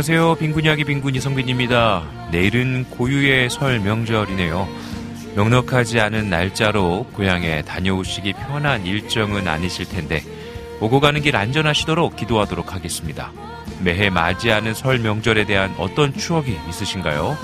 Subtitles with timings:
[0.00, 0.36] 안녕하세요.
[0.36, 2.30] 빈군 이야기 빈군 이 성빈입니다.
[2.32, 4.66] 내일은 고유의 설 명절이네요.
[5.34, 10.22] 넉넉하지 않은 날짜로 고향에 다녀오시기 편한 일정은 아니실 텐데
[10.80, 13.30] 오고 가는 길 안전하시도록 기도하도록 하겠습니다.
[13.84, 17.36] 매해 맞이하는 설 명절에 대한 어떤 추억이 있으신가요?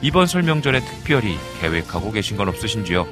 [0.00, 3.04] 이번 설 명절에 특별히 계획하고 계신 건 없으신지요?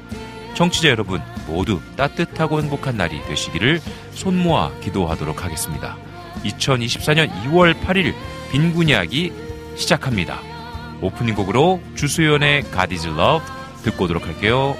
[0.54, 3.80] 청취자 여러분 모두 따뜻하고 행복한 날이 되시기를
[4.12, 5.96] 손 모아 기도하도록 하겠습니다.
[6.44, 8.14] 2024년 2월 8일
[8.52, 9.32] 빈군 이야기
[9.76, 10.40] 시작합니다.
[11.00, 13.46] 오프닝 곡으로 주수연의 God is Love
[13.82, 14.76] 듣고 오도록 할게요.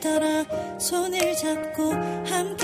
[0.00, 0.44] 따라
[0.78, 1.92] 손을 잡고
[2.26, 2.55] 함께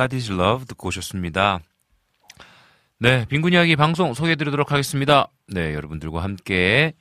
[0.00, 1.60] God is Love 듣고 오셨습니다.
[3.00, 5.28] 네, 빈곤 이야기 방송 소개해드리도록 하겠습니다.
[5.46, 6.94] 네, 여러분들과 함께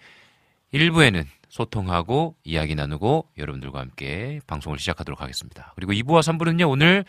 [0.73, 5.71] 1부에는 소통하고 이야기 나누고 여러분들과 함께 방송을 시작하도록 하겠습니다.
[5.77, 7.05] 그리고 2부와 3부는요, 오늘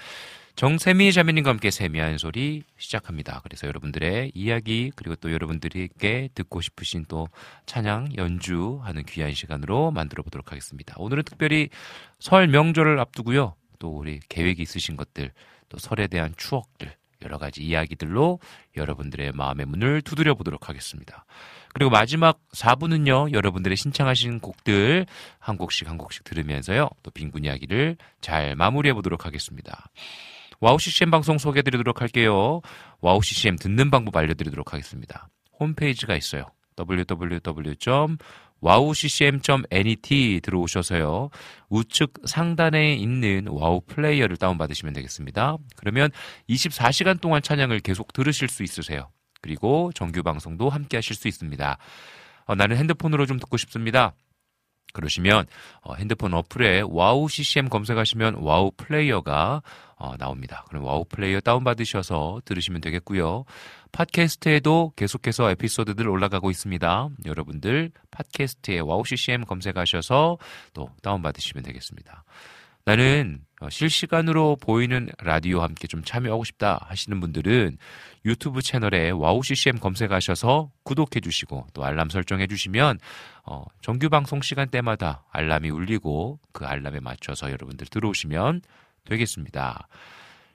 [0.55, 3.41] 정세미 자매님과 함께 세미한 소리 시작합니다.
[3.43, 7.27] 그래서 여러분들의 이야기 그리고 또 여러분들에게 듣고 싶으신 또
[7.67, 10.95] 찬양 연주하는 귀한 시간으로 만들어 보도록 하겠습니다.
[10.99, 11.69] 오늘은 특별히
[12.21, 13.57] 설 명절을 앞두고요.
[13.81, 15.33] 또 우리 계획이 있으신 것들
[15.71, 18.41] 또 설에 대한 추억들 여러 가지 이야기들로
[18.77, 21.25] 여러분들의 마음의 문을 두드려 보도록 하겠습니다.
[21.73, 25.07] 그리고 마지막 4부는요, 여러분들의 신청하신 곡들
[25.39, 29.87] 한 곡씩 한 곡씩 들으면서요, 또 빈군 이야기를 잘 마무리해 보도록 하겠습니다.
[30.61, 32.61] WOW CCM 방송 소개해 드리도록 할게요.
[33.01, 35.29] WOW CCM 듣는 방법 알려드리도록 하겠습니다.
[35.59, 36.47] 홈페이지가 있어요.
[38.63, 41.31] www.wowccm.net 들어오셔서요.
[41.69, 45.57] 우측 상단에 있는 WOW 플레이어를 다운받으시면 되겠습니다.
[45.77, 46.11] 그러면
[46.49, 49.11] 24시간 동안 찬양을 계속 들으실 수 있으세요.
[49.41, 51.79] 그리고 정규 방송도 함께 하실 수 있습니다.
[52.47, 54.15] 어, 나는 핸드폰으로 좀 듣고 싶습니다.
[54.93, 55.47] 그러시면
[55.83, 59.63] 어, 핸드폰 어플에 WOW CCM 검색하시면 WOW 플레이어가
[60.01, 60.65] 어, 나옵니다.
[60.69, 63.45] 그럼 WOW 플레이어 다운받으셔서 들으시면 되겠고요.
[63.93, 67.11] 팟캐스트에도 계속해서 에피소드들 올라가고 있습니다.
[67.27, 70.39] 여러분들 팟캐스트에 WOW CCM 검색하셔서
[70.73, 72.25] 또 다운받으시면 되겠습니다.
[72.87, 77.77] 나는 어, 실시간으로 보이는 라디오와 함께 좀 참여하고 싶다 하시는 분들은
[78.25, 82.99] 유튜브 채널에 WOW CCM 검색하셔서 구독해 주시고 또 알람 설정해 주시면
[83.45, 88.63] 어, 정규 방송 시간대마다 알람이 울리고 그 알람에 맞춰서 여러분들 들어오시면
[89.11, 89.89] 되겠습니다.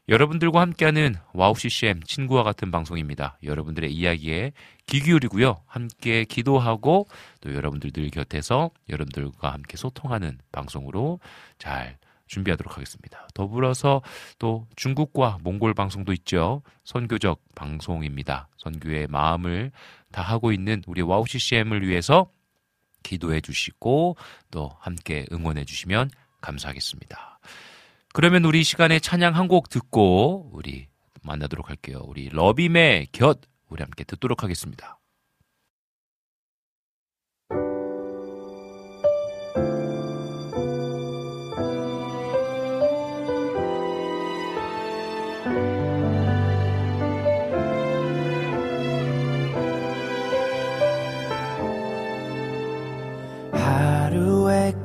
[0.08, 3.38] 여러분들과 함께하는 WOW CCM 친구와 같은 방송입니다.
[3.44, 4.52] 여러분들의 이야기에
[4.86, 5.62] 귀 기울이고요.
[5.66, 7.08] 함께 기도하고
[7.42, 11.20] 또 여러분들 늘 곁에서 여러분들과 함께 소통하는 방송으로
[11.58, 11.98] 잘
[12.28, 13.28] 준비하도록 하겠습니다.
[13.34, 14.02] 더불어서
[14.38, 16.62] 또 중국과 몽골 방송도 있죠.
[16.84, 18.48] 선교적 방송입니다.
[18.58, 19.72] 선교의 마음을
[20.12, 22.30] 다 하고 있는 우리 WOW CCM을 위해서
[23.04, 24.18] 기도해 주시고
[24.52, 26.10] 또 함께 응원해 주시면
[26.42, 27.40] 감사하겠습니다.
[28.16, 30.88] 그러면 우리 시간에 찬양 한 곡 듣고 우리
[31.22, 32.02] 만나도록 할게요.
[32.08, 35.00] 우리 러빔의 곁 우리 함께 듣도록 하겠습니다.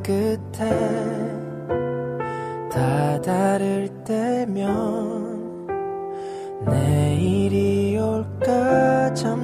[0.03, 1.00] 끝에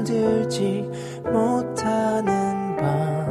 [0.07, 0.89] 잠들지
[1.25, 3.27] 못하는 밤.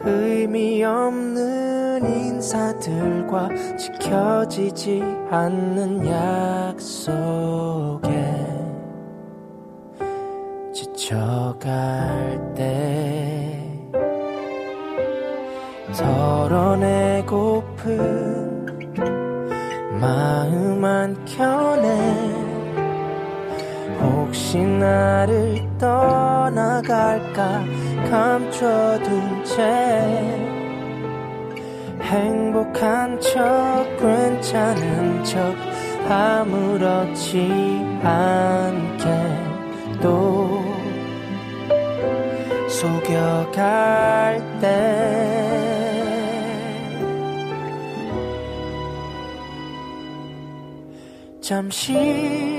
[0.00, 5.00] 의미 없는 인사들과 지켜지지
[5.30, 6.90] 않는 약속에
[10.74, 13.60] 지쳐갈 때
[15.96, 17.22] 덜어내고픈
[20.00, 22.41] 마음 한켠에
[24.52, 27.64] 혹시 나를 떠나갈까
[28.10, 29.62] 감춰둔 채
[32.02, 35.56] 행복한 척 괜찮은 척
[36.06, 37.48] 아무렇지
[38.02, 39.06] 않게
[40.02, 40.62] 또
[42.68, 45.62] 속여갈 때.
[51.40, 52.51] 잠시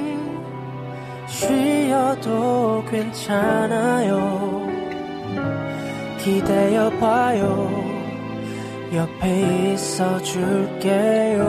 [1.43, 4.65] 쉬어도 괜찮아요.
[6.19, 7.69] 기대어 봐요.
[8.93, 11.41] 옆에 있어 줄게요.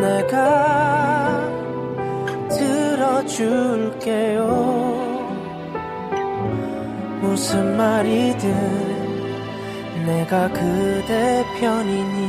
[0.00, 1.40] 내가
[2.48, 4.40] 들어줄게요.
[7.20, 8.90] 무슨 말이든
[10.06, 12.19] 내가 그대 편이니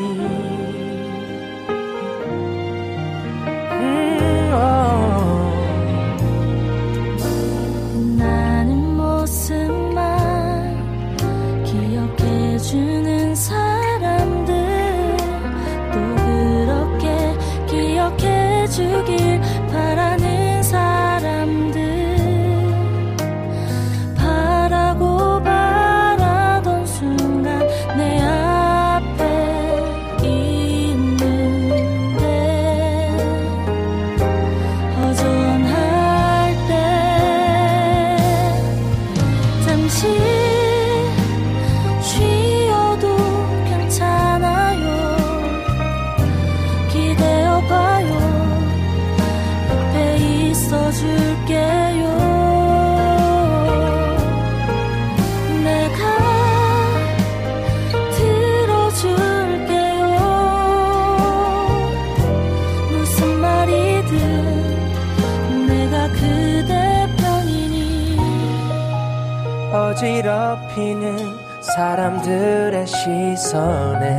[70.82, 74.18] 어지럽히는 사람들의 시선에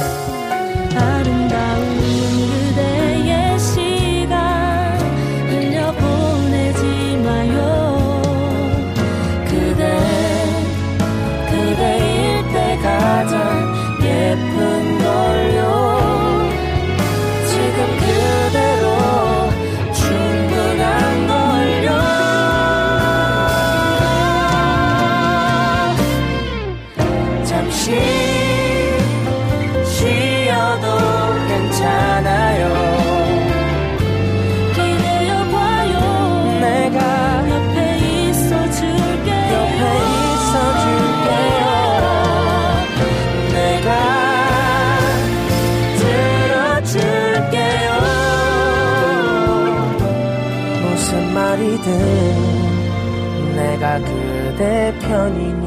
[55.23, 55.62] 그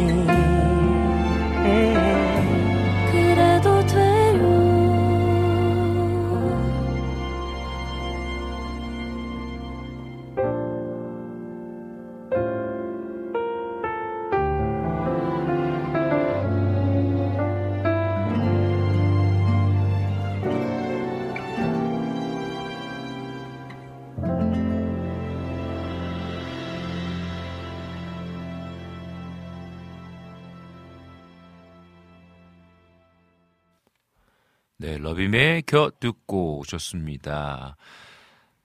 [35.75, 37.75] 겨 듣고 오셨습니다.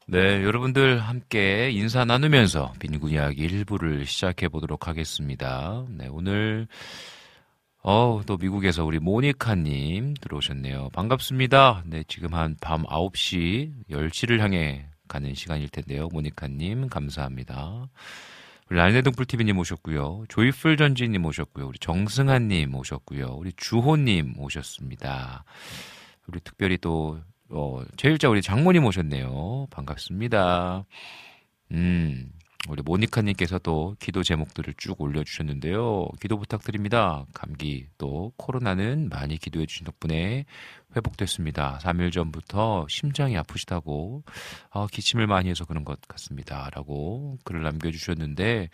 [0.06, 5.84] 네, 여러분들 함께 인사 나누면서 빈군 이야기 일부를 시작해 보도록 하겠습니다.
[5.88, 6.68] 네, 오늘
[7.82, 10.90] 어, 또 미국에서 우리 모니카 님 들어오셨네요.
[10.92, 11.82] 반갑습니다.
[11.86, 16.06] 네, 지금 한 밤 9시, 10시를 향해 가는 시간일 텐데요.
[16.12, 17.88] 모니카 님, 감사합니다.
[18.70, 20.26] 우리 라이네등불TV님 오셨고요.
[20.28, 21.66] 조이풀 전지님 오셨고요.
[21.66, 23.34] 우리 정승환님 오셨고요.
[23.36, 25.42] 우리 주호님 오셨습니다.
[26.30, 27.18] 우리 특별히 또,
[27.48, 29.66] 어, 제일자 우리 장모님 오셨네요.
[29.70, 30.84] 반갑습니다.
[31.72, 32.32] 음,
[32.68, 36.06] 우리 모니카님께서 또 기도 제목들을 쭉 올려주셨는데요.
[36.20, 37.26] 기도 부탁드립니다.
[37.34, 40.44] 감기 또 코로나는 많이 기도해 주신 덕분에
[40.94, 41.80] 회복됐습니다.
[41.82, 44.22] 3일 전부터 심장이 아프시다고
[44.70, 46.70] 아, 기침을 많이 해서 그런 것 같습니다.
[46.72, 48.68] 라고 글을 남겨주셨는데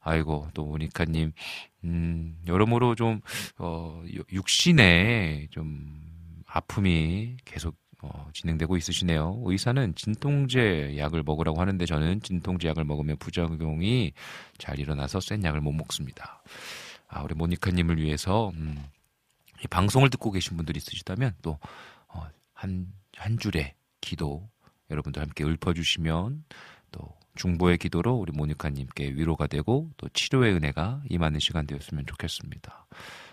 [0.00, 1.32] 아이고 또 모니카님
[1.84, 3.20] 음, 여러모로 좀
[3.58, 6.09] 어, 육신에 좀
[6.52, 9.42] 아픔이 계속 어, 진행되고 있으시네요.
[9.44, 14.12] 의사는 진통제 약을 먹으라고 하는데 저는 진통제 약을 먹으면 부작용이
[14.58, 16.42] 잘 일어나서 센 약을 못 먹습니다.
[17.08, 18.82] 아, 우리 모니카님을 위해서 음,
[19.62, 21.58] 이 방송을 듣고 계신 분들이 있으시다면 또
[22.08, 24.48] 어, 한, 한 줄의 기도
[24.90, 26.44] 여러분들 함께 읊어주시면
[26.90, 32.86] 또 중보의 기도로 우리 모니카님께 위로가 되고 또 치료의 은혜가 임하는 시간 되었으면 좋겠습니다.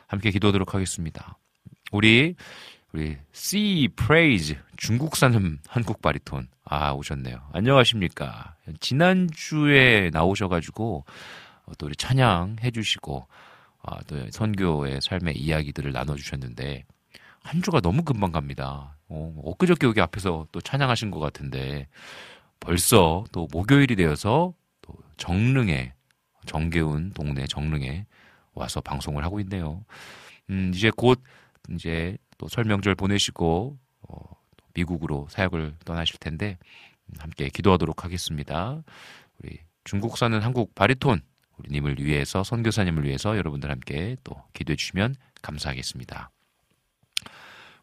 [0.08, 1.38] 함께 기도하도록 하겠습니다.
[1.92, 2.36] 우리
[2.94, 7.50] 우리 C Praise 중국산 한국 바리톤 아 오셨네요.
[7.52, 8.56] 안녕하십니까?
[8.80, 11.06] 지난주에 나오셔 가지고
[11.66, 13.28] 어, 또 우리 찬양 해 주시고
[13.84, 16.86] 아, 또 선교의 삶의 이야기들을 나눠 주셨는데
[17.42, 18.98] 한 주가 너무 금방 갑니다.
[19.10, 21.88] 어, 엊그저께 여기 앞에서 또 찬양하신 것 같은데
[22.60, 25.94] 벌써 또 목요일이 되어서 또 정릉에
[26.46, 28.06] 정계운 동네 정릉에
[28.54, 29.84] 와서 방송을 하고 있네요.
[30.50, 31.22] 음, 이제 곧
[31.70, 33.78] 이제 또 설명절 보내시고
[34.10, 34.18] 어,
[34.74, 36.58] 미국으로 사역을 떠나실 텐데
[37.08, 38.82] 음, 함께 기도하도록 하겠습니다.
[39.42, 41.22] 우리 중국 사는 한국 바리톤
[41.58, 46.30] 우리님을 위해서 선교사님을 위해서 여러분들 함께 또 기도해 주시면 감사하겠습니다.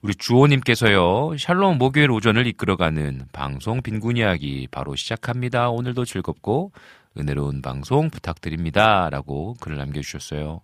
[0.02, 5.70] 우리 주호님께서요, 샬롬 목요일 오전을 이끌어가는 방송 빈군 이야기 바로 시작합니다.
[5.70, 6.72] 오늘도 즐겁고
[7.18, 9.08] 은혜로운 방송 부탁드립니다.
[9.08, 10.60] 라고 글을 남겨주셨어요.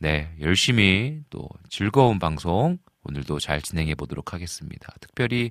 [0.00, 2.76] 네, 열심히 또 즐거운 방송
[3.08, 4.92] 오늘도 잘 진행해 보도록 하겠습니다.
[5.00, 5.50] 특별히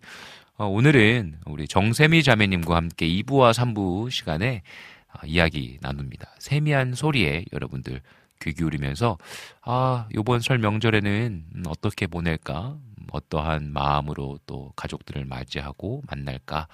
[0.57, 4.61] 어, 오늘은 우리 정세미 자매님과 함께 2부와 3부 시간에
[5.09, 6.35] 아, 이야기 나눕니다.
[6.39, 8.01] 세미한 소리에 여러분들
[8.41, 9.17] 귀 기울이면서
[9.61, 12.77] 아 요번 설 명절에는 음, 어떻게 보낼까
[13.11, 16.67] 어떠한 마음으로 또 가족들을 맞이하고 만날까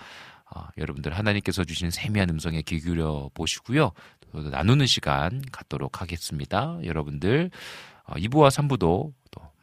[0.46, 3.92] 아, 여러분들 하나님께서 주신 세미한 음성에 귀 기울여 보시고요
[4.32, 7.50] 또 나누는 시간 갖도록 하겠습니다 여러분들
[8.06, 9.14] 어, 2부와 3부도 또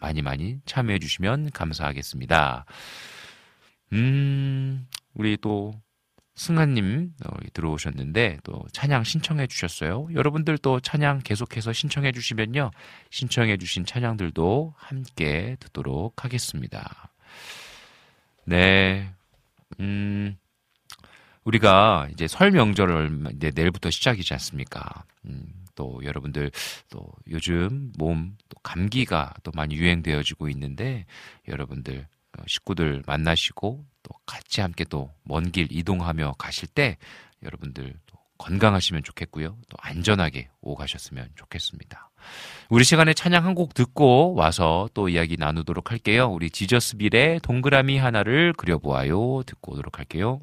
[0.00, 2.64] 많이 많이 참여해 주시면 감사하겠습니다
[3.92, 5.75] 음 우리 또
[6.40, 10.09] 승하님 어, 들어오셨는데 또 찬양 신청해 주셨어요.
[10.14, 12.71] 여러분들 또 찬양 계속해서 신청해 주시면요.
[13.11, 17.12] 신청해 주신 찬양들도 함께 듣도록 하겠습니다.
[18.47, 19.12] 네.
[19.80, 20.38] 음,
[21.45, 25.04] 우리가 이제 설 명절을 내일부터 시작이지 않습니까?
[25.26, 25.45] 음,
[25.80, 26.50] 또 여러분들
[26.90, 31.06] 또 요즘 몸 또 감기가 또 많이 유행되어지고 있는데
[31.49, 32.06] 여러분들
[32.38, 36.99] 어, 식구들 만나시고 또 같이 함께 또 먼 길 이동하며 가실 때
[37.42, 39.56] 여러분들 또 건강하시면 좋겠고요.
[39.68, 42.10] 또 안전하게 오가셨으면 좋겠습니다.
[42.68, 46.26] 우리 시간에 찬양 한 곡 듣고 와서 또 이야기 나누도록 할게요.
[46.28, 49.42] 우리 지저스빌의 동그라미 하나를 그려보아요.
[49.46, 50.40] 듣고 오도록 할게요.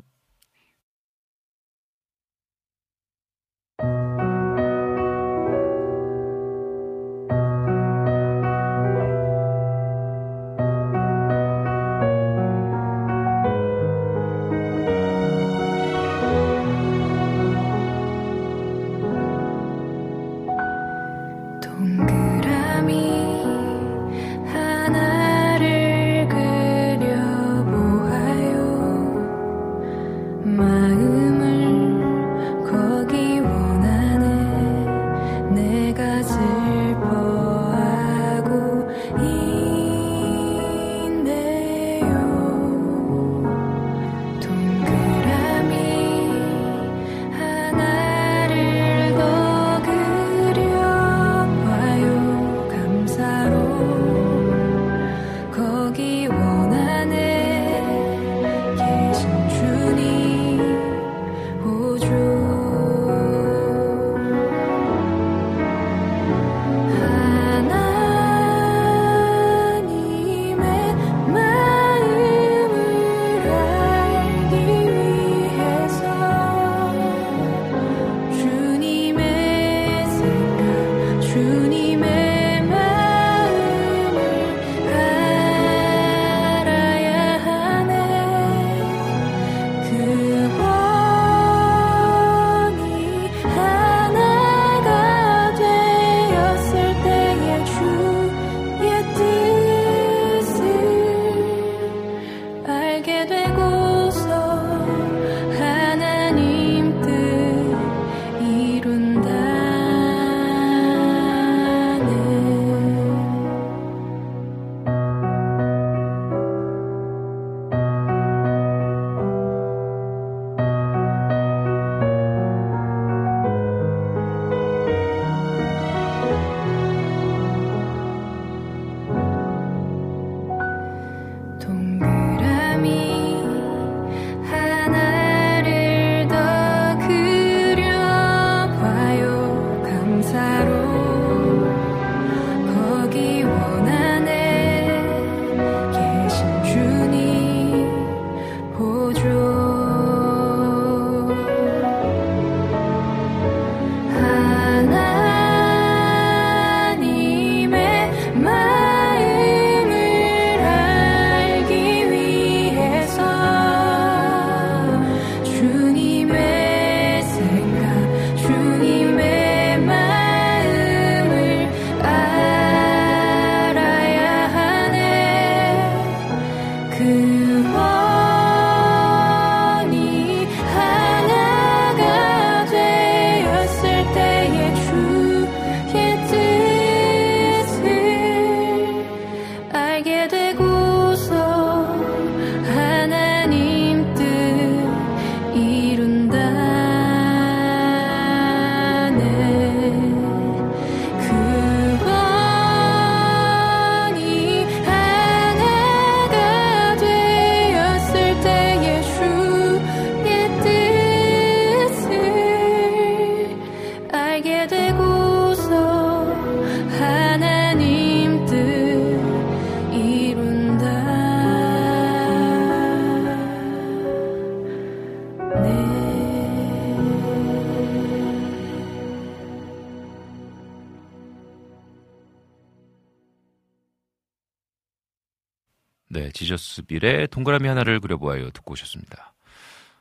[236.99, 238.49] 빌의 동그라미 하나를 그려보아요.
[238.51, 239.33] 듣고 오셨습니다.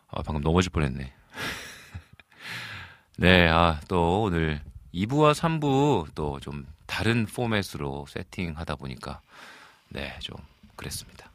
[0.08, 1.12] 아, 방금 넘어질 뻔했네.
[3.18, 4.60] 네, 아, 또 오늘
[4.94, 9.20] 2부와 3부 또 좀 다른 포맷으로 세팅하다 보니까
[9.90, 10.36] 네, 좀
[10.76, 11.30] 그랬습니다.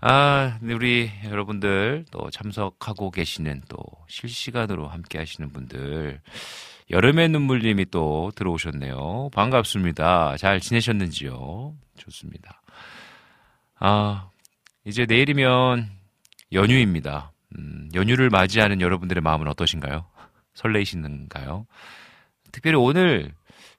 [0.00, 6.20] 아, 네, 우리 여러분들 또 참석하고 계시는 또 실시간으로 함께 하시는 분들
[6.90, 9.28] 여름의 눈물님이 또 들어오셨네요.
[9.32, 10.36] 반갑습니다.
[10.38, 11.74] 잘 지내셨는지요?
[11.98, 12.59] 좋습니다.
[13.82, 14.28] 아,
[14.84, 15.90] 이제 내일이면
[16.52, 17.32] 연휴입니다.
[17.56, 20.04] 음, 연휴를 맞이하는 여러분들의 마음은 어떠신가요?
[20.54, 21.66] 설레이시는가요?
[22.52, 23.32] 특별히 오늘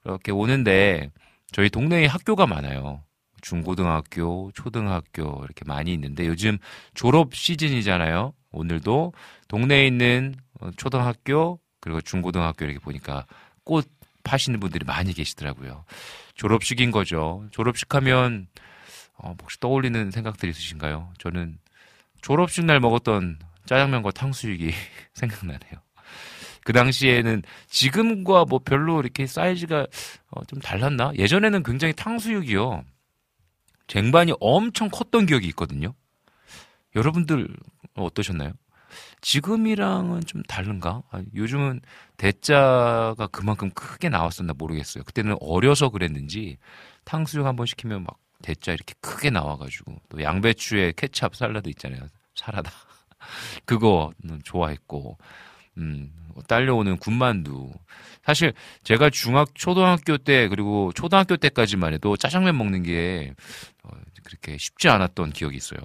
[0.04, 1.12] 이렇게 오는데
[1.52, 3.04] 저희 동네에 학교가 많아요.
[3.42, 6.58] 중고등학교, 초등학교 이렇게 많이 있는데 요즘
[6.96, 8.34] 졸업 시즌이잖아요.
[8.52, 9.14] 오늘도
[9.50, 13.28] 동네에 있는 어, 초등학교 그리고 중고등학교 이렇게 보니까
[13.64, 13.88] 꽃
[14.24, 15.86] 파시는 분들이 많이 계시더라고요.
[16.34, 17.46] 졸업식인 거죠.
[17.52, 18.48] 졸업식 하면
[19.24, 21.14] 어, 혹시 떠올리는 생각들이 있으신가요?
[21.20, 21.58] 저는
[22.22, 24.72] 졸업식 날 먹었던 짜장면과 탕수육이
[25.14, 25.74] 생각나네요.
[26.64, 29.88] 그 당시에는 지금과 뭐 별로 이렇게 사이즈가
[30.30, 31.14] 어, 좀 달랐나?
[31.18, 32.84] 예전에는 굉장히 탕수육이요.
[33.88, 35.94] 쟁반이 엄청 컸던 기억이 있거든요.
[36.96, 37.48] 여러분들
[37.96, 38.54] 어떠셨나요?
[39.22, 41.04] 지금이랑은 좀 다른가?
[41.12, 41.82] 아, 요즘은
[42.18, 45.04] 대자가 그만큼 크게 나왔었나 모르겠어요.
[45.04, 46.58] 그때는 어려서 그랬는지
[47.06, 52.02] 탕수육 한번 시키면 막 대자 이렇게 크게 나와가지고 또 양배추에 케찹 샐러드 있잖아요.
[52.36, 52.72] 사라다.
[53.66, 55.18] 그거는 좋아했고
[55.78, 56.12] 음,
[56.48, 57.72] 딸려오는 군만두.
[58.24, 63.34] 사실 제가 중학 초등학교 때 그리고 초등학교 때까지만 해도 짜장면 먹는 게
[63.84, 63.90] 어,
[64.24, 65.80] 그렇게 쉽지 않았던 기억이 있어요.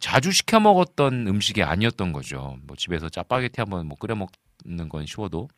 [0.00, 2.58] 자주 시켜 먹었던 음식이 아니었던 거죠.
[2.64, 5.48] 뭐 집에서 짜파게티 한번 뭐 끓여 먹는 건 쉬워도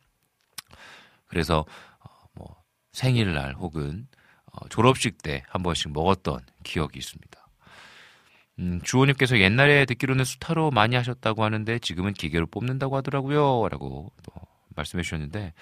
[1.27, 1.65] 그래서
[1.99, 4.20] 어, 뭐 생일날 혹은 어,
[4.69, 7.47] 졸업식 때 한 번씩 먹었던 기억이 있습니다.
[8.59, 13.67] 음, 주호님께서 옛날에 듣기로는 수타로 많이 하셨다고 하는데 지금은 기계로 뽑는다고 하더라고요.
[13.69, 14.33] 라고 또
[14.75, 15.53] 말씀해 주셨는데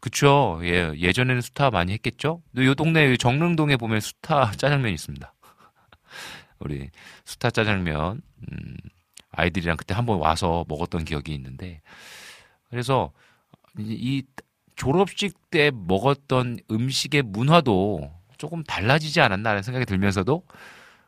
[0.00, 0.60] 그쵸.
[0.64, 2.42] 예, 예전에는 수타 많이 했겠죠?
[2.58, 5.32] 요 동네 정릉동에 보면 수타 짜장면 있습니다.
[6.58, 6.90] 우리
[7.24, 8.76] 수타 짜장면, 음,
[9.30, 11.80] 아이들이랑 그때 한번 와서 먹었던 기억이 있는데
[12.70, 13.12] 그래서
[13.78, 14.22] 이, 이
[14.76, 20.42] 졸업식 때 먹었던 음식의 문화도 조금 달라지지 않았나라는 생각이 들면서도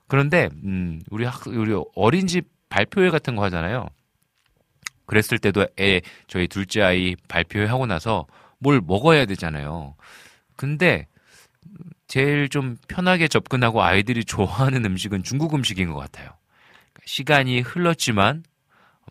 [0.06, 3.88] 그런데 음, 우리 학 우리 어린이집 발표회 같은 거 하잖아요.
[5.04, 8.28] 그랬을 때도 애 저희 둘째 아이 발표회 하고 나서
[8.60, 9.96] 뭘 먹어야 되잖아요.
[10.54, 11.08] 근데
[12.06, 16.30] 제일 좀 편하게 접근하고 아이들이 좋아하는 음식은 중국 음식인 것 같아요.
[17.04, 18.44] 시간이 흘렀지만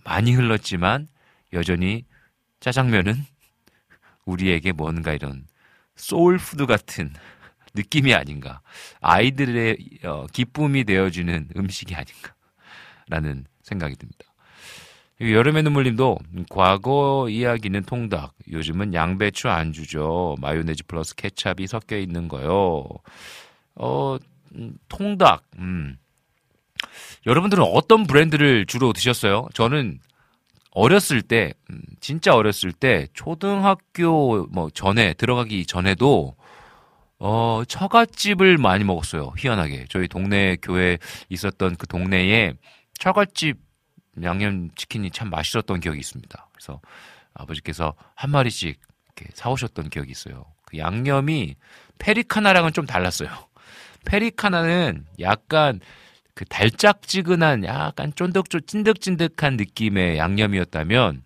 [0.06, 1.10] 많이 흘렀지만
[1.52, 2.06] 여전히
[2.62, 3.26] 짜장면은
[4.24, 5.46] 우리에게 뭔가 이런
[5.98, 7.14] soul food 같은
[7.74, 8.62] 느낌이 아닌가.
[9.02, 14.26] 아이들의 어, 기쁨이 되어주는 음식이 아닌가라는 생각이 듭니다.
[15.22, 16.18] 여름의 눈물님도
[16.50, 20.36] 과거 이야기는 통닭, 요즘은 양배추 안주죠.
[20.40, 22.88] 마요네즈 플러스 케찹이 섞여 있는 거요.
[23.76, 24.18] 어,
[24.56, 25.44] 음, 통닭.
[25.60, 25.98] 음.
[27.26, 29.48] 여러분들은 어떤 브랜드를 주로 드셨어요?
[29.54, 30.00] 저는
[30.72, 36.36] 어렸을 때, 음, 진짜 어렸을 때 초등학교 뭐 전에 들어가기 전에도
[37.26, 39.32] 어, 처갓집을 많이 먹었어요.
[39.38, 39.86] 희한하게.
[39.90, 40.98] 저희 동네 교회
[41.30, 42.52] 있었던 그 동네에
[43.00, 43.60] 처갓집
[44.22, 46.50] 양념치킨이 참 맛있었던 기억이 있습니다.
[46.52, 46.82] 그래서
[47.34, 50.48] 아버지께서 한 마리씩 이렇게 사오셨던 기억이 있어요.
[50.66, 51.56] 그 양념이
[51.98, 53.30] 페리카나랑은 좀 달랐어요.
[54.04, 55.80] 페리카나는 약간
[56.34, 61.24] 그 달짝지근한 약간 쫀득쫀 찐득찐득한 느낌의 양념이었다면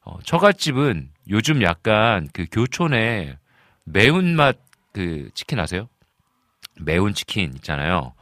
[0.00, 3.36] 어, 처갓집은 요즘 약간 그 교촌에
[3.84, 4.65] 매운맛
[4.96, 5.90] 그 치킨 아세요?
[6.80, 8.14] 매운 치킨 있잖아요.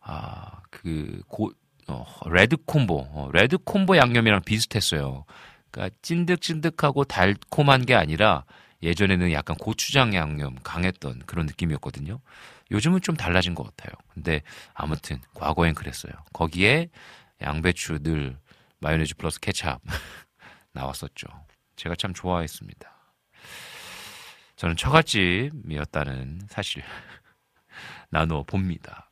[0.00, 1.50] 아, 그 고,
[1.88, 5.24] 어, Red Combo, 어, Red Combo 양념이랑 비슷했어요.
[5.72, 8.44] 그러니까 찐득찐득하고 달콤한 게 아니라
[8.84, 12.20] 예전에는 약간 고추장 양념 강했던 그런 느낌이었거든요.
[12.70, 13.92] 요즘은 좀 달라진 것 같아요.
[14.14, 14.42] 근데
[14.74, 16.12] 아무튼 과거엔 그랬어요.
[16.32, 16.88] 거기에
[17.40, 18.38] 양배추 늘
[18.78, 19.76] 마요네즈 플러스 케찹
[20.70, 21.26] 나왔었죠.
[21.74, 23.01] 제가 참 좋아했습니다.
[24.62, 26.84] 저는 처갓집이었다는 사실
[28.10, 29.10] 나눠 봅니다.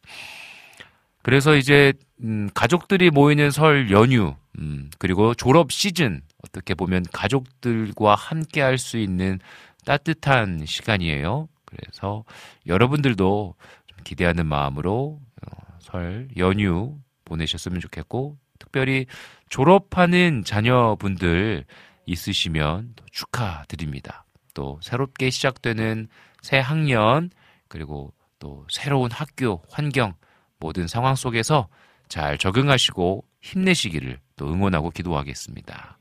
[1.23, 8.61] 그래서 이제 음, 가족들이 모이는 설 연휴 음, 그리고 졸업 시즌 어떻게 보면 가족들과 함께
[8.61, 9.41] 할 수 있는
[9.85, 11.49] 따뜻한 시간이에요.
[11.65, 12.23] 그래서
[12.69, 13.57] 여러분들도
[14.05, 19.07] 기대하는 마음으로 어, 설 연휴 보내셨으면 좋겠고 특별히
[19.49, 21.65] 졸업하는 자녀분들
[22.07, 24.27] 있으시면 축하드립니다.
[24.61, 26.09] 또 새롭게 시작되는
[26.43, 27.31] 새 학년
[27.67, 30.13] 그리고 또 새로운 학교 환경
[30.59, 31.69] 모든 상황 속에서
[32.11, 35.97] 잘 적응하시고 힘내시기를 또 응원하고 기도하겠습니다.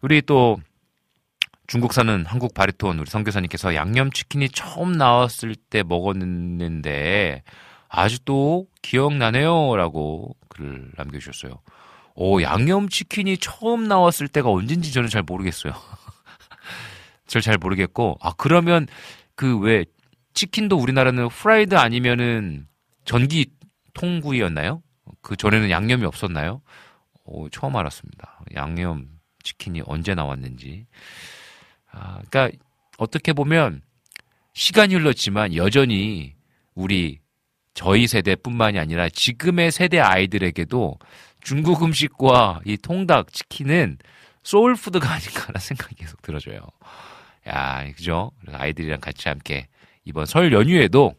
[0.00, 0.58] 우리 또
[1.68, 7.44] 중국 사는 한국 바리톤 우리 선교사님께서 양념치킨이 처음 나왔을 때 먹었는데
[7.88, 11.60] 아직도 기억나네요 라고 글을 남겨주셨어요.
[12.16, 15.74] 오, 양념치킨이 처음 나왔을 때가 언젠지 저는 잘 모르겠어요.
[17.28, 18.86] 절 잘 모르겠고 아 그러면
[19.34, 19.84] 그 왜
[20.34, 22.66] 치킨도 우리나라는 프라이드 아니면은
[23.04, 23.46] 전기
[23.94, 24.82] 통구이였나요?
[25.20, 26.62] 그 전에는 양념이 없었나요?
[27.24, 28.40] 오, 처음 알았습니다.
[28.54, 29.08] 양념
[29.42, 30.86] 치킨이 언제 나왔는지.
[31.90, 32.50] 아, 그러니까
[32.98, 33.82] 어떻게 보면
[34.54, 36.34] 시간이 흘렀지만 여전히
[36.74, 37.18] 우리
[37.74, 40.98] 저희 세대뿐만이 아니라 지금의 세대 아이들에게도
[41.40, 43.98] 중국 음식과 이 통닭 치킨은
[44.44, 46.60] 소울푸드가 아닐까라는 생각이 계속 들어져요.
[47.48, 48.30] 야, 그죠?
[48.40, 49.68] 그래서 아이들이랑 같이 함께
[50.04, 51.14] 이번 설 연휴에도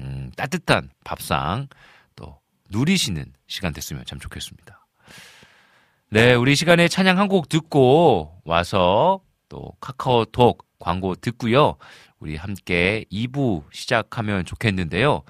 [0.00, 1.68] 음, 따뜻한 밥상
[2.16, 2.38] 또
[2.70, 4.86] 누리시는 시간 됐으면 참 좋겠습니다.
[6.10, 11.76] 네, 우리 시간에 찬양 한 곡 듣고 와서 또 카카오톡 광고 듣고요.
[12.18, 15.22] 우리 함께 2부 시작하면 좋겠는데요.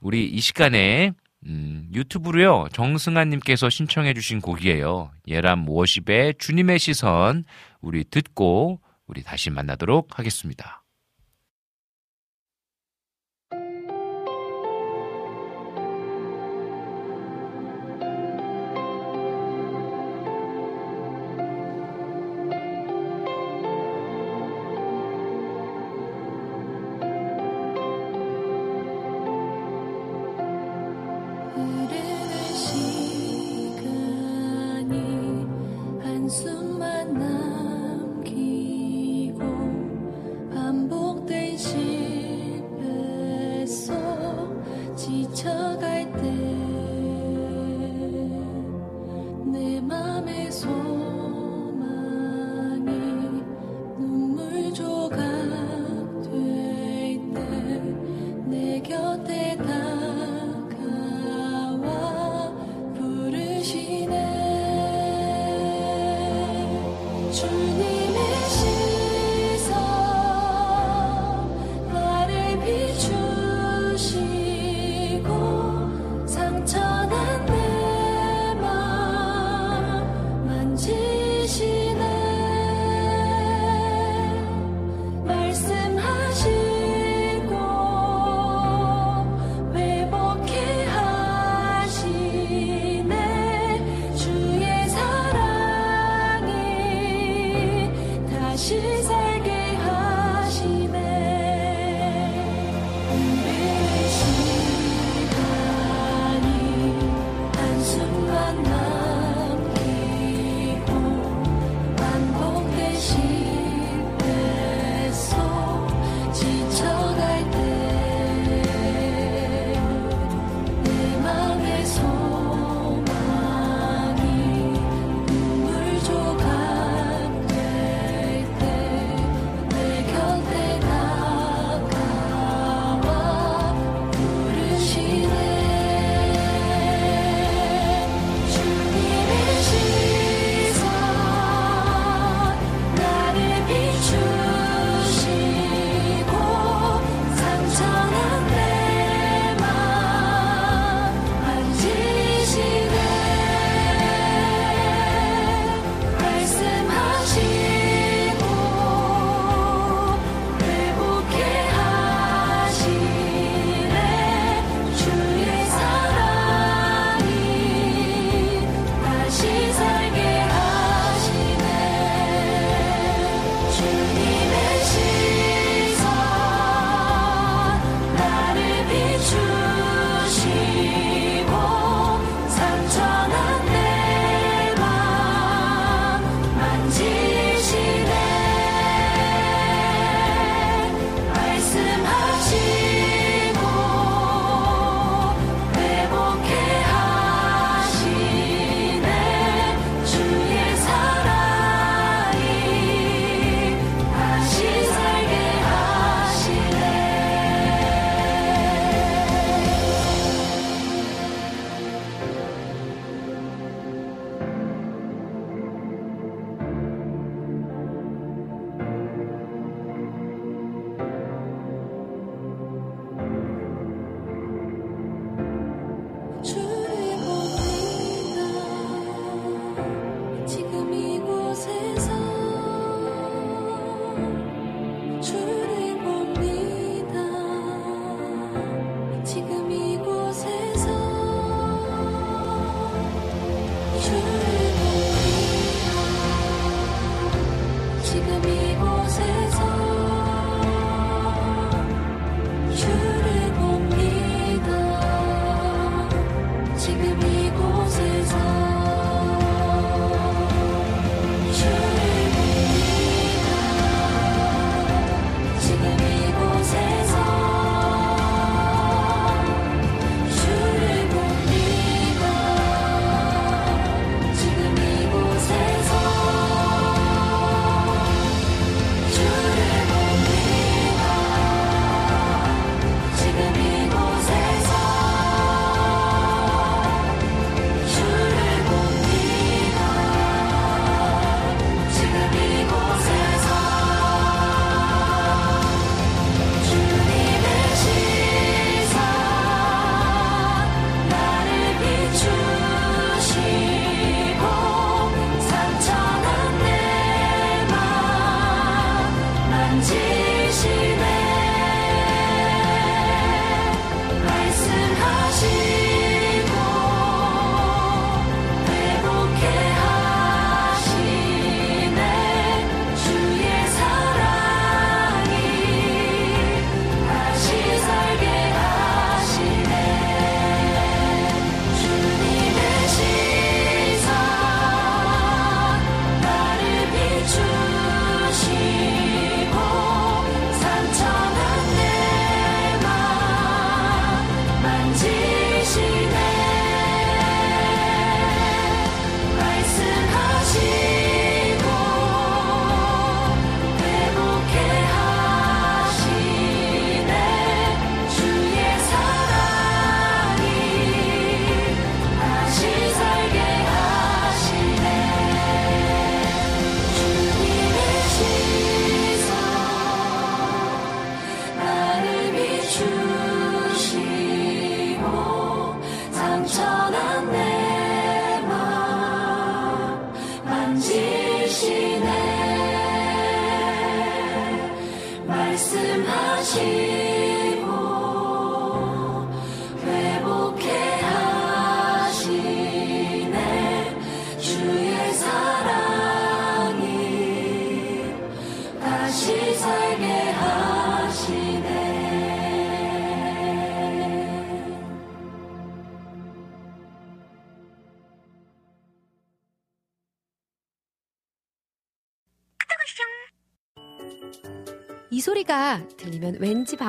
[0.00, 1.12] 우리 이 시간에
[1.46, 2.68] 음, 유튜브로요.
[2.72, 5.10] 정승아님께서 신청해 주신 곡이에요.
[5.28, 7.44] 예람 워십의 주님의 시선
[7.80, 10.85] 우리 듣고 우리 다시 만나도록 하겠습니다.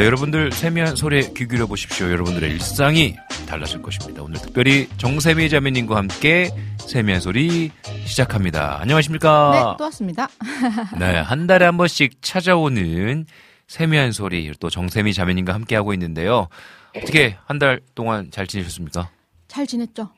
[0.00, 2.10] 네, 여러분들 세미한 소리에 귀 기울여 보십시오.
[2.10, 4.22] 여러분들의 일상이 달라질 것입니다.
[4.22, 7.70] 오늘 특별히 정세미 자매님과 함께 세미한 소리
[8.06, 8.80] 시작합니다.
[8.80, 9.50] 안녕하십니까?
[9.52, 10.26] 네, 또 왔습니다.
[10.98, 13.26] 네, 한 달에 한 번씩 찾아오는
[13.68, 16.48] 세미한 소리 또 정세미 자매님과 함께 하고 있는데요.
[16.96, 19.10] 어떻게 한 달 동안 잘 지내셨습니까?
[19.48, 20.08] 잘 지냈죠?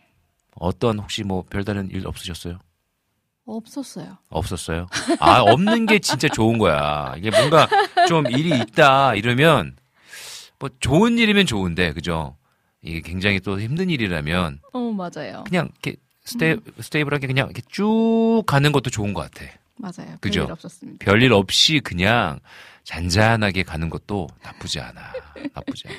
[0.54, 2.60] 어떤 혹시 뭐 별다른 일 없으셨어요?
[3.44, 4.18] 없었어요.
[4.28, 4.86] 없었어요?
[5.18, 7.14] 아, 없는 게 진짜 좋은 거야.
[7.16, 7.68] 이게 뭔가
[8.08, 9.76] 좀 일이 있다 이러면
[10.58, 12.36] 뭐 좋은 일이면 좋은데 그죠?
[12.82, 15.44] 이게 굉장히 또 힘든 일이라면 어, 맞아요.
[15.44, 19.50] 그냥 이렇게 스테, 스테이블하게 그냥 이렇게 쭉 가는 것도 좋은 것 같아.
[19.76, 20.16] 맞아요.
[20.20, 20.40] 그죠?
[20.40, 21.04] 별일 없었습니다.
[21.04, 22.38] 별일 없이 그냥
[22.84, 25.00] 잔잔하게 가는 것도 나쁘지 않아.
[25.54, 25.96] 나쁘지 않아.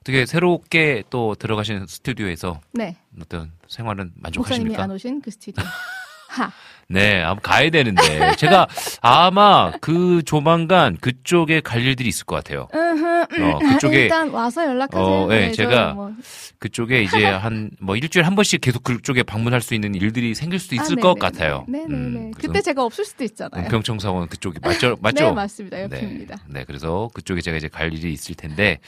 [0.00, 2.96] 어떻게 새롭게 또 들어가신 스튜디오에서 네.
[3.20, 4.82] 어떤 생활은 목사님이 만족하십니까?
[4.82, 5.64] 안 오신 그 스튜디오.
[6.30, 6.50] 하.
[6.92, 8.66] 네, 아마 가야 되는데 제가
[9.00, 12.66] 아마 그 조만간 그쪽에 갈 일들이 있을 것 같아요.
[12.72, 15.04] 어, 그쪽에 일단 와서 연락하세요.
[15.06, 16.12] 어, 네, 저 제가 뭐-
[16.58, 20.74] 그쪽에 이제 한 뭐 일주일에 한 번씩 계속 그쪽에 방문할 수 있는 일들이 생길 수도
[20.74, 21.20] 있을 아, 것 네네네.
[21.20, 21.64] 같아요.
[21.68, 21.94] 네 네네.
[21.94, 23.64] 음, 그래서 그때 제가 없을 수도 있잖아요.
[23.64, 24.96] 은평청사원 그쪽이 맞죠?
[25.00, 25.24] 맞죠?
[25.26, 25.82] 네, 맞습니다.
[25.82, 26.36] 옆입니다.
[26.48, 28.78] 네, 네, 그래서 그쪽에 제가 이제 갈 일이 있을 텐데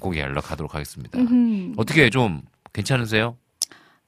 [0.00, 1.18] 꼭 연락하도록 하겠습니다.
[1.18, 1.74] 음흠.
[1.76, 2.40] 어떻게 좀
[2.72, 3.36] 괜찮으세요?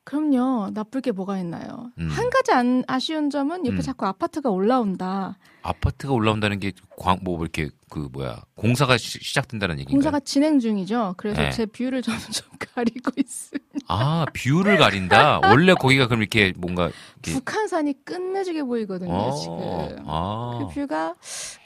[0.04, 0.70] 그럼요.
[0.74, 1.90] 나쁠 게 뭐가 있나요?
[1.98, 2.08] 음.
[2.08, 3.80] 한 가지 안, 아쉬운 점은 옆에 음.
[3.82, 5.38] 자꾸 아파트가 올라온다.
[5.62, 9.94] 아파트가 올라온다는 게 광 뭐 이렇게 그 뭐야 공사가 시, 시작된다는 얘기인가요?
[9.94, 11.14] 공사가 진행 중이죠.
[11.16, 11.50] 그래서 네.
[11.50, 13.60] 제 view를 점점 가리고 있어요.
[13.86, 15.40] 아 view를 가린다.
[15.44, 16.90] 원래 거기가 그럼 이렇게 뭔가
[17.22, 20.04] 이렇게 북한산이 끝내주게 보이거든요, 어, 지금.
[20.06, 21.14] 아 그 view가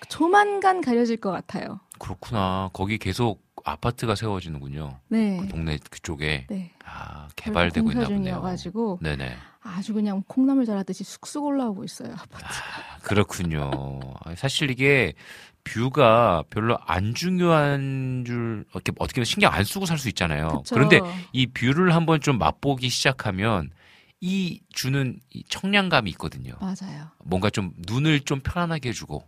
[0.09, 1.81] 조만간 가려질 것 같아요.
[1.99, 2.71] 그렇구나.
[2.73, 5.01] 거기 계속 아파트가 세워지는군요.
[5.09, 5.39] 네.
[5.41, 6.73] 그 동네 그쪽에 네.
[6.85, 8.19] 아 개발되고 있나 보네요.
[8.23, 9.37] 중이어가지고 네네.
[9.61, 12.13] 아주 그냥 콩나물 자라듯이 쑥쑥 올라오고 있어요.
[12.13, 12.45] 아파트.
[13.03, 14.01] 그렇군요.
[14.37, 15.15] 사실 이게
[15.65, 20.49] view가 별로 안 중요한 줄 어떻게 어떻게 보면 신경 안 쓰고 살 수 있잖아요.
[20.63, 20.75] 그쵸?
[20.75, 21.01] 그런데
[21.33, 23.71] 이 view를 한번 좀 맛보기 시작하면
[24.21, 26.55] 이 주는 이 청량감이 있거든요.
[26.61, 27.09] 맞아요.
[27.25, 29.25] 뭔가 좀 눈을 좀 편안하게 해주고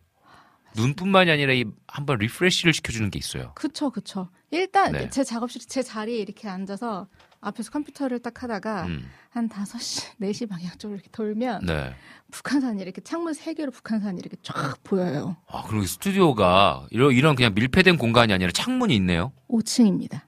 [0.78, 3.52] 눈뿐만이 아니라 이 한번 refresh를 시켜주는 게 있어요.
[3.54, 4.28] 그쵸, 그쵸.
[4.50, 5.10] 일단 네.
[5.10, 7.08] 제 작업실 제 자리에 이렇게 앉아서
[7.40, 11.92] 앞에서 컴퓨터를 딱 하다가 음, 한 5시, 4시 방향 쪽으로 이렇게 돌면 네.
[12.30, 15.36] 북한산이 이렇게 창문 3개로 북한산이 이렇게 쫙 보여요.
[15.48, 19.32] 아 그리고 스튜디오가 이런 이런 그냥 밀폐된 공간이 아니라 창문이 있네요.
[19.48, 20.22] 5층입니다.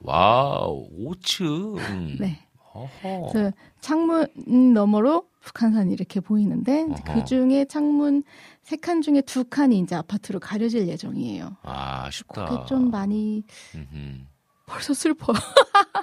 [0.00, 2.18] wow 5층.
[2.18, 2.46] 네.
[3.80, 4.26] 창문
[4.72, 6.86] 너머로 북한산이 이렇게 보이는데.
[7.12, 8.22] 그 중에 창문
[8.62, 11.56] 세 칸 중에 두 칸이 이제 아파트로 가려질 예정이에요.
[11.62, 12.44] 아 아쉽다.
[12.46, 13.42] 그게 좀 많이
[13.74, 14.24] 음흠.
[14.66, 15.32] 벌써 슬퍼.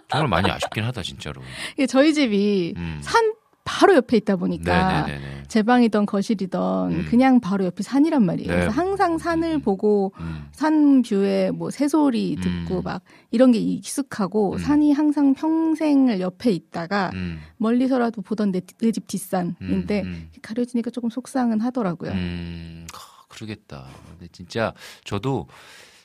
[0.09, 1.41] 정말 많이 아쉽긴 하다 진짜로.
[1.73, 2.99] 이게 저희 집이 음.
[3.01, 3.33] 산
[3.69, 5.43] 바로 옆에 있다 보니까 네네네네.
[5.47, 7.05] 제 방이던 거실이던 음.
[7.07, 8.49] 그냥 바로 옆이 산이란 말이에요.
[8.49, 8.55] 네.
[8.55, 10.47] 그래서 항상 산을 보고 음.
[10.51, 12.83] 산 view에 뭐 새소리 듣고 음.
[12.83, 14.57] 막 이런 게 익숙하고 음.
[14.57, 17.39] 산이 항상 평생을 옆에 있다가 음.
[17.57, 18.61] 멀리서라도 보던 내
[18.91, 20.29] 집 뒷산인데 음.
[20.41, 22.11] 가려지니까 조금 속상은 하더라고요.
[22.11, 23.85] 음, 하, 그러겠다.
[24.09, 25.47] 근데 진짜 저도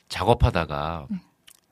[0.07, 1.17] 작업하다가 네.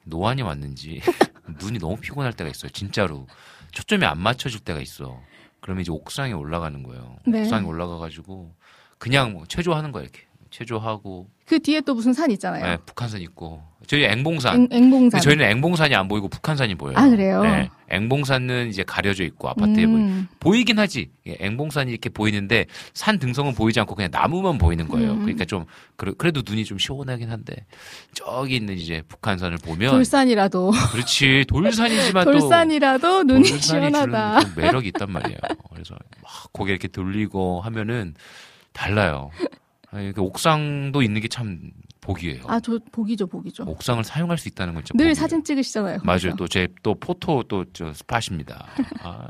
[0.05, 1.01] 노안이 왔는지
[1.61, 2.71] 눈이 너무 피곤할 때가 있어요.
[2.71, 3.27] 진짜로
[3.71, 5.19] 초점이 안 맞춰질 때가 있어.
[5.63, 7.15] 그러면 이제 옥상에 올라가는 거예요.
[7.25, 7.41] 네.
[7.43, 8.53] 옥상에 올라가가지고
[8.97, 10.21] 그냥 뭐 체조하는 거야 이렇게
[10.53, 12.63] 체조하고 그 뒤에 또 무슨 산 있잖아요.
[12.63, 14.69] 네, 북한산 있고 저희 앵봉산.
[14.71, 14.89] 앵.
[14.91, 16.95] 근데 저희는 앵봉산이 안 보이고 북한산이 보여요.
[16.95, 17.41] 아, 그래요?
[17.41, 20.27] 네, 앵봉산은 이제 가려져 있고 아파트에 보이 음.
[20.39, 21.09] 보이긴 하지.
[21.27, 25.13] 예, 앵봉산이 이렇게 보이는데 산 등성은 보이지 않고 그냥 나무만 보이는 거예요.
[25.13, 25.19] 음.
[25.21, 27.65] 그러니까 좀 그래, 도 눈이 좀 시원하긴 한데
[28.13, 34.39] 저기 있는 이제 북한산을 보면 돌산이라도 그렇지 돌산이지만 또 돌산이라도 눈이 시원하다.
[34.53, 35.39] 그 매력이 있단 말이에요.
[35.73, 38.13] 그래서 막 고개 이렇게 돌리고 하면은
[38.71, 39.31] 달라요.
[39.93, 41.71] 아니, 그 옥상도 있는 게 참
[42.01, 42.41] 복이에요.
[42.47, 43.63] 아, 저 복이죠, 복이죠.
[43.65, 45.13] 옥상을 사용할 수 있다는 건 진짜 늘 복이에요.
[45.13, 45.99] 사진 찍으시잖아요.
[46.03, 46.35] 맞아요.
[46.37, 48.65] 또제또 포토 또 저 스팟입니다.
[49.03, 49.27] 아.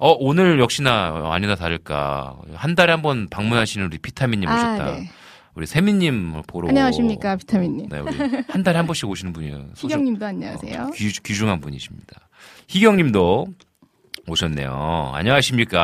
[0.00, 4.84] 어 오늘 역시나 아니나 다를까 한 달에 한 번 방문하시는 우리 비타민님 오셨다.
[4.86, 5.08] 아, 네.
[5.54, 6.68] 우리 세민님 보러.
[6.68, 7.88] 안녕하십니까, 비타민님.
[7.90, 8.16] 네, 우리
[8.48, 9.70] 한 달에 한 번씩 오시는 분이에요.
[9.78, 10.90] 희경님도 어, 안녕하세요.
[10.96, 12.28] 귀, 귀중한 분이십니다.
[12.68, 13.46] 희경님도
[14.26, 15.10] 오셨네요.
[15.14, 15.80] 안녕하십니까.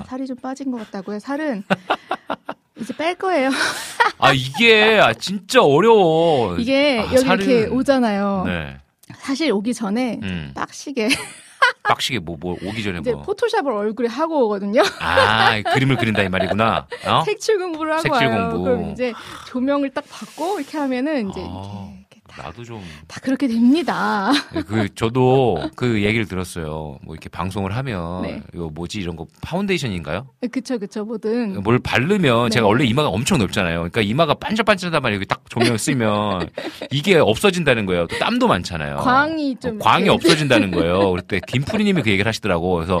[0.00, 1.18] 아, 살이 좀 빠진 것 같다고요.
[1.20, 1.64] 살은
[2.80, 3.50] 이제 뺄 거예요.
[4.18, 6.56] 아 이게 아, 진짜 어려워.
[6.56, 8.44] 이게 아, 여기 이렇게 살은- 오잖아요.
[8.46, 8.76] 네.
[9.18, 10.52] 사실 오기 전에 음.
[10.54, 11.08] 빡시게
[11.84, 13.22] 빡시게 뭐, 뭐 오기 전에 이제 뭐.
[13.22, 14.82] Photoshop을 얼굴에 하고 오거든요.
[15.00, 16.86] 아 그림을 그린다 이 말이구나.
[17.06, 17.22] 어?
[17.26, 18.50] 색칠 공부를 하고 색칠 와요.
[18.50, 18.64] 공부.
[18.64, 19.12] 그럼 이제
[19.46, 21.50] 조명을 딱 받고 이렇게 하면은 이제 아.
[21.52, 21.93] 이렇게, 이렇게 다,
[22.36, 22.82] 나도 좀.
[23.06, 24.32] 다 그렇게 됩니다.
[24.66, 26.98] 그 저도 그 얘기를 들었어요.
[27.02, 28.42] 뭐 이렇게 방송을 하면 네.
[28.52, 30.28] 이거 뭐지 이런 거 파운데이션인가요?
[30.50, 32.50] 그쵸 그쵸 뭐든 뭘 바르면 네.
[32.50, 33.76] 제가 원래 이마가 엄청 넓잖아요.
[33.78, 35.24] 그러니까 이마가 반짝반짝하단 말이에요.
[35.26, 36.50] 딱 조명 쓰면
[36.90, 38.06] 이게 없어진다는 거예요.
[38.08, 38.96] 또 땀도 많잖아요.
[38.96, 41.12] 광이 좀 어, 광이 없어진다는 거예요.
[41.14, 42.74] 그때 김프리님이 그 얘기를 하시더라고.
[42.74, 42.98] 그래서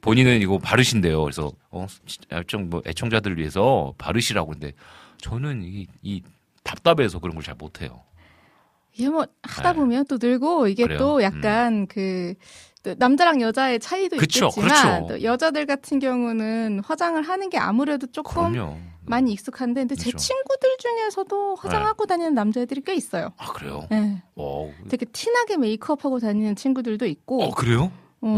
[0.00, 1.22] 본인은 이거 바르신대요.
[1.22, 1.86] 그래서 어,
[2.46, 4.52] 좀뭐 애청자들을 위해서 바르시라고.
[4.52, 4.72] 근데
[5.18, 6.22] 저는 이, 이
[6.62, 8.02] 답답해서 그런 걸 잘 못해요.
[8.96, 9.78] 이게 뭐 하다 네.
[9.78, 10.98] 보면 또 늘고 이게 그래요?
[10.98, 12.34] 또 약간 그.
[12.82, 14.68] 또 남자랑 여자의 차이도 그쵸, 있겠지만
[15.00, 15.06] 그렇죠.
[15.08, 18.76] 또 여자들 같은 경우는 화장을 하는 게 아무래도 조금 그럼요.
[19.04, 20.18] 많이 익숙한데 근데 제 그렇죠.
[20.18, 23.32] 친구들 중에서도 화장하고 다니는 남자애들이 꽤 있어요.
[23.38, 23.88] 아 그래요?
[23.90, 24.22] 네.
[24.36, 27.90] 어, 되게 티나게 메이크업하고 다니는 친구들도 있고 어 그래요?
[28.20, 28.28] 어,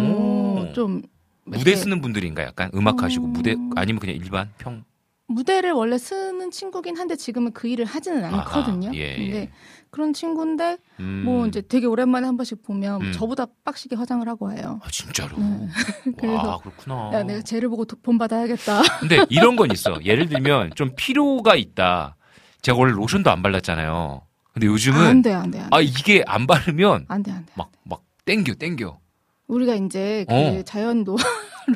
[0.71, 0.73] 오.
[0.73, 1.03] 좀
[1.45, 3.33] 무대 쓰는 분들인가 약간 음악 하시고 음.
[3.35, 4.83] 무대 아니면 그냥 일반 평
[5.27, 8.89] 무대를 원래 쓰는 친구긴 한데 지금은 그 일을 하지는 않거든요.
[8.89, 9.17] 아하, 예, 예.
[9.17, 9.51] 근데
[9.99, 11.23] 그런 친구인데 음.
[11.25, 13.13] 뭐 이제 되게 오랜만에 한 번씩 보면 음.
[13.13, 14.79] 저보다 빡시게 화장을 하고 와요.
[14.81, 15.69] 아 진짜로 네.
[16.17, 18.83] 그래서 와 그렇구나 야, 내가 쟤를 보고 돈 받아야겠다.
[19.01, 22.15] 근데 이런 건 있어 예를 들면 좀 피로가 있다
[22.63, 24.23] 제가 원래 로션도 안 발랐잖아요
[24.55, 25.69] 근데 안 요즘은 돼, 안 돼, 안 돼.
[25.73, 27.53] 아 이게 안 바르면 안 돼, 안 돼.
[27.57, 29.01] 막막 땡겨 땡겨
[29.49, 30.63] 우리가 이제 그 어.
[30.63, 31.17] 자연도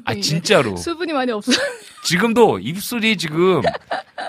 [0.04, 1.52] 아 진짜로 수분이 많이 없어.
[2.04, 3.62] 지금도 입술이 지금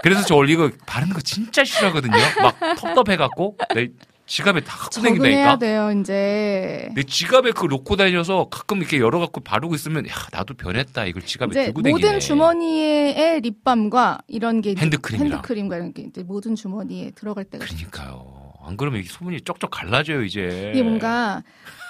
[0.03, 3.89] 그래서 저 원래 이거 바르는 거 진짜 싫어하거든요 막 텁텁해갖고 내
[4.25, 6.89] 지갑에 다 갖고 다닌다니까 돼요, 이제.
[6.95, 11.51] 내 지갑에 그 놓고 다녀서 가끔 이렇게 열어갖고 바르고 있으면 야 나도 변했다 이걸 지갑에
[11.65, 15.31] 들고 다니네 모든 주머니에 립밤과 이런 게 이제 핸드크림이랑.
[15.33, 17.65] 핸드크림과 이런 게 이제 모든 주머니에 들어갈 때가.
[17.65, 21.43] 그러니까요 안 그러면 이게 소문이 쪽쪽 갈라져요 이제 이게 뭔가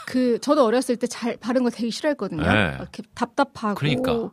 [0.06, 2.43] 그 저도 어렸을 때 잘 바른 거 되게 싫어했거든요.
[2.43, 2.76] 네.
[2.80, 4.30] 이렇게 답답하고 그러니까.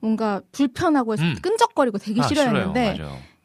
[0.00, 1.34] 뭔가 불편하고 해서 음.
[1.40, 2.98] 끈적거리고 되게 아, 싫어했는데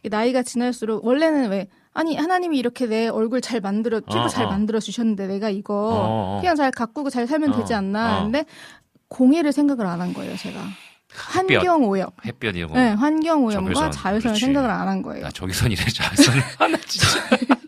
[0.09, 4.49] 나이가 지날수록 원래는 왜 아니 하나님이 이렇게 내 얼굴 잘 만들어 피부 어, 잘 어.
[4.49, 6.41] 만들어 주셨는데 내가 이거 어, 어.
[6.41, 8.23] 그냥 잘 가꾸고 잘 살면 어, 되지 않나 어.
[8.23, 8.45] 근데
[9.07, 10.59] 공해를 생각을 안 한 거예요 제가.
[11.11, 12.75] 환경 오염 햇볕 이런 거.
[12.77, 13.89] 네, 환경 오염과.
[13.89, 14.37] 자외선을.
[14.37, 17.07] 생각을 안 한 거예요 나 저기선이래 자외선 하나 진짜.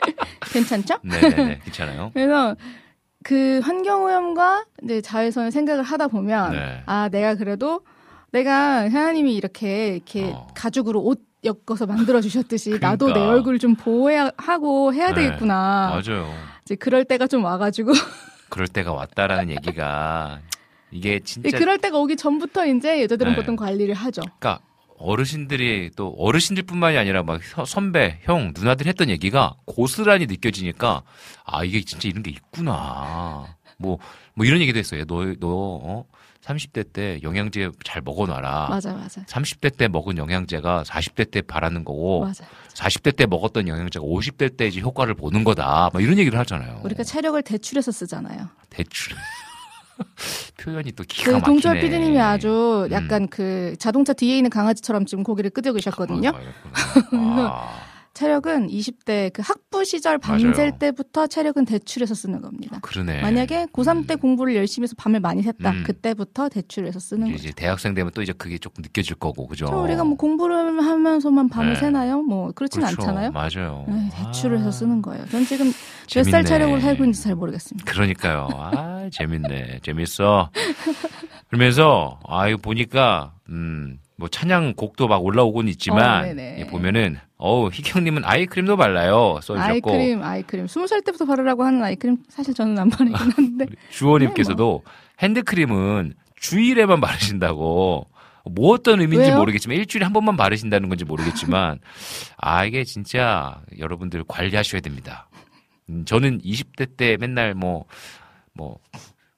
[0.52, 0.96] 괜찮죠?
[1.02, 2.12] 네네네 괜찮아요.
[2.14, 2.56] 그래서
[3.24, 6.84] 그 환경 오염과 이제 자외선을 생각을 하다 보면 네.
[6.86, 7.82] 아 내가 그래도
[8.32, 10.48] 내가 하나님이 이렇게 이렇게 어.
[10.56, 13.34] 가죽으로 옷 엮어서 만들어 주셨듯이 나도 내 그러니까.
[13.34, 15.24] 얼굴 좀 보호해야 하고 해야 네.
[15.24, 16.02] 되겠구나.
[16.04, 16.32] 맞아요.
[16.64, 17.92] 이제 그럴 때가 좀 와가지고
[18.50, 20.40] 그럴 때가 왔다라는 얘기가
[20.92, 23.36] 이게 진짜 그럴 때가 오기 전부터 이제 여자들은 네.
[23.36, 24.22] 보통 관리를 하죠.
[24.40, 24.60] 그러니까
[25.02, 31.04] 어르신들이 또 어르신들뿐만이 아니라 막 서- 선배, 형, 누나들 했던 얘기가 고스란히 느껴지니까
[31.46, 33.56] 아 이게 진짜 이런 게 있구나.
[33.78, 35.04] 뭐뭐 이런 얘기도 했어요.
[35.08, 36.06] 너너 어?
[36.44, 38.68] 30대 때 영양제 잘 먹어놔라.
[38.70, 42.44] 맞아 맞아 30대 때 먹은 영양제가 40대 때 바라는 거고 맞아.
[42.74, 45.92] 40대 때 먹었던 영양제가 50대 때 이제 효과를 보는 거다.
[45.94, 46.82] 막 이런 얘기를 하잖아요.
[46.84, 48.50] 우리가 체력을 대출해서 쓰잖아요.
[48.72, 49.16] 대출.
[50.58, 51.46] 표현이 또 기가 그 막히네.
[51.46, 52.92] 동철 PD님이 아주 음.
[52.92, 56.32] 약간 그 자동차 뒤에 있는 강아지처럼 지금 고개를 끄덕이셨거든요.
[57.14, 57.70] 아,
[58.14, 60.78] 체력은 20대 그 학부 시절 밤샐.
[60.80, 62.80] 때부터 체력은 대출해서 쓰는 겁니다.
[62.82, 63.22] 그러네.
[63.22, 64.20] 만약에 고3 때 음.
[64.20, 65.74] 공부를 열심히 해서 밤을 많이 샜다.
[65.74, 65.84] 음.
[65.86, 67.44] 그때부터 대출해서 쓰는 이제, 거죠.
[67.48, 69.66] 이제 대학생 되면 또 이제 그게 조금 느껴질 거고, 그죠?
[69.66, 71.80] 저 우리가 뭐 공부를 하면서만 밤을 네.
[71.80, 72.22] 새나요?
[72.22, 73.02] 뭐 그렇진 그렇죠.
[73.02, 73.32] 않잖아요.
[73.32, 73.86] 맞아요.
[73.88, 75.26] 네, 대출을 해서 아, 쓰는 거예요.
[75.28, 75.72] 전 지금
[76.08, 76.24] 몇.
[76.24, 77.90] 살 체력으로 살고 있는지 잘 모르겠습니다.
[77.92, 78.50] 그러니까요.
[78.52, 79.80] 아, 재밌네.
[79.84, 80.50] 재밌어.
[81.48, 86.58] 그러면서, 아, 이거 보니까, 음, 뭐 찬양 곡도 막 올라오곤 어, 있지만, 네네.
[86.60, 89.40] 예, 보면은, 어우, 희경님은 아이크림도 발라요.
[89.42, 89.92] 써주셨고.
[89.92, 90.68] 아이크림, 아이크림.
[90.68, 93.66] 스무 살 때부터 바르라고 하는 아이크림 사실 저는 안 바르긴 한데.
[93.68, 94.84] 우리 주호님께서도
[95.20, 98.06] 핸드크림은 주일에만 바르신다고.
[98.46, 99.38] 뭐 어떤 의미인지 왜요?
[99.38, 101.80] 모르겠지만 일주일에 한 번만 바르신다는 건지 모르겠지만
[102.38, 105.28] 아 이게 진짜 여러분들 관리하셔야 됩니다.
[105.90, 108.78] 음, 저는 20대 때 맨날 뭐뭐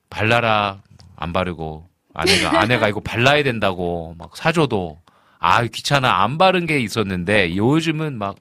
[0.10, 0.82] 발라라
[1.16, 5.03] 안 바르고 아내가 아내가 이거 발라야 된다고 막 사줘도
[5.46, 8.38] 아 귀찮아 안 바른 게 있었는데 요즘은 막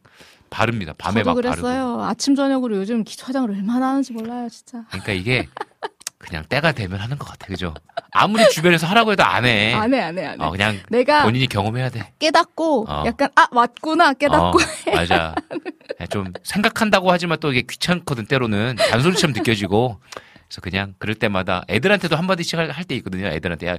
[0.51, 0.93] 바릅니다.
[0.97, 1.51] 밤에 막 바르고.
[1.57, 2.01] 그랬어요.
[2.05, 4.85] 아침 저녁으로 요즘 기초 화장을 얼마나 하는지 몰라요, 진짜.
[4.89, 5.49] 그러니까 이게
[6.19, 7.75] 그냥 때가 되면 하는 것 같아, 그죠?
[8.13, 9.75] 아무리 주변에서 하라고 해도 안 해.
[9.75, 10.45] 안 해, 안 해, 안 해.
[10.45, 12.13] 어, 그냥 내가 본인이 경험해야 돼.
[12.21, 13.03] 깨닫고 어.
[13.05, 15.35] 약간 아 맞구나 깨닫고 어, 맞아.
[16.11, 18.77] 좀 생각한다고 하지만 또 이게 귀찮거든, 때로는.
[18.77, 19.99] 잔소리처럼 느껴지고.
[20.53, 23.27] 그래서 그냥 그럴 때마다 애들한테도 한마디씩 할 때 있거든요.
[23.29, 23.77] 애들한테, 야,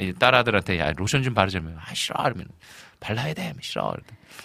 [0.00, 2.22] 이 딸아들한테, 야, 로션 좀 바르자면, 아, 싫어.
[2.24, 2.46] 이러면,
[3.00, 3.52] 발라야 돼.
[3.60, 3.92] 싫어.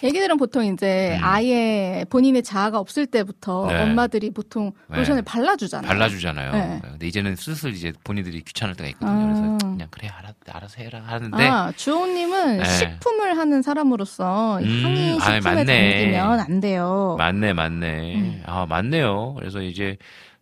[0.02, 1.24] 애기들은 보통 이제 음.
[1.24, 3.82] 아예 본인의 자아가 없을 때부터 네.
[3.82, 4.98] 엄마들이 보통 네.
[4.98, 5.86] 로션을 발라주잖아요.
[5.88, 6.52] 발라주잖아요.
[6.52, 6.80] 네.
[6.82, 9.24] 근데 이제는 슬슬 이제 본인들이 귀찮을 때가 있거든요.
[9.26, 9.58] 그래서 아.
[9.70, 11.02] 그냥, 그래, 알아, 알아서 해라.
[11.06, 11.46] 하는데.
[11.46, 12.64] 아, 주호님은 네.
[12.64, 15.64] 식품을 하는 사람으로서 이 음, 향이 아이, 식품에.
[15.64, 17.14] 담기면 안 돼요.
[17.18, 18.14] 맞네, 맞네.
[18.16, 18.42] 음.
[18.44, 19.34] 아, 맞네요.
[19.38, 19.96] 그래서 이제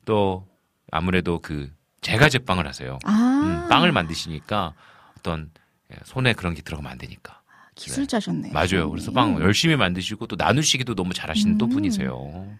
[0.05, 0.45] 또
[0.91, 1.71] 아무래도 그
[2.01, 2.99] 제가 제빵을 하세요.
[3.05, 4.75] 아, 음, 빵을 만드시니까
[5.19, 5.51] 어떤
[5.93, 7.41] 예, 손에 그런 게 들어가면 안 되니까.
[7.75, 8.53] 기술자셨네.
[8.53, 8.91] 맞아요.
[8.91, 11.71] 그래서 빵 열심히 만드시고 또 나누시기도 너무 잘하시는 또 음.
[11.71, 12.59] 분이세요.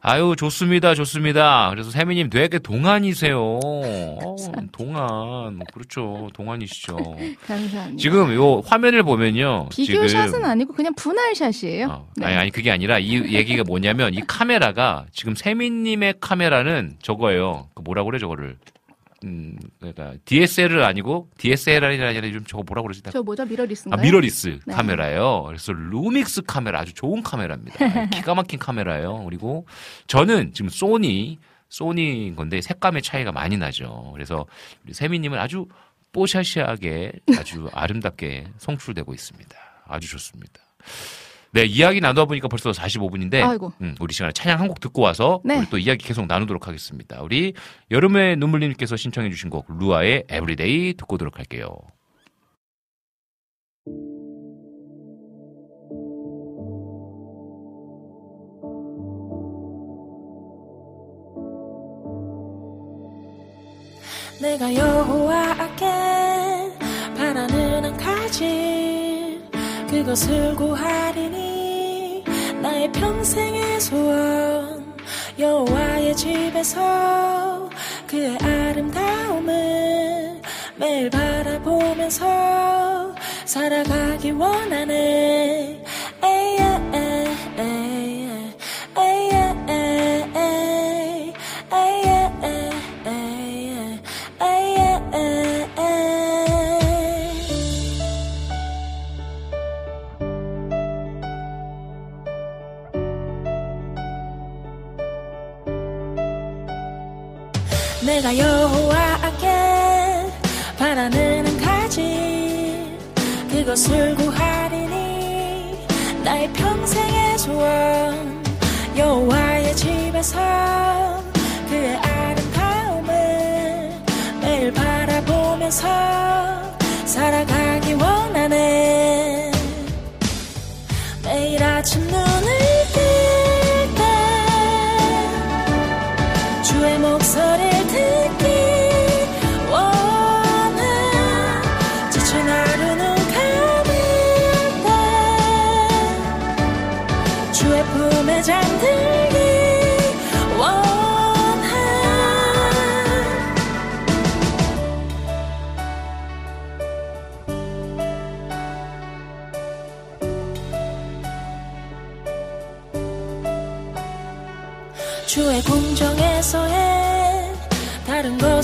[0.00, 1.68] 아유, 좋습니다, 좋습니다.
[1.70, 3.58] 그래서 세미님 되게 동안이세요.
[3.64, 4.36] 어,
[4.72, 5.60] 동안.
[5.72, 6.28] 그렇죠.
[6.34, 6.96] 동안이시죠.
[7.46, 7.96] 감사합니다.
[7.98, 9.68] 지금 요 화면을 보면요.
[9.70, 11.86] 비교샷은 아니고 그냥 분할샷이에요.
[11.88, 12.26] 어, 네.
[12.26, 17.68] 아니, 아니, 그게 아니라 이 얘기가 뭐냐면 이 카메라가 지금 세미님의 카메라는 저거예요.
[17.74, 18.56] 그 뭐라고 그래, 저거를.
[19.24, 23.02] 음, 그러니까 DSLR 아니고 DSLR이 아니라 좀 저거 뭐라고 그러지?
[23.10, 23.42] 저 뭐죠?
[23.42, 24.02] 아, mirrorless인가요?
[24.02, 24.74] mirrorless 네.
[24.74, 25.44] 카메라예요.
[25.46, 28.06] 그래서 Lumix 카메라 아주 좋은 카메라입니다.
[28.10, 29.24] 기가 막힌 카메라예요.
[29.24, 29.66] 그리고
[30.06, 31.38] 저는 지금 소니
[31.68, 34.10] 소니인 건데 색감의 차이가 많이 나죠.
[34.12, 34.46] 그래서
[34.84, 35.66] 우리 세미님은 아주
[36.12, 39.56] 뽀샤시하게 아주 아름답게 송출되고 있습니다.
[39.86, 40.60] 아주 좋습니다.
[41.56, 43.72] 네, 이야기 나누다 보니까 벌써 45분인데 아이고.
[43.80, 45.58] 음, 우리 시간에 찬양 한 곡 듣고 와서 네.
[45.58, 47.22] 우리 또 이야기 계속 나누도록 하겠습니다.
[47.22, 47.54] 우리
[47.90, 51.68] 여름의 눈물님께서 신청해 주신 곡 루아의 Everyday 듣고 오도록 할게요.
[64.40, 65.86] 내가 여호와께
[67.16, 68.75] 바라는 한 가지
[69.96, 72.22] 그것을 구하리니
[72.60, 74.94] 나의 평생의 소원
[75.38, 77.70] 여호와의 집에서
[78.06, 80.42] 그의 아름다움을
[80.76, 83.14] 매일 바라보면서
[83.46, 85.82] 살아가기 원하네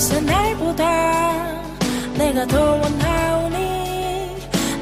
[0.03, 1.63] 것은 날보다
[2.17, 4.35] 내가 더 원하오니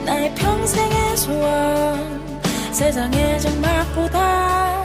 [0.03, 2.41] 나의 평생의 소원.
[2.71, 4.83] 세상의 장막보다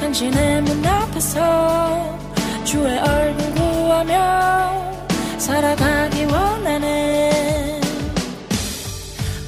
[0.00, 2.18] 당신의 문 앞에서
[2.64, 4.94] 주의 얼굴 구하며
[5.36, 7.80] 살아가기 원하네.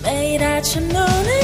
[0.03, 1.40] 매일 아침 눈을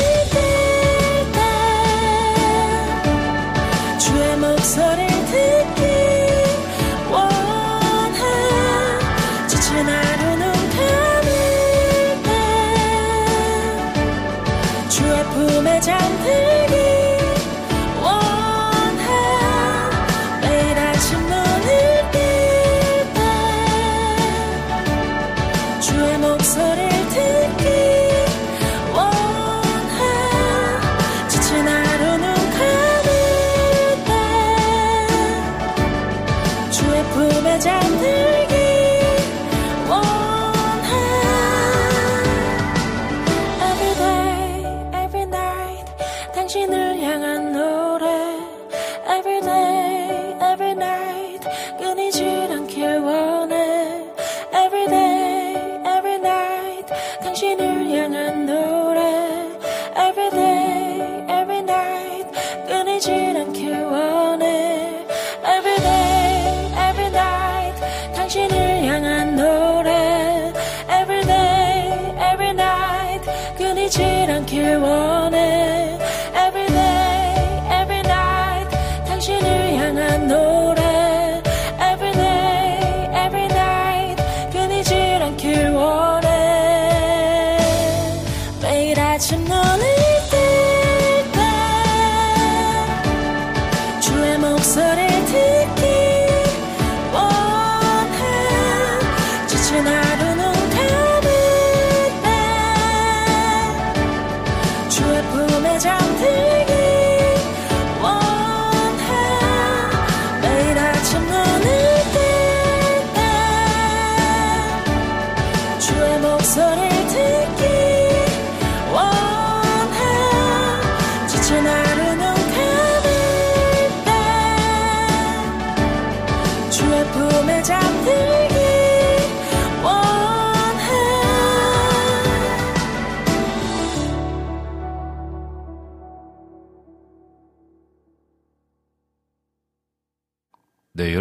[74.56, 75.15] 끊이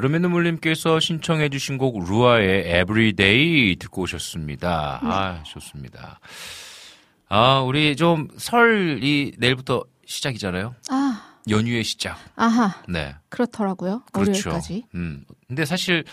[0.05, 4.99] 여름의 눈물님께서 신청해 주신 곡 루아의 Everyday 듣고 오셨습니다.
[5.01, 6.19] 아, 좋습니다.
[7.27, 10.75] 아, 우리 좀 설이 내일부터 시작이잖아요.
[10.91, 12.19] 아, 연휴의 시작.
[12.35, 13.15] 아하, 네.
[13.29, 14.03] 그렇더라고요.
[14.13, 14.49] 그렇죠.
[14.49, 14.83] 월요일까지.
[14.93, 15.25] 음.
[15.47, 16.03] 근데 사실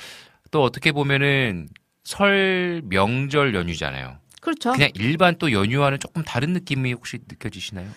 [0.51, 1.68] 또 어떻게 보면은
[2.03, 4.16] 설 명절 연휴잖아요.
[4.40, 4.72] 그렇죠.
[4.72, 7.90] 그냥 일반 또 연휴와는 조금 다른 느낌이 혹시 느껴지시나요?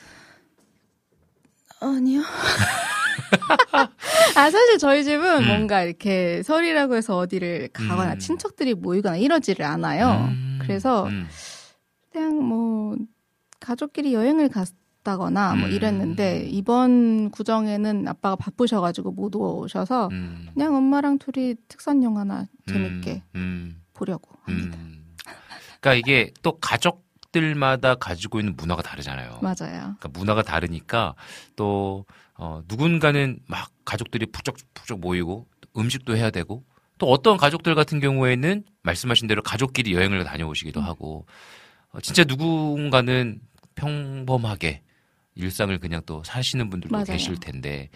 [1.79, 2.21] 아니요.
[4.35, 5.47] 아, 사실 저희 집은 음.
[5.47, 8.19] 뭔가 이렇게 설이라고 해서 어디를 가거나 음.
[8.19, 10.29] 친척들이 모이거나 이러지를 않아요.
[10.29, 11.27] 음, 그래서 음,
[12.11, 12.95] 그냥 뭐
[13.59, 15.71] 가족끼리 여행을 갔다거나 뭐 음.
[15.71, 23.23] 이랬는데 이번 구정에는 아빠가 바쁘셔가지고 못 오셔서 음, 그냥 엄마랑 둘이 특선 영화나 재밌게
[23.93, 24.77] 보려고 합니다.
[24.79, 25.15] 음.
[25.79, 29.39] 그러니까 이게 또 가족 들마다 가지고 있는 문화가 다르잖아요.
[29.41, 29.95] 맞아요.
[29.99, 31.15] 그러니까 문화가 다르니까
[31.57, 32.05] 또
[32.37, 36.63] 어, 누군가는 막 가족들이 부쩍부쩍 모이고 또 음식도 해야 되고
[36.97, 41.25] 또 어떤 가족들 같은 경우에는 말씀하신 대로 가족끼리 여행을 다녀오시기도 하고
[41.91, 43.39] 어, 진짜 누군가는
[43.75, 44.81] 평범하게
[45.35, 47.05] 일상을 그냥 또 사시는 분들도 맞아요.
[47.05, 47.89] 계실 텐데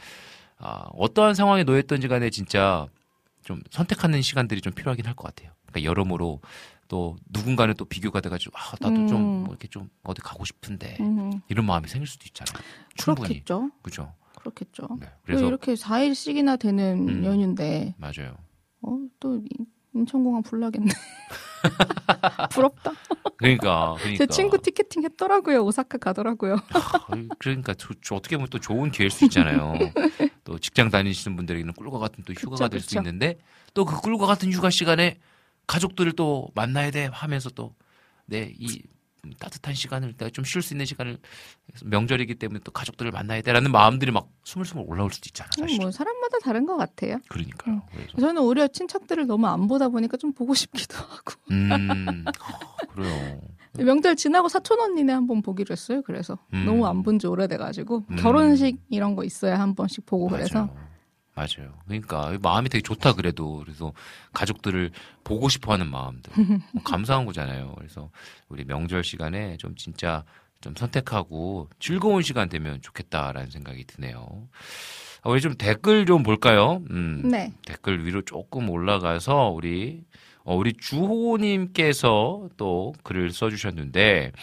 [0.58, 2.88] 아, 어떠한 상황에 놓였던지 간에 진짜
[3.44, 5.52] 좀 선택하는 시간들이 좀 필요하긴 할 것 같아요.
[5.66, 6.42] 그러니까 여러모로
[6.90, 9.44] 또 누군가는 또 비교가 돼가지고 아 나도 좀 음.
[9.44, 12.62] 뭐 이렇게 좀 어디 가고 싶은데 음, 이런 마음이 생길 수도 있잖아요.
[12.96, 13.72] 충분히 그렇겠죠.
[13.82, 14.14] 그죠.
[14.40, 14.88] 그렇겠죠.
[15.00, 15.08] 네.
[15.24, 17.26] 그래서 이렇게 4일씩이나 되는 음.
[17.26, 18.36] 연휴인데 맞아요.
[18.82, 20.92] 어, 또 인- 인천공항 불나겠네.
[22.52, 22.92] 부럽다.
[23.38, 25.64] 그러니까 그러니까 제 친구 티켓팅 했더라고요.
[25.66, 26.58] 오사카 가더라고요.
[27.38, 29.74] 그러니까 저, 저 어떻게 보면 또 좋은 기회일 수 있잖아요.
[30.44, 32.98] 또 직장 다니시는 분들에게는 꿀과 같은 또 휴가가 될 수.
[32.98, 33.38] 있는데
[33.74, 35.18] 또 그 꿀과 같은 휴가 시간에
[35.68, 37.74] 가족들을 또 만나야 돼 하면서 또
[38.30, 38.82] 네 이
[39.40, 41.18] 따뜻한 시간을 좀 쉴 수 있는 시간을
[41.86, 45.50] 명절이기 때문에 또 가족들을 만나야 돼라는 마음들이 막 스물스물 올라올 수도 있잖아요.
[45.60, 45.80] 음, 사실.
[45.82, 47.18] 뭐 사람마다 다른 것 같아요.
[47.30, 47.76] 그러니까요.
[47.76, 47.82] 음.
[47.94, 51.34] 그래서 저는 오히려 친척들을 너무 안 보다 보니까 좀 보고 싶기도 하고.
[51.52, 53.42] 음 아, 그래요.
[53.78, 56.02] 명절 지나고 사촌 언니네 한 번 보기로 했어요.
[56.04, 56.66] 그래서 음.
[56.66, 58.16] 너무 안 본 지 오래돼가지고 음.
[58.18, 60.70] 결혼식 이런 거 있어야 한 번씩 보고 그래서
[61.40, 61.74] 맞아요.
[61.86, 63.94] 그러니까 마음이 되게 좋다 그래도 그래서
[64.34, 64.92] 가족들을
[65.24, 66.34] 보고 싶어하는 마음들
[66.74, 67.76] 뭐 감사한 거잖아요.
[67.78, 68.10] 그래서
[68.50, 70.26] 우리 명절 시간에 좀 진짜
[70.60, 74.50] 좀 선택하고 즐거운 시간 되면 좋겠다라는 생각이 드네요.
[75.22, 76.82] 아, 우리 좀 댓글 좀 볼까요?
[76.90, 77.54] 음, 네.
[77.66, 80.04] 댓글 위로 조금 올라가서 우리
[80.44, 84.34] 어, 우리 주호님께서 또 글을 써주셨는데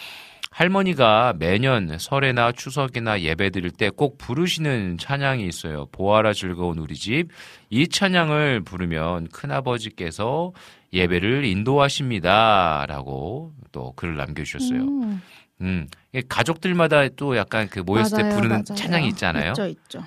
[0.51, 5.87] 할머니가 매년 설에나 추석이나 예배 드릴 때 꼭 부르시는 찬양이 있어요.
[5.91, 7.29] 보아라 즐거운 우리 집.
[7.69, 10.51] 이 찬양을 부르면 큰아버지께서
[10.93, 12.85] 예배를 인도하십니다.
[12.87, 14.79] 라고 또 글을 남겨주셨어요.
[14.81, 15.21] 음,
[15.61, 15.87] 음.
[16.29, 18.75] 가족들마다 또 약간 그 모였을 때 맞아요, 부르는 맞아요.
[18.75, 19.51] 찬양이 있잖아요.
[19.51, 20.03] 있죠, 있죠.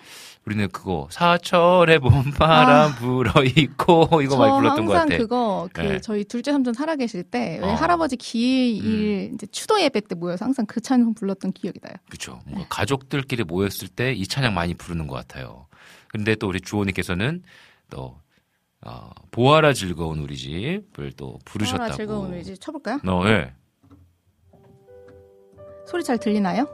[0.46, 5.00] 우리는 그거 사철의 봄바람 불어 있고 이거 많이 불렀던 것 아.
[5.00, 5.16] 항상 같아.
[5.18, 6.00] 그거 그 네.
[6.00, 7.70] 저희 둘째 삼촌 살아 계실 때왜 어.
[7.70, 7.74] 음.
[7.74, 11.94] 할아버지 기일 이제 추도 예배 때 모여서 항상 그 찬송 불렀던 기억이 나요.
[12.08, 12.40] 그렇죠.
[12.46, 15.66] 뭔가 가족들끼리 모였을 때 이 찬양 많이 부르는 것 같아요.
[16.08, 17.42] 근데 또 우리 주호님께서는
[17.90, 18.18] 또
[18.82, 21.78] 어, 보아라 즐거운 우리 집을 또 부르셨다고.
[21.84, 22.98] 보아라 즐거운 우리 집 쳐볼까요?
[23.06, 23.52] 어, 예.
[25.86, 26.66] 소리 잘 들리나요?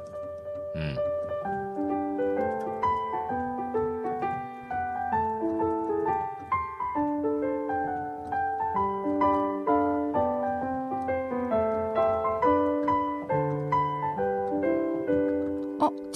[0.76, 0.96] 음.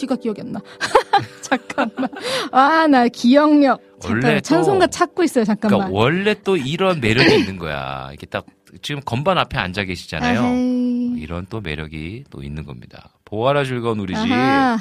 [0.00, 0.60] 뒤가 기억이 안 나.
[1.42, 2.08] 잠깐만.
[2.52, 3.80] 아 나 기억력.
[4.00, 5.44] 잠깐 원래 또- 찬송가 찾고 있어요.
[5.44, 5.78] 잠깐만.
[5.80, 8.10] 그러니까 원래 또 이런 매력이 있는 거야.
[8.12, 8.46] 이게 딱
[8.82, 10.40] 지금 건반 앞에 앉아 계시잖아요.
[10.40, 11.14] 아헤이.
[11.18, 13.10] 이런 또 매력이 또 있는 겁니다.
[13.24, 14.32] 보아라 즐거운 우리 집.
[14.32, 14.78] 아하.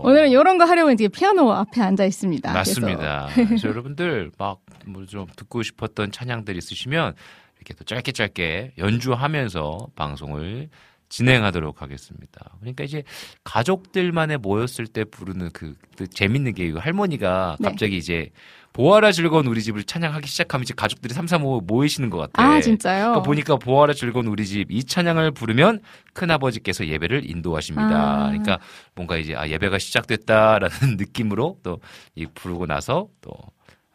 [0.00, 0.08] 그쵸.
[0.10, 2.52] 오늘은 이런 거 하려고 이제 피아노 앞에 앉아 있습니다.
[2.52, 3.28] 맞습니다.
[3.34, 7.14] 그래서 여러분들 막 뭐 좀 듣고 싶었던 찬양들 있으시면
[7.58, 10.68] 이렇게 또 짧게 짧게 연주하면서 방송을
[11.10, 12.56] 진행하도록 하겠습니다.
[12.60, 13.02] 그러니까 이제
[13.44, 17.68] 가족들만에 모였을 때 부르는 그, 그 재밌는 게 이거 할머니가 네.
[17.68, 18.30] 갑자기 이제
[18.72, 22.42] 보아라 즐거운 우리 집을 찬양하기 시작하면 이제 가족들이 삼삼오오 모이시는 것 같아.
[22.42, 23.02] 아 진짜요?
[23.06, 25.80] 그러니까 보니까 보아라 즐거운 우리 집 이 찬양을 부르면
[26.12, 28.24] 큰 아버지께서 예배를 인도하십니다.
[28.24, 28.26] 아.
[28.28, 28.60] 그러니까
[28.94, 31.80] 뭔가 이제 아 예배가 시작됐다라는 느낌으로 또
[32.14, 33.32] 이 부르고 나서 또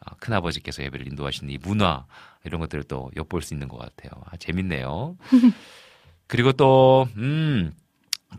[0.04, 2.04] 아, 큰아버지께서 예배를 인도하시는 이 문화
[2.44, 4.10] 이런 것들을 또 엿볼 수 있는 것 같아요.
[4.30, 5.16] 아, 재밌네요.
[6.28, 7.72] 그리고 또 음,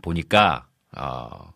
[0.02, 0.66] 보니까
[0.96, 1.52] 어,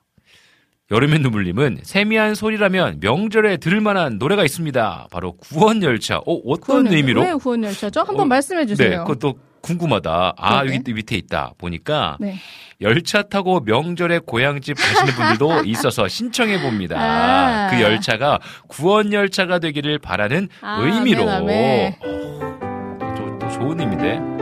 [0.93, 5.09] 여름의 눈물님은 세미한 소리라면 명절에 들을 만한 노래가 있습니다.
[5.11, 6.18] 바로 구원열차.
[6.18, 7.22] 어, 어떤 구원- 의미로?
[7.22, 8.01] 왜 구원 열차죠?
[8.01, 9.05] 한번 어, 말씀해 네, 주세요.
[9.05, 10.34] 그것도 궁금하다.
[10.36, 10.74] 아, 네네.
[10.74, 11.53] 여기 또 밑에 있다.
[11.57, 12.34] 보니까 네.
[12.82, 16.97] 열차 타고 명절에 고향집 가시는 분들도 있어서 신청해 봅니다.
[16.99, 17.70] 아.
[17.70, 18.38] 그 열차가
[18.68, 21.30] 구원 열차가 되기를 바라는 아, 의미로.
[21.30, 24.41] 아멘, 어, 또, 조- 또 좋은 의미인데.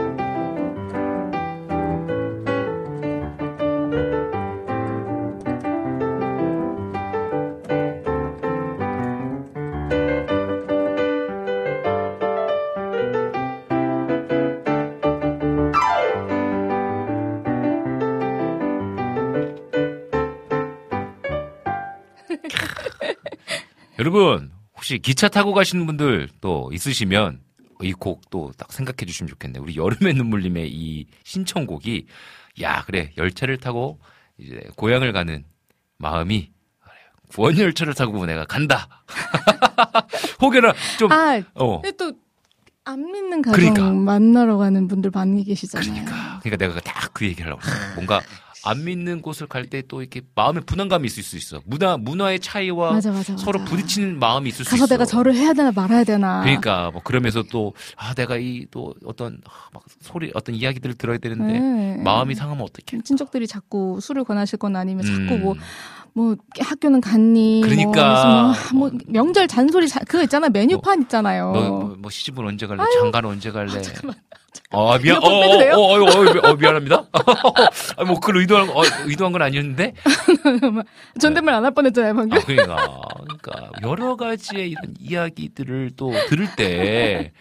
[24.01, 27.39] 여러분, 혹시 기차 타고 가시는 분들 또 있으시면
[27.83, 29.61] 이 곡 또 딱 생각해 주시면 좋겠네요.
[29.61, 32.07] 우리 여름의 눈물님의 이 신청곡이
[32.61, 33.11] 야, 그래.
[33.15, 33.99] 열차를 타고
[34.39, 35.43] 이제 고향을 가는
[35.99, 36.49] 마음이
[37.27, 39.03] 구원 열차를 타고 내가 간다.
[40.41, 41.79] 혹여나 좀 아 어.
[41.81, 43.91] 근데 또안 믿는 가정 그러니까.
[43.91, 45.91] 만나러 가는 분들 많이 계시잖아요.
[45.93, 46.39] 그러니까.
[46.41, 47.61] 그러니까 내가 딱 그 얘기를 하려고.
[47.95, 48.19] 뭔가
[48.63, 51.61] 안 믿는 곳을 갈 때 또 이렇게 마음에 분한감이 있을 수 있어.
[51.65, 53.35] 문화 문화의 차이와 맞아 맞아.
[53.37, 53.71] 서로 맞아.
[53.71, 54.93] 부딪히는 마음이 있을 수 가서 있어.
[54.93, 56.41] 내가 절을 해야 되나 말아야 되나.
[56.41, 61.17] 그러니까 뭐 그러면서 또 아 내가 이 또 어떤 아, 막 소리 어떤 이야기들을 들어야
[61.17, 61.97] 되는데 네.
[62.03, 63.01] 마음이 상하면 어떡해?
[63.03, 65.27] 친척들이 자꾸 술을 권하실거나 아니면 음.
[65.27, 65.55] 자꾸 뭐
[66.13, 67.61] 뭐 학교는 갔니?
[67.63, 68.53] 그러니까.
[68.73, 71.51] 뭐, 뭐 명절 잔소리 자, 그거 있잖아 메뉴판 있잖아요.
[71.53, 72.83] 너뭐 시집은 언제 갈래?
[72.99, 73.81] 장가는 언제 갈래?
[73.81, 74.15] 잠깐만.
[74.73, 75.17] 아 미안.
[75.23, 77.05] 어, 어, 어, 어, 어, 미안합니다.
[77.97, 79.93] 아, 뭐그 의도한 거- 어, 의도한 건 아니었는데.
[81.21, 82.37] 존댓말 안 할 뻔했잖아요 방금.
[82.37, 87.31] 아, 그러니까 그러니까 여러 가지의 이런 이야기들을 또 들을 때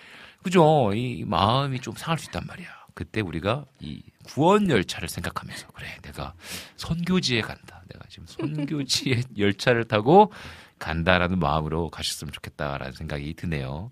[0.43, 0.93] 그죠?
[0.95, 2.67] 이 마음이 좀 상할 수 있단 말이야.
[2.95, 6.35] 그때 우리가 이 구원 열차를 생각하면서 그래 내가
[6.77, 7.80] 선교지에 간다.
[7.93, 10.33] 내가 지금 선교지에 열차를 타고
[10.79, 13.91] 간다라는 마음으로 가셨으면 좋겠다라는 생각이 드네요.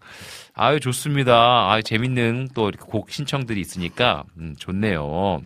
[0.54, 1.70] 아유 좋습니다.
[1.70, 5.42] 아유 재밌는 또 이렇게 곡 신청들이 있으니까 음, 좋네요.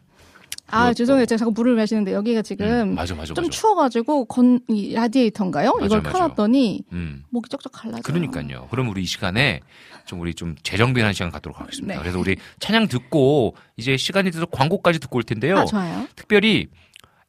[0.69, 1.27] 아 그것도- 죄송해요.
[1.27, 3.51] 제가 자꾸 물을 마시는데 여기가 지금 음, 맞아 맞아 좀 맞아.
[3.59, 5.73] 추워가지고 건 이 라디에이터인가요?
[5.83, 6.03] 이걸.
[6.03, 7.25] 켜놨더니 음.
[7.31, 8.03] 목이 쩍쩍 갈라져요.
[8.03, 8.69] 그러니까요.
[8.71, 9.61] 그럼 우리 이 시간에
[10.07, 11.95] 좀 우리 좀 재정비하는 시간 갖도록 하겠습니다.
[11.95, 12.01] 네.
[12.01, 15.59] 그래서 우리 찬양 듣고 이제 시간이 돼서 광고까지 듣고 올 텐데요.
[15.59, 16.07] 아 좋아요.
[16.17, 16.69] 특별히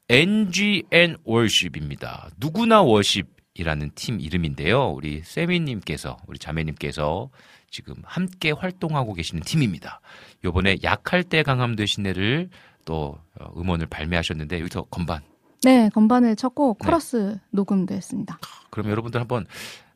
[0.09, 2.29] NGN 월십입니다.
[2.37, 4.89] 누구나 월십이라는 팀 이름인데요.
[4.89, 7.29] 우리 세미님께서 우리 자매님께서
[7.69, 10.01] 지금 함께 활동하고 계시는 팀입니다.
[10.43, 12.49] 요번에 약할 때 강함 되시네를
[12.85, 15.21] 또 어, 음원을 발매하셨는데 여기서 건반.
[15.63, 16.85] 네 건반을 쳤고 네.
[16.85, 18.37] 코러스 녹음도 했습니다.
[18.69, 19.45] 그럼 여러분들 한번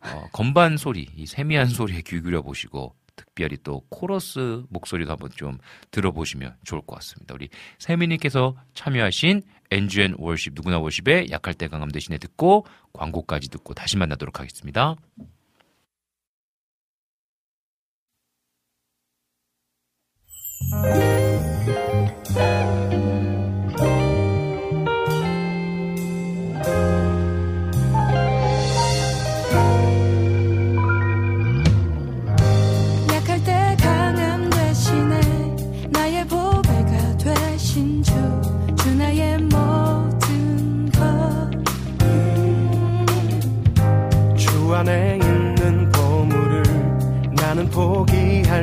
[0.01, 5.57] 어, 건반 소리, 이 세미한 소리에 귀 기울여 보시고 특별히 또 코러스 목소리도 한번 좀
[5.91, 7.33] 들어보시면 좋을 것 같습니다.
[7.33, 7.49] 우리
[7.79, 14.39] 세미님께서 참여하신 NGN 월십 누구나 월십의 약할 때 강함 대신에 듣고 광고까지 듣고 다시 만나도록
[14.39, 14.95] 하겠습니다.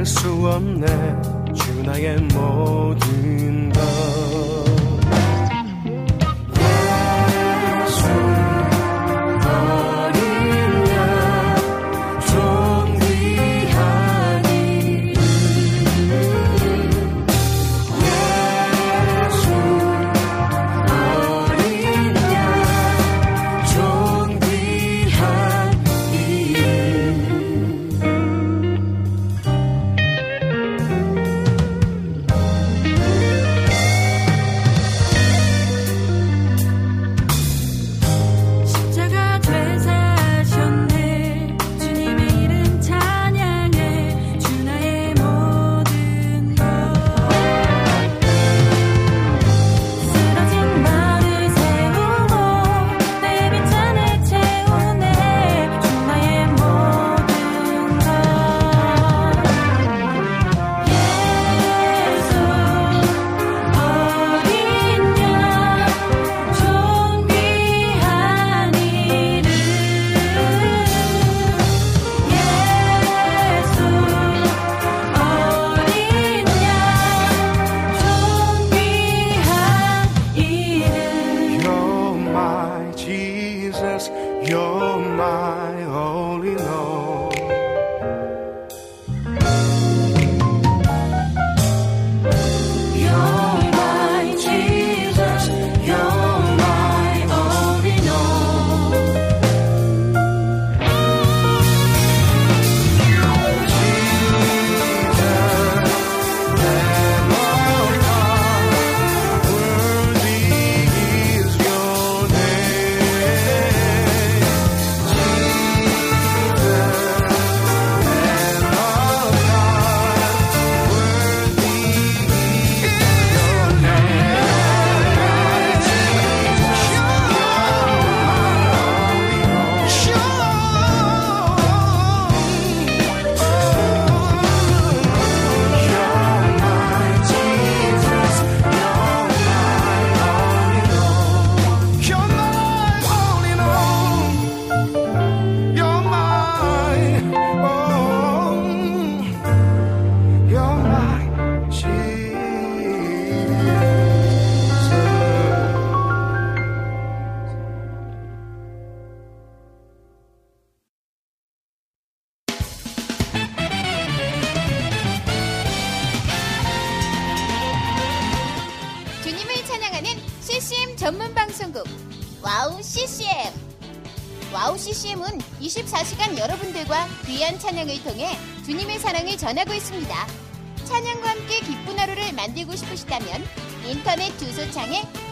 [0.04, 0.86] 포기할 수 없네.
[1.54, 3.13] 주 나의 모든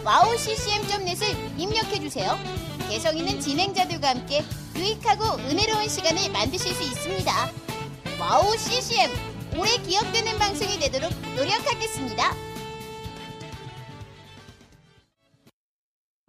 [0.02, 2.36] 주소창에 와우 CCM.net을 입력해 주세요.
[2.88, 4.42] 개성 있는 진행자들과 함께
[4.76, 7.32] 유익하고 은혜로운 시간을 만드실 수 있습니다.
[8.20, 9.10] 와우 CCM
[9.58, 12.34] 오래 기억되는 방송이 되도록 노력하겠습니다.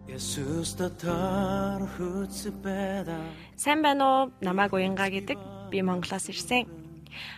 [0.08, 1.86] Jesus the tar
[3.56, 4.32] Сайн байна уу?
[4.42, 5.26] Намайг уянгагийн
[5.70, 6.83] би Монголоос ирсэн.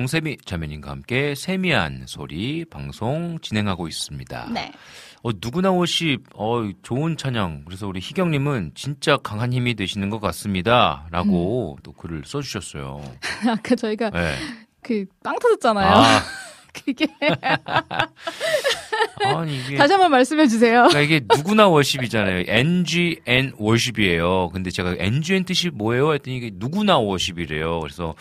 [0.00, 4.48] 정세미 자매님과 함께 세미한 소리 방송 진행하고 있습니다.
[4.50, 4.72] 네.
[5.22, 7.64] 어, 누구나 옷이, 어, 좋은 찬양.
[7.66, 11.06] 그래서 우리 희경님은 진짜 강한 힘이 되시는 것 같습니다.
[11.10, 13.02] 라고 또 글을 써주셨어요.
[13.46, 14.36] 아까 저희가 네.
[14.80, 15.86] 그빵 터졌잖아요.
[15.86, 16.22] 아,
[16.72, 17.06] 그게
[19.22, 19.76] 아니, 이게.
[19.76, 20.86] 다시 한번 말씀해 주세요.
[20.88, 22.44] 그러니까 이게 누구나 워십이잖아요.
[22.46, 24.48] NGN 워십이에요.
[24.50, 26.14] 근데 제가 NGN 뜻이 뭐예요?
[26.14, 27.80] 했더니 이게 누구나 워십이래요.
[27.80, 28.14] 그래서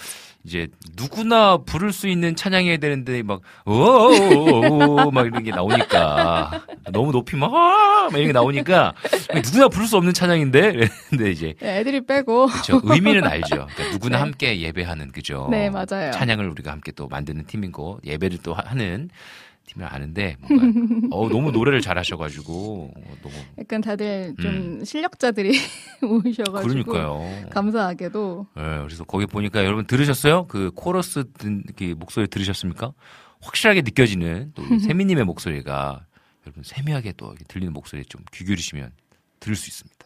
[0.45, 7.35] 이제 누구나 부를 수 있는 찬양해야 되는데 막 어어어어 막 이런 게 나오니까 너무 높이
[7.35, 8.07] 막, 아!
[8.09, 8.93] 막 이런 게 나오니까
[9.43, 12.47] 누구나 부를 수 없는 찬양인데 근데 이제 네, 애들이 빼고.
[12.47, 12.81] 그렇죠.
[12.83, 13.47] 의미는 알죠.
[13.55, 14.21] 그러니까 누구나 네.
[14.23, 15.47] 함께 예배하는 그죠.
[15.51, 16.11] 네, 맞아요.
[16.13, 19.09] 찬양을 우리가 함께 또 만드는 팀인 거 예배를 또 하- 하는
[19.69, 20.65] 팀을 아는데 뭔가
[21.15, 25.57] 어, 너무 노래를 잘하셔가지고 어, 너무 약간 다들 좀 실력자들이
[26.01, 26.83] 오셔가지고.
[26.83, 27.49] 그러니까요.
[27.51, 28.47] 감사하게도.
[28.57, 30.47] 예, 그래서 거기 보니까 여러분 들으셨어요?
[30.47, 32.93] 그 코러스 듣, 그 목소리 들으셨습니까?
[33.41, 36.05] 확실하게 느껴지는 또 세미님의 목소리가
[36.45, 38.91] 여러분 세미하게 또 들리는 목소리 좀귀 기울이시면
[39.39, 39.99] 들을 수 있습니다.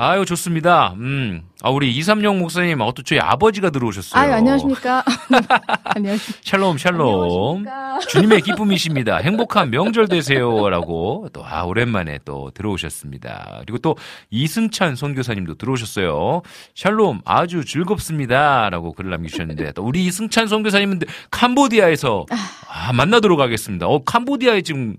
[0.00, 0.92] 아유 좋습니다.
[0.96, 4.22] 음, 아 우리 이삼영 목사님, 어또 저희 아버지가 들어오셨어요.
[4.22, 5.02] 아유, 안녕하십니까.
[5.82, 6.40] 안녕하십니까.
[6.44, 7.66] 샬롬 샬롬.
[7.66, 7.98] 안녕하십니까.
[8.08, 9.16] 주님의 기쁨이십니다.
[9.16, 13.62] 행복한 명절 되세요 라고 또 아, 오랜만에 또 들어오셨습니다.
[13.66, 13.96] 그리고 또
[14.30, 16.42] 이승찬 선교사님도 들어오셨어요.
[16.76, 21.00] 샬롬 아주 즐겁습니다 라고 글을 남기셨는데 또 우리 이승찬 선교사님은
[21.32, 22.24] 캄보디아에서
[22.70, 23.88] 아, 만나도록 하겠습니다.
[23.88, 24.96] 어 캄보디아에 지금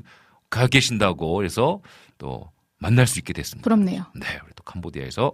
[0.50, 1.80] 가 계신다고 그래서
[2.18, 3.64] 또 만날 수 있게 됐습니다.
[3.64, 4.06] 부럽네요.
[4.16, 4.26] 네,
[4.60, 5.32] 또 캄보디아에서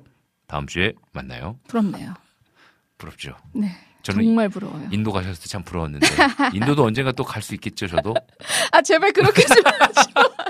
[0.48, 1.58] 다음 주에 만나요.
[1.68, 2.14] 부럽네요.
[3.00, 3.36] 부럽죠.
[3.56, 3.72] 네.
[4.04, 4.88] 저는 정말 부러워요.
[4.92, 6.08] 인도 가셨을 때 참 부러웠는데
[6.54, 8.14] 인도도 언젠가 또 갈 수 있겠죠, 저도.
[8.72, 10.22] 아, 제발 그렇게 좀 하지 마.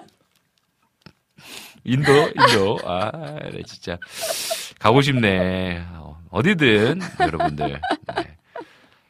[1.86, 2.80] 인도, 인도.
[2.84, 3.12] 아,
[3.52, 3.98] 네, 진짜.
[4.80, 5.86] 가고 싶네.
[5.94, 7.80] 어, 어디든, 여러분들.
[8.16, 8.38] 네.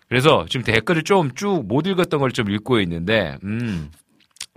[0.09, 3.89] 그래서 지금 댓글을 좀 쭉 못 읽었던 걸 좀 읽고 있는데, 음,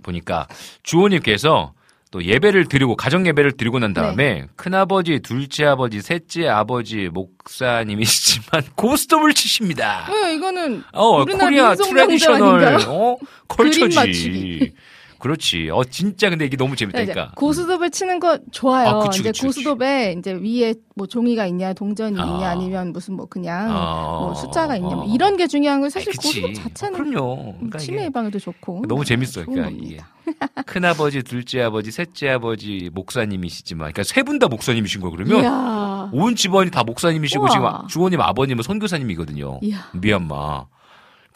[0.03, 0.47] 보니까
[0.83, 1.73] 주호님께서
[2.11, 9.33] 또 예배를 드리고, 가정 예배를 드리고 난 다음에, 큰아버지, 둘째 아버지, 셋째 아버지, 목사님이시지만, 고스톱을
[9.33, 10.09] 치십니다.
[10.11, 12.77] 왜 이거는 어, Korea traditional?
[12.87, 13.15] 어,
[13.47, 14.73] culture지.
[15.19, 15.69] 그렇지.
[15.71, 17.33] 어, 진짜 근데 이게 너무 네, 이제 재밌다니까.
[17.35, 18.87] 고스톱을 치는 거 좋아요.
[18.89, 19.63] 아, 그치, 이제 그치, 그치.
[19.63, 22.25] 고스톱에 이제 위에 뭐 종이가 있냐, 동전이 아.
[22.25, 25.13] 있냐, 아니면 무슨 뭐 그냥 어, 뭐 숫자가 있냐, 뭐 어.
[25.13, 26.13] 이런 게 중요한 거 사실.
[26.13, 27.53] 고스톱 자체는 그럼요.
[27.55, 29.45] 그러니까 치매 예방에도 좋고 너무 재밌어요.
[29.45, 29.69] 그러니까.
[29.85, 29.97] 이게
[30.65, 36.09] 큰 아버지, 둘째 아버지, 셋째 아버지 목사님이시지만, 그러니까 세 분 다 목사님이신 거 그러면 이야.
[36.13, 37.49] 온 집안이 다 목사님이시고 우와.
[37.51, 39.59] 지금 주호님 아버님은 선교사님이거든요.
[39.63, 39.89] 이야.
[39.93, 40.65] 미얀마.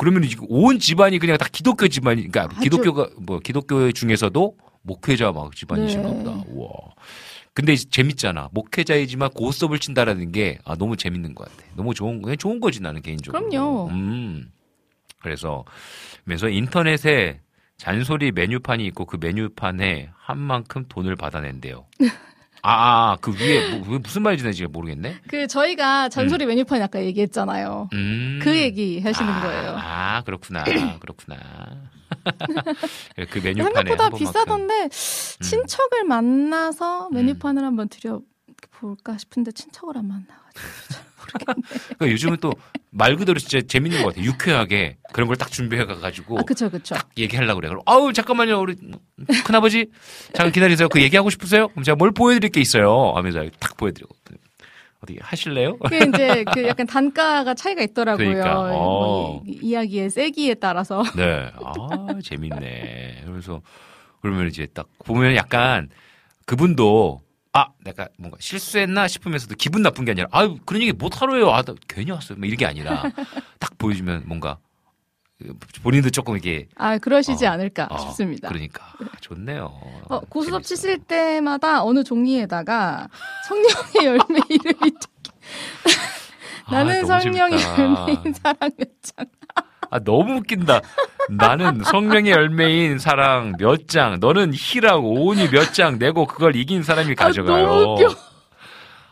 [0.04, 5.32] 그러면 지금 온 집안이 그냥 다 기독교 집안이 그러니까 아주- 기독교가 뭐 기독교 중에서도 목회자
[5.32, 6.18] 막 집안이신가 네.
[6.24, 6.44] 보다.
[6.50, 6.70] 우와.
[7.54, 8.50] 근데 재밌잖아.
[8.52, 11.64] 목회자이지만 고스톱을 친다라는 게 아, 너무 재밌는 것 같아.
[11.76, 13.48] 너무 좋은 그냥 좋은 거지 나는 개인적으로.
[13.48, 13.88] 그럼요.
[13.92, 14.52] 음.
[15.22, 15.64] 그래서
[16.26, 17.40] 그래서 인터넷에
[17.78, 21.86] 잔소리 메뉴판이 있고 그 메뉴판에 한 만큼 돈을 받아낸대요.
[22.66, 25.18] 아, 그 위에 뭐, 무슨 말인지 는 지금 모르겠네.
[25.28, 27.90] 그 저희가 잔소리 메뉴판 아까 얘기했잖아요.
[27.92, 28.40] 음.
[28.42, 29.76] 그 얘기 하시는 아, 거예요.
[29.78, 30.64] 아, 그렇구나.
[31.00, 31.38] 그렇구나.
[33.30, 34.08] 그 메뉴판에 생각보다.
[34.08, 34.18] 음.
[34.18, 38.22] 비싸던데 친척을 만나서 메뉴판을 한번 드려
[38.72, 41.04] 볼까 싶은데 친척을 안 만나가지고
[41.98, 42.54] 그러니까 요즘은 또
[42.96, 44.26] 말 그대로 진짜 재밌는 것 같아요.
[44.26, 47.70] 유쾌하게 그런 걸 딱 준비해 가지고 아 그쵸 그쵸 얘기하려고 그래.
[47.70, 48.60] 그럼 아우 잠깐만요.
[48.60, 48.76] 우리
[49.46, 49.88] 큰아버지
[50.34, 50.88] 잠깐 기다리세요.
[50.90, 51.70] 그 얘기하고 싶으세요?
[51.70, 53.14] 그럼 제가 뭘 보여드릴 게 있어요.
[53.16, 54.14] 하면서 딱 보여드리고
[55.04, 55.78] 어디 하실래요?
[55.80, 58.26] 그 이제 그 약간 단가가 차이가 있더라고요.
[58.26, 58.72] 그러니까, 뭐
[59.40, 59.44] 어.
[59.46, 61.52] 이- 이야기의 세기에 따라서 네.
[61.62, 63.24] 아, 재밌네.
[63.26, 63.62] 그래서
[64.22, 65.90] 그러면 이제 딱 보면 약간
[66.46, 67.22] 그분도
[67.54, 71.52] 아, 내가 뭔가 실수했나 싶으면서도 기분 나쁜 게 아니라 아유, 그런 얘기 못 하러 해요.
[71.52, 72.38] 아, 나 괜히 왔어요.
[72.38, 73.04] 뭐 이런 게 아니라
[73.60, 74.58] 딱 보여주면 뭔가
[75.84, 78.48] 본인도 조금 이게 아 그러시지 어, 않을까 어, 싶습니다.
[78.48, 78.84] 그러니까
[79.22, 79.66] 좋네요.
[80.10, 80.62] 어, 재밌어요.
[80.62, 83.08] 치실 때마다 어느 종이에다가
[83.48, 84.92] 성령의 열매 이름이
[86.66, 87.60] 아, 나는 너무 성령의.
[87.62, 89.26] 열매인 사랑 몇 장.
[89.94, 90.82] 아, 너무 웃긴다.
[91.30, 97.14] 나는 성령의 열매인 사랑 몇 장, 너는 희라고 온이 몇 장 내고 그걸 이긴 사람이
[97.14, 97.68] 가져가요.
[97.68, 98.16] 너무 웃겨.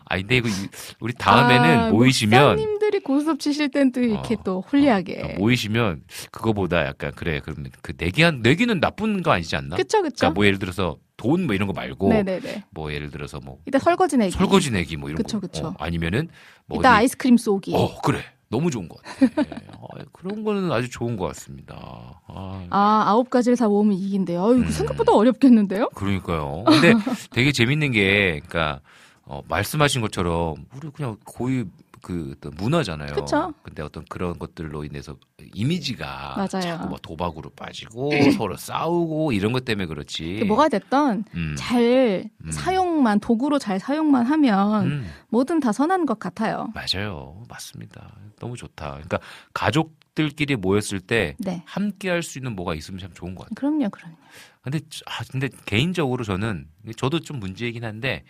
[0.05, 0.67] 아, 근데 이거 이-
[0.99, 4.37] 우리 다음에는 아, 모이시면 목사님들이 고스톱 치실 땐 또 이렇게 어.
[4.43, 5.35] 또 홀리하게.
[5.37, 6.01] 모이시면
[6.31, 9.75] 그거보다 약간 그래 그러면 그 내기 한 내기는 나쁜 거 아니지 않나?
[9.77, 10.15] 그쵸 그쵸.
[10.17, 12.63] 그러니까 뭐 예를 들어서 돈 뭐 이런 거 말고 네네네.
[12.71, 14.31] 뭐 예를 들어서 뭐 이따 설거지 내기.
[14.31, 15.67] 설거지 내기 뭐 이런 그쵸, 거 그쵸.
[15.67, 16.27] 어, 아니면은
[16.65, 17.71] 뭐 이따 어디- 아이스크림 쏘기.
[17.75, 18.19] 어 그래
[18.51, 19.55] 너무 좋은 것 같아.
[19.77, 22.21] 어, 그런 거는 아주 좋은 것 같습니다.
[22.27, 24.69] 아, 아 아홉 가지를 다 모으면 이거 음.
[24.69, 25.89] 생각보다 어렵겠는데요?
[25.95, 26.65] 그러니까요.
[26.67, 26.93] 근데
[27.31, 28.81] 되게 재밌는 게, 그러니까
[29.23, 31.65] 어, 말씀하신 것처럼 우리 그냥 고유
[32.01, 33.13] 그 어떤 문화잖아요.
[33.13, 33.53] 그쵸.
[33.63, 35.15] 근데 어떤 그런 것들로 인해서
[35.53, 36.61] 이미지가 맞아요.
[36.61, 40.37] 자꾸 막 도박으로 빠지고 서로 싸우고 이런 것 때문에 그렇지.
[40.39, 41.55] 그 뭐가 됐던 음.
[41.57, 42.51] 잘 음.
[42.51, 46.69] 사용만 도구로 잘 사용만 하면 음, 뭐든 다 선한 것 같아요.
[46.73, 47.43] 맞아요.
[47.49, 48.15] 맞습니다.
[48.39, 48.91] 너무 좋다.
[48.93, 49.19] 그러니까
[49.53, 51.63] 가족들끼리 모였을 때 네.
[51.65, 53.55] 함께 할 수 있는 뭐가 있으면 참 좋은 것 같아요.
[53.55, 54.15] 그럼요, 그럼요.
[54.61, 56.67] 근데 아 근데 개인적으로 저는
[56.97, 58.23] 저도 좀 문제이긴 한데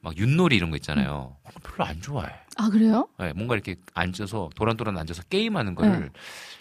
[0.00, 1.36] 막 윷놀이 이런 거 있잖아요.
[1.46, 1.50] 음.
[1.52, 2.30] 거 별로 안 좋아해.
[2.56, 3.08] 아 그래요?
[3.18, 6.08] 네, 뭔가 이렇게 앉아서 도란도란 앉아서 게임하는 거를 네.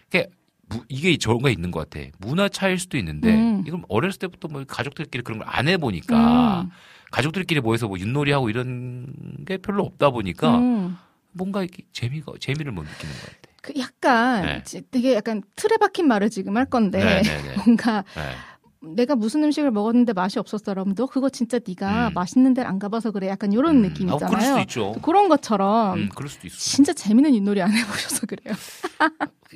[0.07, 0.27] 이게
[0.69, 2.05] 무- 이게 저가 있는 것 같아.
[2.19, 3.63] 문화 차일 수도 있는데 음.
[3.67, 6.69] 이건 어렸을 때부터 뭐 가족들끼리 그런 걸 안 해보니까 음.
[7.11, 9.13] 가족들끼리 모여서 뭐 윷놀이 하고 이런
[9.45, 10.97] 게 별로 없다 보니까 음.
[11.31, 13.37] 뭔가 이렇게 재미가 재미를 못 느끼는 것 같아.
[13.61, 14.63] 그 약간 네.
[14.63, 17.55] 지- 되게 약간 틀에 박힌 말을 지금 할 건데 네, 네, 네.
[17.63, 18.33] 뭔가 네.
[18.81, 20.71] 내가 무슨 음식을 먹었는데 맛이 없었어.
[20.73, 22.13] 그러면 너 그거 진짜 네가 음.
[22.13, 23.27] 맛있는 데를 안 가봐서 그래.
[23.27, 23.81] 약간 이런 음.
[23.81, 24.29] 느낌 아, 있잖아요.
[24.37, 24.91] 그럴 수도 있죠.
[25.01, 26.57] 그런 것처럼 음, 그럴 수도 있어.
[26.57, 28.55] 진짜 재밌는 윷놀이 안 해보셔서 그래요.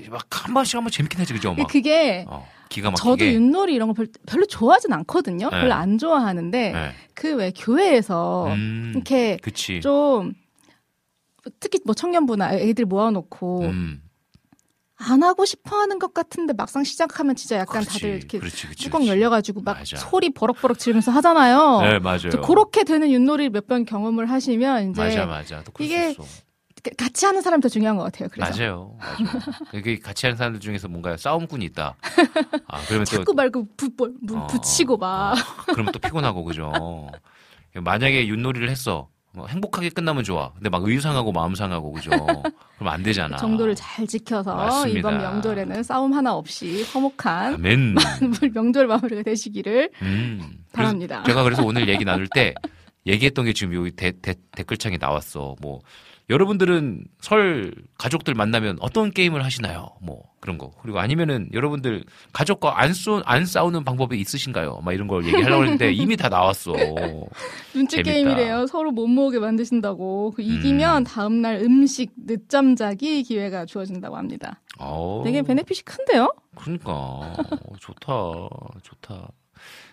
[0.09, 1.53] 막 한 번씩 한번 재밌긴 하지 그죠?
[1.53, 1.67] 막.
[1.67, 3.03] 그게 어, 기가 막히게.
[3.03, 5.49] 저도 윷놀이 이런 거 별, 별로 좋아하진 않거든요.
[5.51, 5.61] 네.
[5.61, 6.91] 별로 안 좋아하는데 네.
[7.13, 9.79] 그왜 교회에서 음, 이렇게 그치.
[9.81, 10.33] 좀
[11.59, 14.01] 특히 뭐 청년부나 애들 모아놓고 음,
[15.01, 18.83] 안 하고 싶어 하는 것 같은데 막상 시작하면 진짜 약간 그렇지, 다들 이렇게 그렇지, 그렇지,
[18.83, 19.07] 뚜껑.
[19.07, 19.97] 열려가지고 막 맞아.
[19.97, 21.81] 소리 버럭버럭 지르면서 하잖아요.
[21.81, 22.29] 네, 맞아요.
[22.31, 25.63] 저 그렇게 되는 윷놀이 몇번 경험을 하시면 이제 맞아, 맞아.
[25.63, 26.15] 또 이게
[26.97, 28.29] 같이 하는 사람이 더 중요한 것 같아요.
[28.31, 28.97] 그래서 맞아요.
[28.99, 29.99] 맞아요.
[30.01, 31.95] 같이 하는 사람들 중에서 뭔가 싸움꾼이 있다.
[32.67, 35.35] 아, 그러면 또 자꾸 말고 부, 부, 부, 어, 붙이고 막 어,
[35.67, 37.11] 그러면 또 피곤하고 그죠.
[37.75, 39.09] 만약에 윷놀이를 했어.
[39.33, 40.51] 뭐 행복하게 끝나면 좋아.
[40.53, 42.09] 근데 막 의상하고 마음 상하고 그죠.
[42.77, 43.37] 그럼 안 되잖아.
[43.37, 44.99] 정도를 잘 지켜서 맞습니다.
[44.99, 47.95] 이번 명절에는 싸움 하나 없이 화목한 아멘.
[48.53, 50.41] 명절 마무리가 되시기를 음.
[50.73, 51.23] 바랍니다.
[51.25, 52.53] 제가 그래서 오늘 얘기 나눌 때
[53.07, 55.55] 얘기했던 게 지금 여기 대, 대, 댓글창에 나왔어.
[55.61, 55.79] 뭐
[56.29, 59.89] 여러분들은 설 가족들 만나면 어떤 게임을 하시나요?
[60.01, 60.71] 뭐 그런 거.
[60.81, 62.03] 그리고 아니면은 여러분들
[62.33, 64.81] 가족과 안, 쏘, 안 싸우는 방법이 있으신가요?
[64.83, 66.73] 막 이런 걸 얘기하려고 했는데 이미 다 나왔어.
[67.73, 68.11] 눈치 재밌다.
[68.11, 68.65] 게임이래요.
[68.65, 70.33] 서로 못 모으게 만드신다고.
[70.35, 71.03] 그 이기면 음.
[71.03, 74.59] 다음날 음식 늦잠 자기 기회가 주어진다고 합니다.
[74.79, 76.33] 어, 되게 베네핏이 큰데요?
[76.55, 77.35] 그러니까 어,
[77.79, 78.13] 좋다,
[78.81, 79.27] 좋다.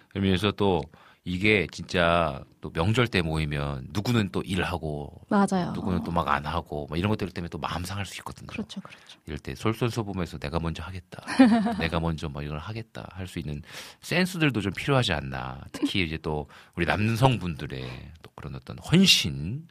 [0.09, 0.81] 그러면서 또
[1.29, 5.73] 이게 진짜 또 명절 때 모이면 누구는 또 일하고 맞아요.
[5.75, 8.47] 누구는 또 막 안 하고 막 이런 것들 때문에 또 마음 상할 수 있거든요.
[8.47, 9.19] 그렇죠, 그렇죠.
[9.27, 11.23] 이럴 때 솔선수범해서 내가 먼저 하겠다.
[11.79, 13.63] 내가 먼저 뭐 이걸 하겠다 할 수 있는
[14.01, 15.61] 센스들도 좀 필요하지 않나.
[15.73, 19.69] 특히 이제 또 우리 남성분들의 또 그런 어떤 헌신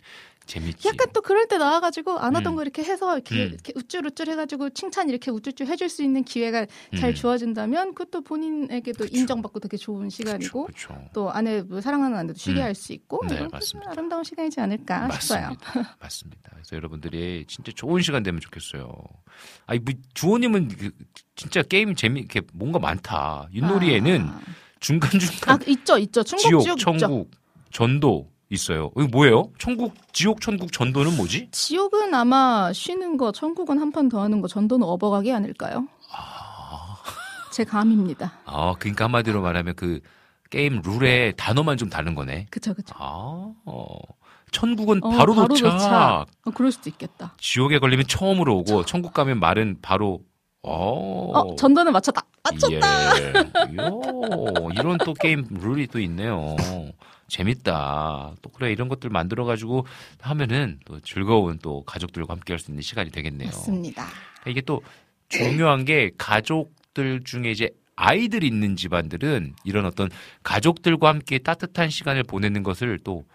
[0.48, 0.88] 재밌지.
[0.88, 2.56] 약간 또 그럴 때 나와가지고 안 하던 음.
[2.56, 3.50] 거 이렇게 해서 이렇게, 음.
[3.54, 6.66] 이렇게 우쭐우쭐 해가지고 칭찬 이렇게 우쭐우쭐 해줄 수 있는 기회가
[6.98, 7.14] 잘 음.
[7.16, 9.16] 주어진다면 그것도 본인에게도 그쵸.
[9.16, 11.00] 인정받고 되게 좋은 시간이고 그렇죠.
[11.14, 12.64] 또 아내 뭐 사랑하는 아내도 쉬게 음.
[12.64, 13.92] 할수 있고 네, 맞습니다.
[13.92, 15.50] 아름다운 시간이지 않을까 싶어요.
[15.50, 15.98] 맞습니다.
[16.00, 16.52] 맞습니다.
[16.54, 18.92] 그래서 여러분들이 진짜 좋은 시간 되면 좋겠어요.
[19.66, 20.92] 아니, 뭐, 주호님은 그
[21.36, 23.50] 진짜 게임 재미, 이렇게 뭔가 많다.
[23.54, 24.42] 윷놀이에는 아,
[24.80, 26.24] 중간 중간 아, 있죠, 있죠.
[26.24, 26.98] 충북 지옥, 지옥, 있죠.
[26.98, 27.32] 천국,
[27.72, 28.92] 전도 있어요.
[28.98, 29.50] 이거 뭐예요?
[29.60, 31.50] 천국, 지옥, 천국, 전도는 뭐지?
[31.52, 35.88] 지옥은 아마 쉬는 거, 천국은 한 판 더 하는 거, 전도는 업어가기 아닐까요?
[37.52, 38.34] 제 감입니다.
[38.46, 40.00] 아, 그러니까 한마디로 말하면 그
[40.50, 42.48] 게임 룰의 단어만 좀 다른 거네.
[42.50, 42.96] 그쵸, 그쵸.
[42.98, 43.88] 아, 어.
[44.52, 45.72] 천국은 어, 바로, 바로 도착.
[45.72, 46.26] 도착.
[46.46, 47.34] 어, 그럴 수도 있겠다.
[47.40, 50.22] 지옥에 걸리면 처음으로 오고 천국 가면 말은 바로
[50.64, 51.32] 어.
[51.34, 52.22] 어, 전도는 맞췄다.
[52.44, 53.22] 맞췄다.
[53.22, 53.34] 예.
[53.78, 54.02] 요,
[54.74, 56.56] 이런 또 게임 룰이 또 있네요.
[57.28, 58.34] 재밌다.
[58.42, 59.86] 또 그래 이런 것들 만들어 가지고
[60.22, 63.50] 하면은 또 즐거운 또 가족들과 함께 할 수 있는 시간이 되겠네요.
[63.50, 64.08] 맞습니다.
[64.48, 64.82] 이게 또
[65.30, 70.10] 중요한 게 가족들 중에 이제 아이들이 있는 집안들은 이런 어떤
[70.44, 73.26] 가족들과 함께 따뜻한 시간을 보내는 것을 또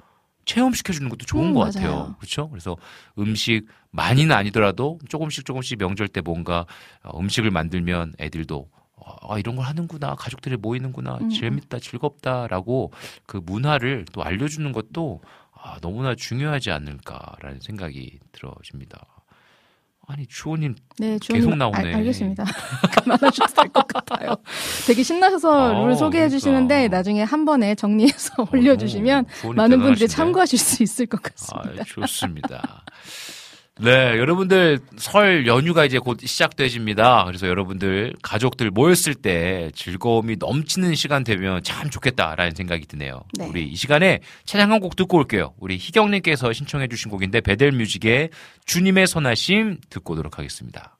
[0.45, 1.73] 체험시켜 주는 것도 좋은 음, 것 맞아요.
[1.75, 2.17] 같아요.
[2.19, 2.49] 그렇죠?
[2.49, 2.77] 그래서
[3.19, 6.67] 음식 많이는 아니더라도 조금씩 조금씩 명절 때 뭔가
[7.05, 8.82] 어, 음식을 만들면 애들도 어,
[9.29, 10.15] 아, 이런 걸 하는구나.
[10.17, 11.19] 가족들이 모이는구나.
[11.21, 11.31] 음.
[11.31, 11.79] 재밌다.
[11.79, 12.93] 즐겁다라고
[13.27, 15.21] 그 문화를 또 알려주는 것도
[15.53, 19.07] 아, 너무나 중요하지 않을까라는 생각이 들어집니다.
[20.09, 21.79] 아니 주호님 네, 계속 나오네.
[21.79, 22.45] 알, 알겠습니다.
[23.05, 24.35] 그만하셔도 될 것 같아요.
[24.87, 26.97] 되게 신나셔서 아, 룰 소개해 주시는데 그러니까.
[26.97, 30.07] 나중에 한 번에 정리해서 올려주시면 주호님 많은 분들이 대단하신데.
[30.09, 31.83] 참고하실 수 있을 것 같습니다.
[31.83, 32.85] 아, 좋습니다.
[33.81, 37.25] 네, 여러분들 설 연휴가 이제 곧 시작되십니다.
[37.25, 43.23] 그래서 여러분들 가족들 모였을 때 즐거움이 넘치는 시간 되면 참 좋겠다라는 생각이 드네요.
[43.39, 43.47] 네.
[43.49, 45.55] 우리 이 시간에 찬양 한 곡 듣고 올게요.
[45.59, 48.31] 우리 희경님께서 신청해 주신 곡인데 베델뮤직의
[48.67, 50.99] 주님의 선하심 듣고 오도록 하겠습니다.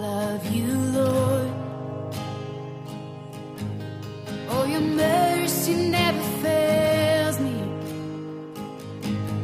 [0.00, 1.52] Love you, Lord.
[4.50, 7.56] Oh, your mercy never fails me.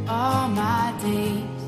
[0.09, 1.62] All my days,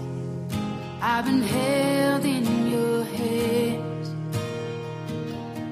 [1.01, 2.45] I've been held in
[2.75, 4.09] your hands.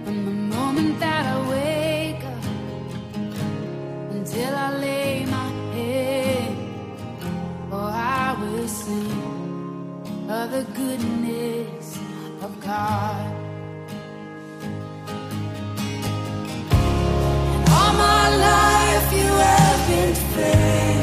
[0.05, 2.44] From the moment that I wake up
[4.16, 6.56] until I lay my head,
[7.72, 7.90] oh,
[8.22, 9.32] I will sing
[10.28, 11.81] of the goodness
[12.44, 13.35] of God.
[17.55, 21.01] And all my life you have been faithful.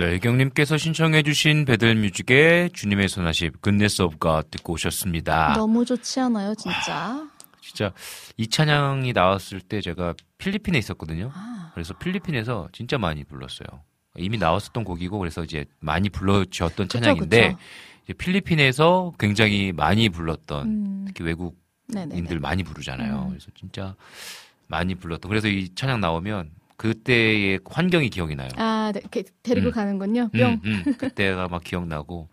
[0.00, 5.52] 네, 경님께서 신청해주신 베델뮤직의 주님의 손아십 Goodness of God 듣고 오셨습니다.
[5.52, 7.28] 너무 좋지 않아요, 진짜?
[7.60, 7.92] 진짜
[8.38, 11.30] 이 찬양이 나왔을 때 제가 필리핀에 있었거든요.
[11.34, 13.66] 아, 그래서 필리핀에서 진짜 많이 불렀어요.
[14.16, 17.58] 이미 나왔었던 곡이고 그래서 이제 많이 불러주었던 그쵸, 찬양인데 그쵸.
[18.04, 22.38] 이제 필리핀에서 굉장히 많이 불렀던 음, 특히 외국인들 네네네.
[22.38, 23.24] 많이 부르잖아요.
[23.24, 23.28] 음.
[23.28, 23.94] 그래서 진짜
[24.66, 25.28] 많이 불렀던.
[25.28, 28.48] 그래서 이 찬양 나오면 그때의 환경이 기억이 나요.
[28.56, 29.02] 아, 네,
[29.42, 29.72] 데리고 음.
[29.72, 30.30] 가는군요.
[30.32, 30.60] 뿅.
[30.64, 30.94] 음, 음.
[30.96, 32.30] 그때가 막 기억나고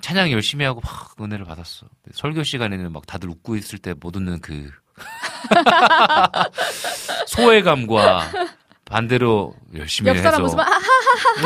[0.00, 1.88] 찬양 열심히 하고 막 은혜를 받았어.
[2.12, 4.70] 설교 시간에는 막 다들 웃고 있을 때 못 웃는 그
[7.26, 8.30] 소외감과
[8.90, 10.66] 반대로 열심히 옆 사람 해서 웃으면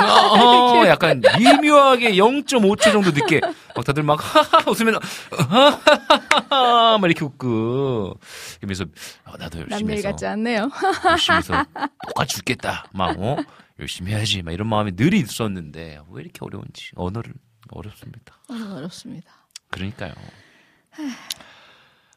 [0.00, 3.40] 아, 어, 약간 미묘하게 0.5초 정도 늦게
[3.76, 4.98] 막 다들 막 하하 웃으면
[5.30, 8.18] 하하하 막 이렇게 웃고
[8.60, 8.84] 그러면서
[9.26, 10.70] 어, 나도 열심히 남일 해서 같지 않네요.
[11.04, 11.64] 열심히 해서
[12.08, 12.86] 똑같이 죽겠다.
[12.92, 13.36] 막, 어?
[13.78, 14.42] 열심히 해야지.
[14.42, 16.92] 막 이런 마음이 늘 있었는데, 왜 이렇게 어려운지.
[16.94, 17.34] 언어를
[17.70, 18.34] 어렵습니다.
[18.48, 19.30] 어, 어렵습니다.
[19.70, 20.12] 그러니까요.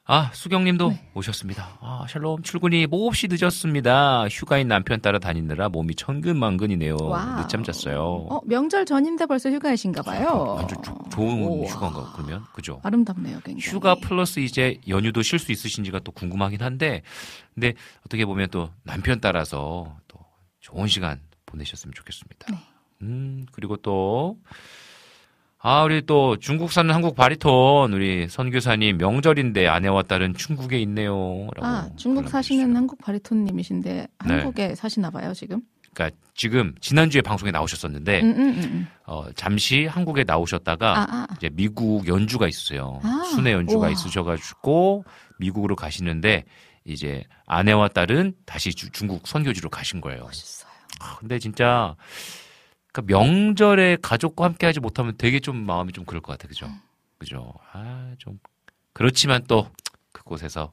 [0.09, 1.09] 아, 수경님도 네.
[1.15, 1.79] 오셨습니다.
[1.81, 4.29] 아, 샬롬 출근이 몹시 늦었습니다.
[4.29, 6.95] 휴가인 남편 따라 다니느라 몸이 천근만근이네요.
[7.01, 7.41] Wow.
[7.41, 8.27] 늦잠 잤어요.
[8.29, 10.55] 어, 명절 전인데 벌써 휴가이신가 봐요.
[10.59, 11.67] 완전 조- 좋은 우와.
[11.69, 12.79] 휴가인가 그러면 그죠?
[12.83, 13.59] 아름답네요, 굉장히.
[13.61, 17.01] 휴가 플러스 이제 연휴도 쉴 수 있으신지가 또 궁금하긴 한데,
[17.53, 17.73] 근데
[18.05, 20.19] 어떻게 보면 또 남편 따라서 또
[20.61, 22.47] 좋은 시간 보내셨으면 좋겠습니다.
[22.49, 22.57] 네.
[23.01, 24.37] 음, 그리고 또,
[25.59, 31.47] 아, 우리 또 중국 사는 한국 바리톤, 우리 선교사님 명절인데 아내와 딸은 중국에 있네요.
[31.55, 32.75] 라고 아, 중국 사시는.
[32.75, 34.07] 한국 바리톤님이신데 네.
[34.33, 35.61] 한국에 사시나 봐요, 지금.
[35.93, 38.87] 그러니까 지금 지난주에 방송에 나오셨었는데, 음, 음, 음, 음.
[39.07, 41.27] 어, 잠시 한국에 나오셨다가, 아, 아.
[41.37, 42.99] 이제 미국 연주가 있으세요.
[43.03, 43.89] 아, 순회 연주가 우와.
[43.89, 45.05] 있으셔가지고
[45.39, 46.43] 미국으로 가시는데
[46.85, 50.21] 이제 아내와 딸은 다시 주- 중국 선교지로 가신 거예요.
[50.23, 50.69] 멋있어요.
[50.99, 51.95] 아, 근데 진짜
[52.97, 56.67] 그러니까 명절에 가족과 함께하지 못하면 되게 좀 마음이 좀 그럴 것 같아, 그죠?
[57.19, 57.53] 그죠?
[57.71, 58.39] 아, 좀
[58.93, 59.69] 그렇지만 또
[60.11, 60.71] 그곳에서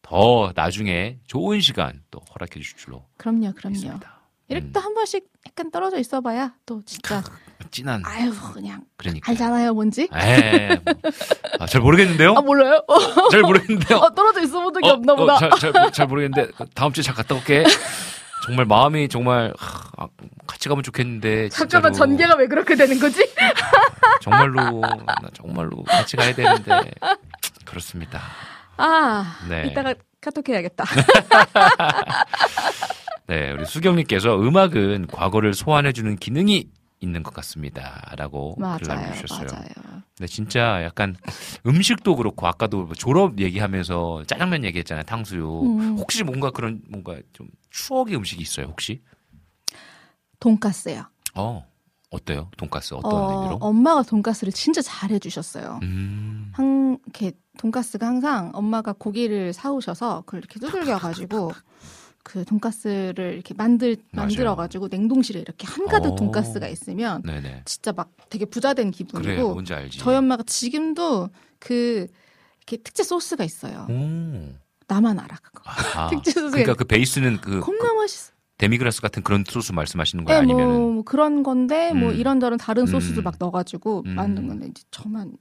[0.00, 3.74] 더 나중에 좋은 시간 또 허락해 주실 줄로 그럼요, 그럼요.
[3.74, 4.20] 믿습니다.
[4.48, 4.72] 이렇게 음.
[4.72, 7.22] 또한 번씩 약간 떨어져 있어봐야 또 진짜
[7.70, 9.30] 진한 아유 그냥 그러니까.
[9.30, 10.08] 알잖아요, 뭔지.
[10.12, 10.94] 에, 뭐.
[11.60, 12.34] 아, 잘 모르겠는데요?
[12.36, 12.82] 아 몰라요?
[12.86, 13.98] 어, 잘 모르겠는데요?
[13.98, 15.38] 어, 떨어져 있어본 적이 없나 보다.
[15.38, 17.64] 잘, 잘, 잘 모르겠는데 다음 주에 잘 갔다 올게.
[18.44, 20.08] 정말 마음이 정말 하, 아,
[20.46, 22.10] 같이 가면 좋겠는데 잠깐만 진짜로.
[22.10, 23.26] 전개가 왜 그렇게 되는 거지?
[24.20, 26.90] 정말로 나 정말로 같이 가야 되는데
[27.64, 28.20] 그렇습니다.
[28.76, 29.68] 아, 네.
[29.70, 30.84] 이따가 카톡 해야겠다.
[33.26, 36.68] 네, 우리 수경님께서 음악은 과거를 소환해주는 기능이
[37.00, 39.46] 있는 것 같습니다.라고 글을 맞아요, 남겨주셨어요.
[39.50, 40.02] 맞아요.
[40.18, 41.16] 네, 진짜 약간
[41.66, 45.80] 음식도 그렇고 아까도 뭐 졸업 얘기하면서 짜장면 얘기했잖아요, 탕수육.
[45.80, 45.96] 음.
[45.98, 47.48] 혹시 뭔가 그런 뭔가 좀
[47.78, 49.02] 추억의 음식이 있어요, 혹시?
[50.38, 51.06] 돈가스요.
[51.34, 51.66] 어,
[52.10, 52.50] 어때요?
[52.56, 53.56] 돈가스 어떤 어, 의미로?
[53.60, 55.80] 엄마가 돈가스를 진짜 잘 해주셨어요.
[55.82, 61.52] 음, 한, 이렇게, 돈가스가 항상 엄마가 고기를 사오셔서 그걸 이렇게 두들겨가지고
[62.22, 64.26] 그 돈가스를 이렇게 만들, 맞아요.
[64.26, 66.16] 만들어 가지고 냉동실에 이렇게 한가득 어.
[66.16, 67.62] 돈가스가 있으면 네네.
[67.64, 69.98] 진짜 막 되게 부자된 그래, 기분이고 알지.
[69.98, 71.28] 저희 엄마가 지금도
[71.58, 72.06] 그
[72.58, 73.86] 이렇게 특제 소스가 있어요.
[73.90, 74.63] 오.
[74.88, 75.62] 나만 알아 그거.
[75.66, 78.32] 아, 소스가 그러니까 그 베이스는 그, 겁나 그 맛있어.
[78.58, 80.42] 데미그라스 같은 그런 소스 말씀하시는 네, 거예요?
[80.42, 82.14] 뭐, 아니면은 뭐 그런 건데 뭐 음.
[82.14, 83.24] 이런저런 다른 소스도 음.
[83.24, 84.14] 막 넣어가지고 음.
[84.14, 85.32] 만든 건데 이제 저만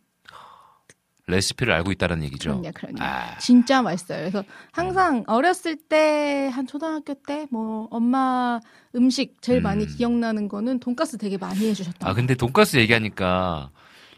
[1.28, 2.50] 레시피를 알고 있다는 얘기죠?
[2.60, 2.96] 그럼요, 그럼요.
[3.00, 4.20] 아, 진짜 맛있어요.
[4.20, 4.44] 그래서
[4.74, 8.60] 항상 어렸을 때 한 초등학교 때 뭐 엄마
[8.96, 9.90] 음식 제일 많이 음.
[9.96, 12.16] 기억나는 거는 돈가스 되게 많이 해주셨던 아 거.
[12.16, 13.72] 근데 돈가스 얘기하니까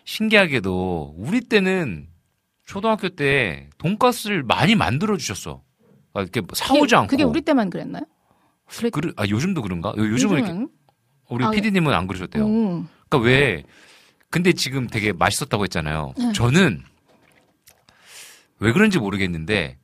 [0.05, 2.07] 신기하게도 우리 때는
[2.65, 5.61] 초등학교 때 돈가스를 많이 만들어 주셨어.
[6.13, 7.07] 아, 이렇게 사오지 그게, 않고.
[7.07, 8.03] 그게 우리 때만 그랬나요?
[8.67, 9.89] 그랬, 그래, 아 요즘도 그런가?
[9.97, 10.69] 요- 요즘은 이렇게 요즘은?
[11.29, 12.45] 우리 아, PD님은 안 그러셨대요.
[12.45, 12.87] 음.
[13.09, 13.63] 그러니까 왜?
[14.29, 16.13] 근데 지금 되게 맛있었다고 했잖아요.
[16.17, 16.31] 네.
[16.33, 16.81] 저는
[18.59, 19.77] 왜 그런지 모르겠는데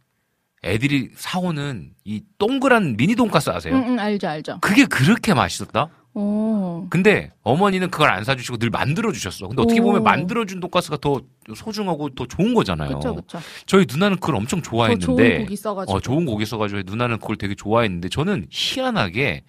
[0.64, 3.76] 애들이 사오는 이 동그란 미니 돈가스 아세요?
[3.76, 4.60] 응, 응, 알죠, 알죠.
[4.62, 5.90] 그게 그렇게 맛있었다?
[6.14, 6.88] 오.
[6.90, 9.48] 근데 어머니는 그걸 안 사주시고 늘 만들어 주셨어.
[9.48, 10.04] 근데 어떻게 보면 오.
[10.04, 11.22] 만들어 준 돈가스가 더
[11.56, 12.96] 소중하고 더 좋은 거잖아요.
[12.96, 13.40] 그쵸, 그쵸.
[13.66, 15.96] 저희 누나는 그걸 엄청 더 좋아했는데 좋은 고기 써가지고.
[15.96, 19.44] 어, 좋은 고기 써가지고 누나는 그걸 되게 좋아했는데 저는 희한하게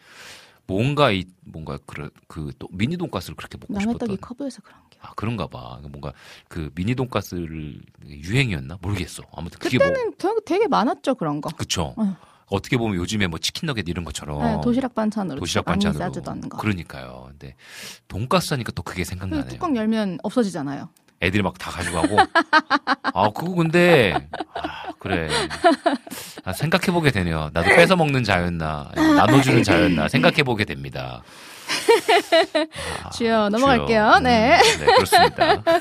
[0.66, 4.78] 뭔가 이 뭔가 그런 그또 미니 돈가스를 그렇게 먹고 남의 싶었던 떡이 커 보여서 그런
[4.88, 4.98] 게.
[5.02, 6.12] 아 그런가 봐 뭔가
[6.48, 11.50] 그 미니 돈가스를 유행이었나 모르겠어 아무튼 뭐 그때는 되게, 되게 많았죠, 그런 거.
[11.56, 12.16] 그쵸 어.
[12.52, 16.58] 어떻게 보면 요즘에 뭐 치킨 너겟 이런 것처럼 네, 도시락 반찬으로 도시락 반찬으로 싸주던 거.
[16.58, 17.54] 그러니까요 근데
[18.08, 20.88] 돈가스 하니까 또 그게 그 생각나네요 뚜껑 열면 없어지잖아요.
[21.22, 22.16] 애들이 막 다 가져가고
[23.14, 25.28] 아 그거 근데 아, 그래
[26.44, 31.22] 아, 생각해보게 되네요 나도 뺏어 먹는 자였나 나눠주는 자였나 생각해보게 됩니다
[33.04, 34.14] 아, 주여, 넘어갈게요.
[34.18, 34.58] 음, 네.
[34.78, 35.62] 네, 그렇습니다.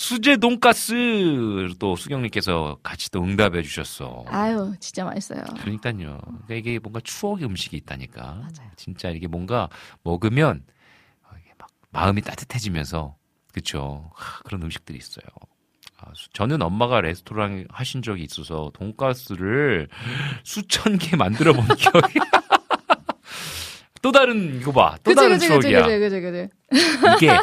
[0.00, 4.24] 수제 돈가스 또 수경님께서 같이 또 응답해 주셨어.
[4.28, 5.42] 아유, 진짜 맛있어요.
[5.60, 6.18] 그러니까요.
[6.46, 8.48] 그러니까 이게 뭔가 추억의 음식이 있다니까.
[8.76, 9.68] 진짜 이게 뭔가
[10.02, 10.64] 먹으면
[11.24, 13.14] 어, 이게 막 마음이 따뜻해지면서
[13.52, 14.10] 그쵸.
[14.14, 15.26] 하, 그런 음식들이 있어요.
[15.98, 19.88] 아, 수- 저는 엄마가 레스토랑 하신 적이 있어서 돈가스를
[20.44, 22.14] 수천 개 만들어 본 기억이.
[24.02, 24.96] 또 다른 이거 봐.
[25.02, 25.98] 또 그치, 다른 그치, 그치, 추억이야.
[25.98, 27.24] 그치, 그치, 그치.
[27.26, 27.38] 이게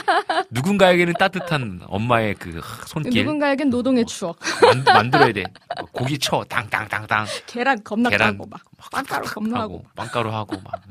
[0.50, 4.40] 누군가에게는 따뜻한 엄마의 그 손길 누군가에겐 노동의 추억.
[4.62, 5.44] 만, 만들어야 돼.
[5.92, 8.62] 고기 쳐 땅땅땅땅 계란 겁나 계란 까고 막
[8.92, 9.78] 빵가루 겁나 하고.
[9.78, 10.82] 하고 빵가루 하고 막.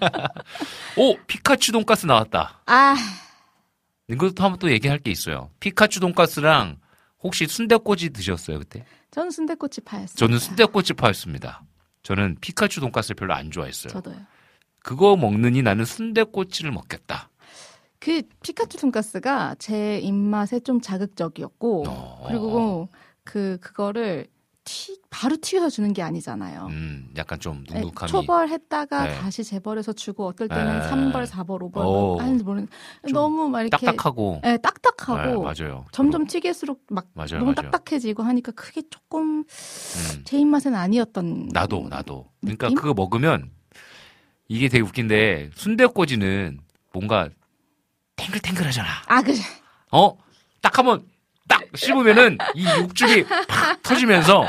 [0.96, 2.60] 오 피카츄 돈가스 나왔다.
[2.66, 2.96] 아,
[4.08, 5.50] 이것도 한번 또 얘기할 게 있어요.
[5.60, 6.78] 피카츄 돈가스랑
[7.22, 8.84] 혹시 순대꼬지 드셨어요 그때?
[9.10, 10.16] 저는 순대꼬치 파였어요.
[10.16, 11.62] 저는 순대꼬치 파였습니다.
[12.02, 13.92] 저는 피카츄 돈가스를 별로 안 좋아했어요.
[13.92, 14.16] 저도요.
[14.88, 17.28] 그거 먹느니 나는 순대꼬치를 먹겠다.
[17.98, 22.24] 그 피카츄 돈가스가 제 입맛에 좀 자극적이었고 어.
[22.26, 22.88] 그리고
[23.22, 24.28] 그 그거를
[24.64, 26.68] 튀 바로 튀겨서 주는 게 아니잖아요.
[26.70, 28.10] 음, 약간 좀 네, 눅눅함이.
[28.10, 29.14] 초벌했다가 네.
[29.14, 30.88] 다시 재벌해서 주고 어떨 때는 네.
[30.88, 31.82] 3벌, 4벌, 5벌 오.
[31.82, 32.68] 뭐 하는지 모르는
[33.06, 34.40] 좀 너무 막 이렇게 딱딱하고.
[34.42, 35.84] 네, 딱딱하고 네, 맞아요.
[35.92, 37.40] 점점 튀길수록 막 맞아요.
[37.40, 37.70] 너무 맞아요.
[37.70, 40.22] 딱딱해지고 하니까 그게 조금 음.
[40.24, 42.30] 제 입맛엔 아니었던 나도 나도.
[42.40, 42.76] 그러니까 느낌?
[42.80, 43.50] 그거 먹으면
[44.48, 46.58] 이게 되게 웃긴데 순대꼬지는
[46.92, 47.28] 뭔가
[48.16, 48.88] 탱글탱글하잖아.
[49.06, 49.36] 아 그래
[49.92, 50.16] 어?
[50.60, 51.04] 딱 한번
[51.46, 54.42] 딱 씹으면은 이 육즙이 팍 터지면서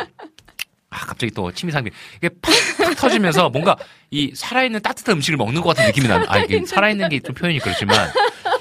[0.89, 3.75] 아 갑자기 또 침이 상기 이게 팍, 팍 터지면서 뭔가
[4.09, 7.59] 이 살아있는 따뜻한 음식을 먹는 것 같은 느낌이 나는 아 이게 살아있는 게 좀 표현이
[7.59, 8.09] 그렇지만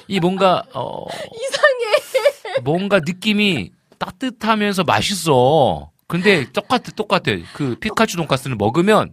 [0.09, 9.13] 이 뭔가 어 이상해 뭔가 느낌이 따뜻하면서 맛있어 근데 똑같아 똑같아 그 피카츄 돈가스는 먹으면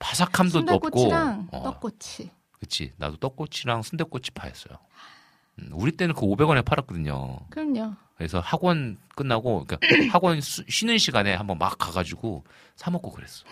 [0.00, 2.30] 바삭함도 없고 순대꼬치랑 어, 떡꼬치.
[2.58, 2.92] 그치.
[2.96, 4.76] 나도 떡꼬치랑 순대꼬치 파였어요.
[5.60, 7.38] 음, 우리 때는 그 500원에 팔았거든요.
[7.50, 7.94] 그럼요.
[8.16, 9.78] 그래서 학원 끝나고 그러니까
[10.12, 12.44] 학원 수- 쉬는 시간에 한번 막 가가지고
[12.76, 13.44] 사 먹고 그랬어.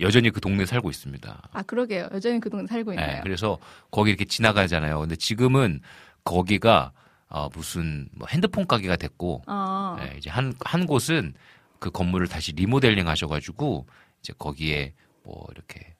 [0.00, 1.48] 여전히 그 동네 에 살고 있습니다.
[1.52, 2.08] 아 그러게요.
[2.12, 3.06] 여전히 그 동네 살고 있네요.
[3.06, 3.58] 네, 그래서
[3.90, 5.00] 거기 이렇게 지나가잖아요.
[5.00, 5.80] 근데 지금은
[6.24, 6.92] 거기가
[7.28, 9.96] 어, 무슨 뭐 핸드폰 가게가 됐고 어.
[9.98, 11.34] 네, 이제 한한 곳은
[11.80, 13.86] 그 건물을 다시 리모델링 하셔가지고
[14.20, 15.96] 이제 거기에 뭐 이렇게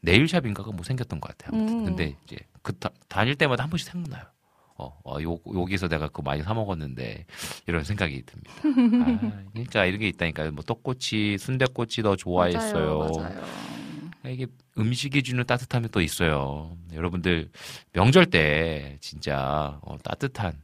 [0.00, 1.58] 네일샵인가가 뭐 생겼던 것 같아요.
[1.58, 1.78] 아무튼.
[1.80, 1.84] 음.
[1.84, 4.24] 근데 이제 그 다, 다닐 때마다 한 번씩 생각나요.
[4.78, 7.24] 어, 어, 요, 여기서 내가 그거 많이 사 먹었는데
[7.66, 8.52] 이런 생각이 듭니다.
[9.04, 10.52] 아, 그러니까 이런 게 있다니까요.
[10.52, 12.98] 뭐 떡꼬치, 순대꼬치 더 좋아했어요.
[12.98, 13.44] 맞아요, 맞아요.
[14.26, 16.76] 이게 음식이 주는 따뜻함이 또 있어요.
[16.92, 17.48] 여러분들
[17.92, 20.60] 명절 때 진짜 어, 따뜻한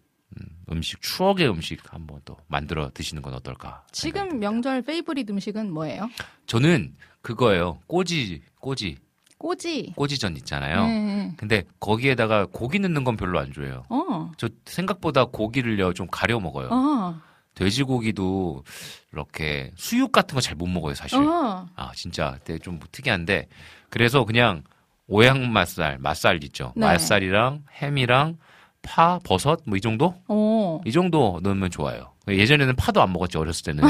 [0.69, 3.85] 음, 음식, 추억의 음식 한번 또 만들어 드시는 건 어떨까?
[3.93, 6.09] 지금 명절 페이보릿 음식은 뭐예요?
[6.47, 7.79] 저는 그거예요.
[7.87, 8.97] 꼬지, 꼬지,
[9.39, 9.93] 꼬지.
[9.97, 10.87] 꼬지전 있잖아요.
[10.87, 11.33] 네.
[11.37, 13.85] 근데 거기에다가 고기 넣는 건 별로 안 좋아해요.
[13.89, 14.31] 어.
[14.37, 16.69] 저 생각보다 고기를요 좀 가려 먹어요.
[16.71, 17.21] 어.
[17.55, 18.65] 돼지고기도
[19.13, 21.19] 이렇게 수육 같은 거 잘 못 먹어요 사실.
[21.19, 21.67] 어.
[21.75, 23.49] 아 진짜 되게 좀 특이한데
[23.91, 24.63] 그래서 그냥
[25.09, 26.73] 오양 맛살, 맛살 있죠.
[26.77, 26.87] 네.
[26.87, 28.39] 맛살이랑 햄이랑
[28.83, 30.15] 파, 버섯 뭐 이 정도?
[30.29, 30.81] 어.
[30.85, 32.11] 이 정도 넣으면 좋아요.
[32.29, 33.83] 예전에는 파도 안 먹었죠 어렸을 때는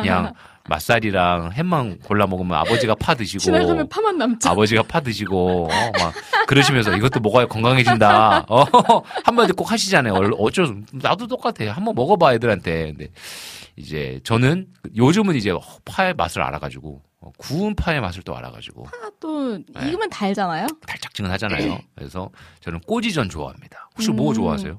[0.00, 0.32] 그냥
[0.68, 4.48] 맛살이랑 햄만 골라 먹으면 아버지가 파 드시고 지나가면 파만 남죠.
[4.48, 6.12] 아버지가 파 드시고 어, 막
[6.46, 8.46] 그러시면서 이것도 먹어야 건강해진다.
[8.48, 8.64] 어,
[9.24, 10.12] 한마디 꼭 하시잖아요.
[10.14, 11.70] 얼- 어쩔 수 나도 똑같아.
[11.70, 12.86] 한번 먹어봐 애들한테.
[12.92, 13.08] 근데
[13.76, 14.66] 이제 저는
[14.96, 15.52] 요즘은 이제
[15.84, 19.88] 파의 맛을 알아가지고 어, 구운 파의 맛을 또 알아가지고 아, 또 네.
[19.88, 20.68] 익으면 달잖아요.
[20.86, 21.78] 달짝지근하잖아요.
[21.96, 22.30] 그래서
[22.60, 23.90] 저는 꼬지전 좋아합니다.
[23.94, 24.34] 혹시 뭐 음.
[24.34, 24.78] 좋아하세요?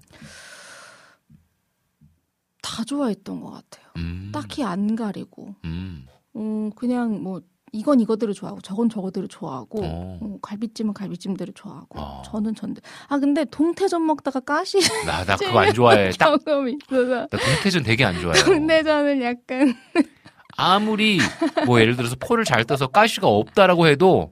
[2.61, 3.85] 다 좋아했던 것 같아요.
[3.97, 6.05] 음, 딱히 안 가리고, 음,
[6.35, 7.41] 음, 그냥 뭐
[7.71, 10.19] 이건 이거들을 좋아하고 저건 저거들을 좋아하고, 어.
[10.21, 12.21] 어, 갈비찜은 갈비찜들을 좋아하고, 어.
[12.25, 12.81] 저는 전들.
[13.07, 16.11] 아 근데 동태전 먹다가 가시 나, 나 그거 안 좋아해.
[16.11, 18.43] 딱, 경험 있어서 나 동태전 되게 안 좋아해요.
[18.45, 19.73] 동태전은 약간
[20.59, 21.19] 아무리
[21.65, 24.31] 뭐 예를 들어서 포를 잘 떠서 가시가 없다라고 해도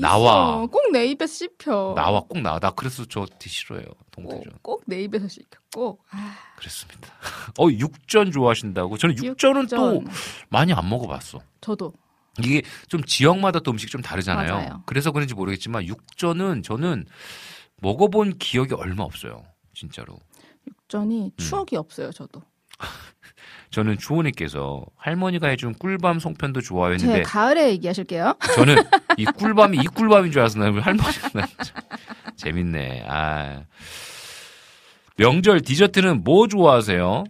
[0.00, 0.66] 나와.
[0.66, 1.94] 꼭 내 입에 씹혀.
[1.96, 2.58] 나와 꼭 나와.
[2.58, 3.86] 나 그래서 저 되게 싫어해요.
[3.86, 4.58] 꼭, 동태전.
[4.62, 5.58] 꼭 내 입에서 씹혀.
[5.74, 6.04] 꼭.
[6.10, 7.08] 아, 그랬습니다.
[7.58, 8.96] 어, 육전 좋아하신다고?
[8.98, 10.06] 저는 육전은 또 육전.
[10.48, 11.40] 많이 안 먹어봤어.
[11.60, 11.92] 저도
[12.42, 14.54] 이게 좀 지역마다 또 음식이 좀 다르잖아요.
[14.54, 14.82] 맞아요.
[14.86, 17.06] 그래서 그런지 모르겠지만 육전은 저는
[17.80, 19.42] 먹어본 기억이 얼마 없어요.
[19.74, 20.18] 진짜로.
[20.68, 21.30] 육전이 음.
[21.36, 22.10] 추억이 없어요.
[22.12, 22.42] 저도.
[23.70, 28.34] 저는 주호님께서 할머니가 해준 꿀밤 송편도 제 좋아했는데 가을에 얘기하실게요.
[28.56, 28.76] 저는
[29.18, 30.58] 이 꿀밤이 이 꿀밤인 줄 알았어.
[30.58, 31.74] 나 할머니가 나 진짜
[32.36, 33.04] 재밌네.
[33.08, 33.64] 아.
[35.16, 37.24] 명절 디저트는 뭐 좋아하세요?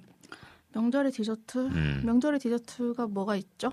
[0.74, 1.58] 명절의 디저트.
[1.58, 2.02] 음.
[2.04, 3.70] 명절의 디저트가 뭐가 있죠?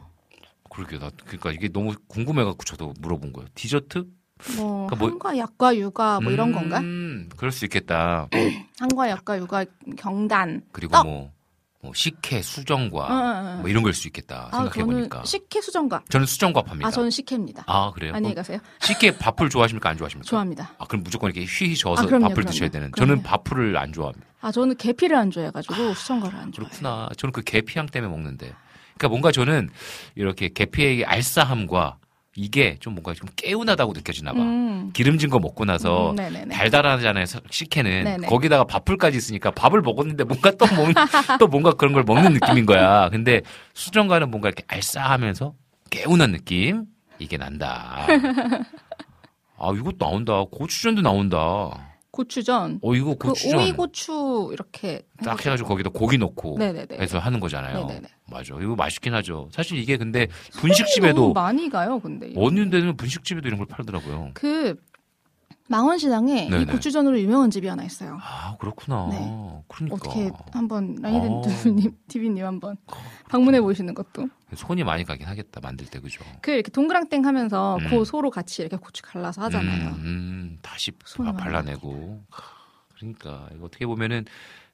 [0.69, 3.47] 그러게 나 그러니까 이게 너무 궁금해갖고 저도 물어본 거예요.
[3.55, 4.05] 디저트?
[4.57, 6.79] 뭐 그러니까 뭐- 한과 약과 육아 뭐 이런 건가?
[6.79, 8.27] 음, 그럴 수 있겠다.
[8.79, 9.65] 한과 약과 육아
[9.97, 10.61] 경단.
[10.71, 11.05] 그리고 떡.
[11.05, 11.31] 뭐,
[11.83, 12.97] 뭐 식혜, 수정과
[13.57, 13.57] 어.
[13.59, 15.21] 뭐 이런 걸 수 있겠다 아 생각해 보니까.
[15.25, 16.03] 식혜 수정과.
[16.09, 16.87] 저는 수정과합니다.
[16.87, 17.65] 아 저는 식혜입니다.
[17.67, 18.13] 아, 그래요?
[18.15, 18.57] 안녕히 어, 가세요.
[18.81, 19.89] 식혜 밥풀 좋아하십니까?
[19.89, 20.27] 안 좋아하십니까?
[20.29, 20.73] 좋아합니다.
[20.79, 22.51] 아, 그럼 무조건 이렇게 휘휘 저어서 아, 그럼요, 밥풀 그럼요.
[22.51, 22.89] 드셔야 되는.
[22.91, 23.11] 그럼요.
[23.11, 24.25] 저는 밥풀을 안 좋아합니다.
[24.39, 26.69] 아 저는 계피를 안 좋아해가지고 수정과를 안 좋아해요.
[26.71, 27.09] 그렇구나.
[27.17, 28.53] 저는 그 계피향 때문에 먹는데.
[28.95, 29.69] 그러니까 뭔가 저는
[30.15, 31.97] 이렇게 계피의 알싸함과
[32.35, 34.39] 이게 좀 뭔가 좀 개운하다고 느껴지나 봐.
[34.41, 34.89] 음.
[34.93, 36.55] 기름진 거 먹고 나서 음, 네네네.
[36.55, 37.25] 달달하잖아요.
[37.27, 38.27] 서- 식혜는 네네.
[38.27, 40.87] 거기다가 밥풀까지 있으니까 밥을 먹었는데 뭔가 또 먹,
[41.39, 43.09] 또 뭔가 그런 걸 먹는 느낌인 거야.
[43.09, 43.41] 근데
[43.75, 45.53] 수정과는 뭔가 이렇게 알싸하면서
[45.91, 46.85] 개운한 느낌
[47.19, 48.07] 이게 난다.
[49.57, 50.43] 아 이것도 나온다.
[50.51, 51.92] 고추전도 나온다.
[52.13, 52.79] 고추전.
[52.83, 56.97] 어 이거 그 고추전 오이 고추 이렇게 딱 해가지고 거기다 고기 넣고 네네네.
[56.99, 57.87] 해서 하는 거잖아요.
[57.87, 58.07] 네네네.
[58.29, 58.53] 맞아.
[58.61, 59.49] 이거 맛있긴 하죠.
[59.51, 62.27] 사실 이게 근데 분식집에도 많이 가요, 근데.
[62.27, 62.45] 이거.
[62.45, 64.31] 어느 데는 분식집에도 이런 걸 팔더라고요.
[64.35, 64.75] 그
[65.73, 66.71] 망원시장에 이 네네.
[66.71, 68.19] 고추전으로 유명한 집이 하나 있어요.
[68.21, 69.07] 아 그렇구나.
[69.09, 69.63] 네.
[69.67, 71.01] 그러니까 어떻게 한번 어.
[71.01, 72.77] 라이덴님 TV님 한번
[73.29, 76.23] 방문해 보시는 것도 손이 많이 가긴 하겠다 만들 때 그죠.
[76.43, 77.89] 그 이렇게 동그랑땡 하면서 음.
[77.89, 79.89] 그 소로 같이 이렇게 고추 갈라서 하잖아요.
[79.89, 82.23] 음, 음, 다시 발라내고.
[82.95, 84.25] 그러니까 이거 어떻게 보면은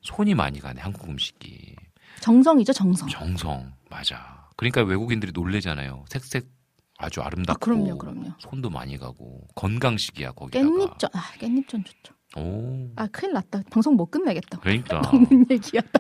[0.02, 1.76] 손이 많이 가네 한국 음식이
[2.20, 3.08] 정성이죠, 정성.
[3.08, 4.50] 정성 맞아.
[4.58, 6.04] 그러니까 외국인들이 놀래잖아요.
[6.10, 6.59] 색색
[7.00, 8.26] 아주 아, 아름답고 그럼요, 그럼요.
[8.40, 10.66] 손도 많이 가고 건강식이야 거기다가.
[10.68, 12.14] 깻잎전, 아, 깻잎전 좋죠.
[12.38, 12.90] 오.
[12.96, 13.64] 아, 큰일 났다.
[13.72, 14.60] 방송 못 끝내겠다.
[14.60, 16.00] 그러니까 먹는 얘기하다.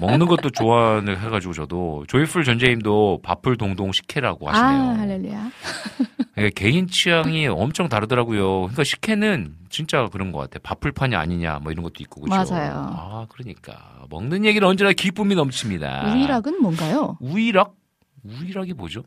[0.00, 4.98] 먹는 것도 좋아를 해가지고 저도 조이풀 전재임도 밥풀 동동 식혜라고 아, 하시네요.
[5.00, 5.50] 할렐루야.
[6.34, 8.60] 그러니까 개인 취향이 엄청 다르더라고요.
[8.60, 10.58] 그러니까 식혜는 진짜 그런 것 같아.
[10.62, 12.34] 밥풀판이 아니냐 뭐 이런 것도 있고 그죠.
[12.34, 12.72] 맞아요.
[12.96, 16.14] 아 그러니까 먹는 얘기는 언제나 기쁨이 넘칩니다.
[16.14, 17.18] 우이락은 뭔가요?
[17.20, 17.74] 우이락?
[18.24, 19.02] 우이락이 뭐죠?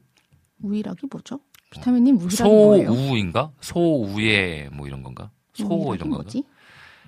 [0.61, 1.39] 우이락이 뭐죠?
[1.69, 2.93] 비타민님 우이락이 뭐예요?
[2.93, 3.51] 소우인가?
[3.61, 5.31] 소우에 뭐 이런 건가?
[5.53, 5.65] 소
[5.95, 6.17] 이런 건가?
[6.23, 6.43] 뭐지?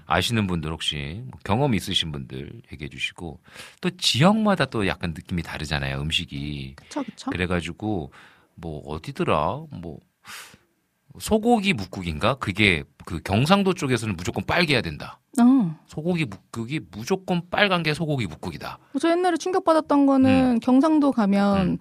[0.10, 3.40] 아시는 분들 혹시 뭐 경험 있으신 분들 얘기해 주시고
[3.80, 7.30] 또 지역마다 또 약간 느낌이 다르잖아요 음식이 그쵸, 그쵸.
[7.30, 8.12] 그래가지고
[8.56, 10.00] 뭐 어디더라 뭐
[11.20, 15.80] 소고기 묵국인가 그게 그 경상도 쪽에서는 무조건 빨개야 된다 어.
[15.86, 21.78] 소고기 묵국이 무조건 빨간 게 소고기 묵국이다 저 옛날에 충격받았던 거는 경상도 가면 음.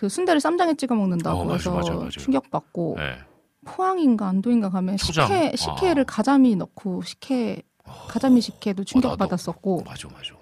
[0.00, 2.08] 그 순대를 쌈장에 찍어 먹는다고 어, 맞아, 해서 맞아, 맞아.
[2.20, 3.18] 충격받고 네.
[3.66, 5.26] 포항인가 안도인가 가면 초장.
[5.26, 7.60] 식혜 식혜를 가자미 넣고 식혜
[8.08, 10.32] 가자미 식혜도 충격받았었고 맞아 맞아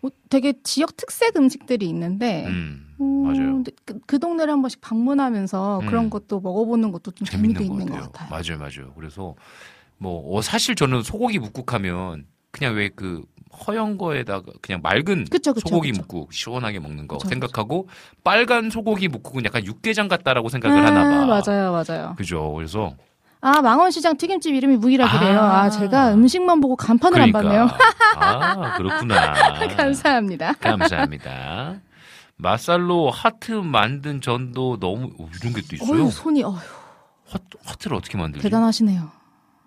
[0.00, 5.82] 뭐 되게 지역 특색 음식들이 있는데 음 음, 맞아요 그, 그 동네를 한 번씩 방문하면서
[5.82, 5.86] 음.
[5.86, 8.28] 그런 것도 먹어보는 것도 좀 재미도 있는 것 같아요.
[8.28, 8.92] 맞아요, 맞아요.
[8.96, 9.36] 그래서
[9.98, 13.22] 뭐 어, 사실 저는 소고기 묵국하면 그냥 왜 그
[13.66, 16.02] 허연 거에다가 그냥 맑은 그쵸, 그쵸, 소고기 그쵸.
[16.02, 17.88] 묵국 시원하게 먹는 거 그쵸, 생각하고
[18.24, 21.26] 빨간 소고기 묵국은 약간 육개장 같다라고 생각을 아, 하나 봐.
[21.42, 22.14] 맞아요, 맞아요.
[22.16, 22.52] 그죠.
[22.52, 22.94] 그래서
[23.40, 25.38] 아 망원시장 튀김집 이름이 무이락이래요.
[25.40, 25.62] 아.
[25.62, 27.68] 아, 제가 음식만 보고 간판을 그러니까 안 봤네요.
[28.16, 29.34] 아 그렇구나.
[29.76, 30.52] 감사합니다.
[30.54, 31.80] 감사합니다.
[32.36, 36.02] 맛살로 하트 만든 전도 너무 오, 이런 게 또 있어요.
[36.04, 38.42] 어휴 손이 어휴, 하, 하트를 어떻게 만들지?
[38.42, 39.10] 대단하시네요.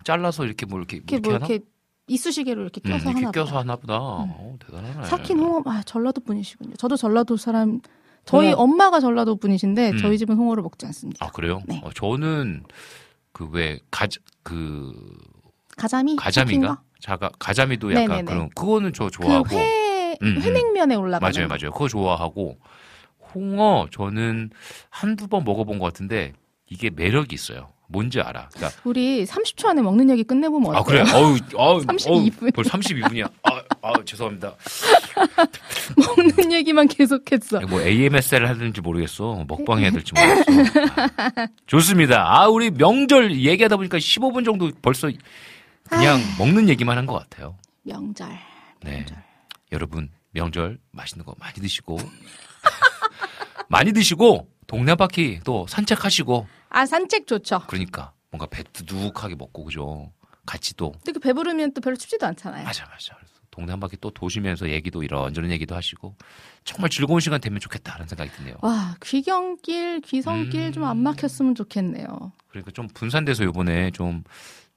[0.04, 1.38] 잘라서 이렇게 뭐 이렇게 이렇게 이렇게 뭐?
[1.38, 1.60] 이렇게
[2.10, 3.60] 이쑤시개로 이렇게 음, 껴서 이렇게 하나 껴서 보다.
[3.60, 3.98] 하나 보다.
[4.00, 5.06] 어, 대단하네.
[5.08, 6.76] 삭힌 홍어 아 전라도 분이시군요.
[6.76, 7.80] 저도 전라도 사람
[8.26, 8.64] 저희 홍어.
[8.64, 9.98] 엄마가 전라도 분이신데 음.
[9.98, 11.26] 저희 집은 홍어를 먹지 않습니다.
[11.26, 11.62] 아 그래요?
[11.68, 11.80] 네.
[11.84, 12.64] 어, 저는
[13.32, 14.94] 그 왜 가자 그
[15.78, 16.82] 가자미 가자미가?
[17.00, 18.24] 자가 가자미도 약간 네네네.
[18.26, 20.42] 그런 그거는 저그 좋아하고 회, 음, 음.
[20.42, 22.58] 회냉면에 올라가는 맞아요 맞아요 그거 좋아하고
[23.34, 24.50] 홍어 저는
[24.90, 26.34] 한두 번 먹어본 것 같은데
[26.70, 27.70] 이게 매력이 있어요.
[27.92, 28.50] 뭔지 알아.
[28.54, 31.04] 그러니까 우리 30초 안에 먹는 얘기 끝내보면 아 어때요?
[31.04, 31.12] 그래.
[31.18, 32.52] 어우, 어우, 32 분.
[32.52, 33.30] 벌 32분이야.
[33.44, 34.54] 아, 아 죄송합니다.
[35.98, 37.62] 먹는 얘기만 계속했어.
[37.62, 39.44] 뭐 AMS를 하든지 모르겠어.
[39.48, 40.92] 먹방 해야 될지 모르겠어.
[41.18, 42.24] 아, 좋습니다.
[42.28, 45.10] 아, 우리 명절 얘기하다 보니까 15분 정도 벌써
[45.90, 47.58] 그냥 먹는 얘기만 한 것 같아요.
[47.84, 48.30] 명절.
[48.84, 48.92] 네.
[48.98, 49.18] 명절.
[49.72, 51.98] 여러분, 명절 맛있는 거 많이 드시고,
[53.68, 57.62] 많이 드시고, 동네 바퀴 또 산책하시고, 아 산책 좋죠.
[57.68, 60.12] 그러니까 뭔가 배 두둑하게 먹고, 그죠?
[60.46, 62.64] 같이 또, 특히 배부르면 또 별로 춥지도 않잖아요.
[62.64, 63.16] 맞아, 맞아.
[63.52, 66.16] 동네 한 바퀴 또 도시면서 얘기도 이런저런 얘기도 하시고,
[66.64, 68.56] 정말 즐거운 시간 되면 좋겠다라는 생각이 드네요.
[68.62, 70.72] 와 귀경길, 귀성길 음.
[70.72, 72.32] 좀안 막혔으면 좋겠네요.
[72.50, 74.24] 그러니까 좀 분산돼서 요번에 좀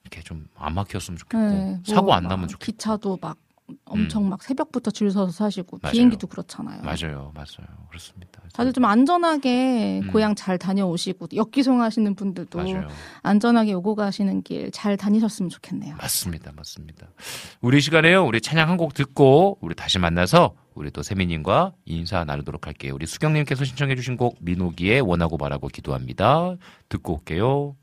[0.03, 3.37] 이렇게 좀 안 막혔으면 좋겠고 네, 뭐 사고 안막 나면 좋겠고 기차도 막
[3.85, 5.93] 엄청 막 새벽부터 줄 서서 사시고 맞아요.
[5.93, 6.83] 비행기도 그렇잖아요.
[6.83, 10.11] 맞아요 맞아요 그렇습니다 다들 좀 안전하게 음.
[10.13, 12.89] 고향 잘 다녀오시고 역기송하시는 분들도 맞아요
[13.23, 15.97] 안전하게 오고 가시는 길 잘 다니셨으면 좋겠네요.
[15.97, 17.07] 맞습니다 맞습니다
[17.61, 22.67] 우리 시간에요 우리 찬양 한 곡 듣고 우리 다시 만나서 우리 또 세미님과 인사 나누도록
[22.67, 22.95] 할게요.
[22.95, 26.57] 우리 수경님께서 신청해주신 곡 민호기의 원하고 바라고 기도합니다.
[26.89, 27.77] 듣고 올게요.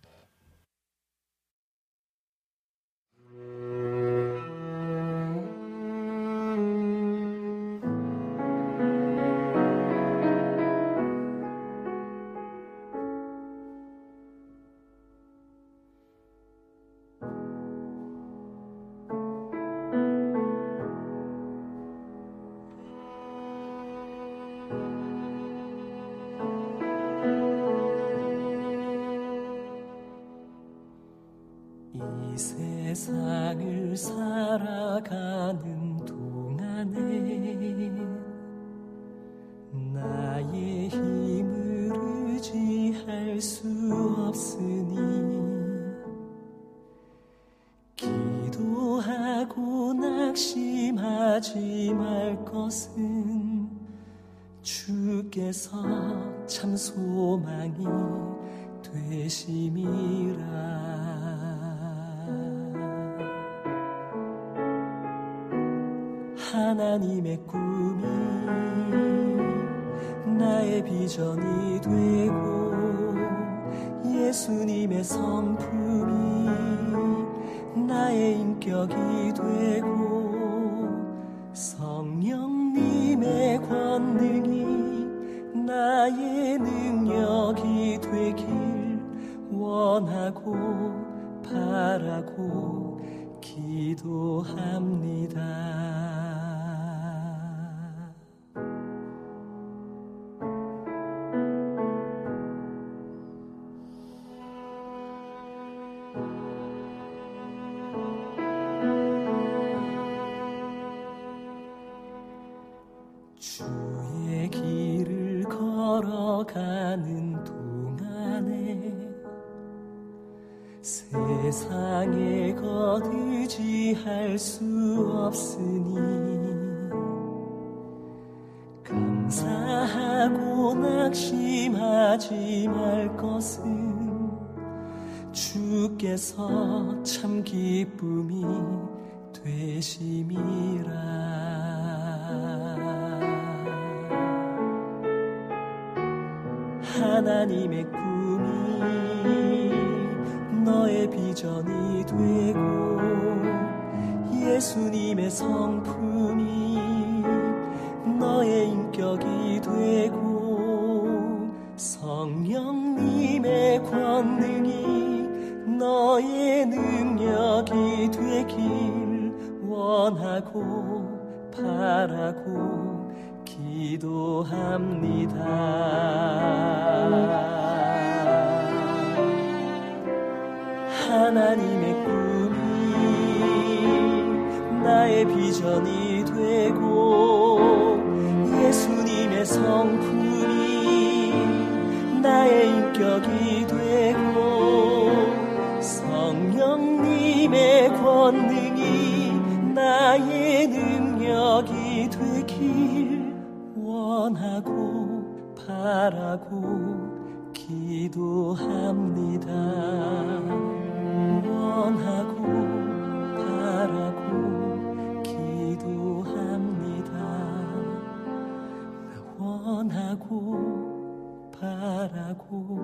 [222.29, 222.79] 바라고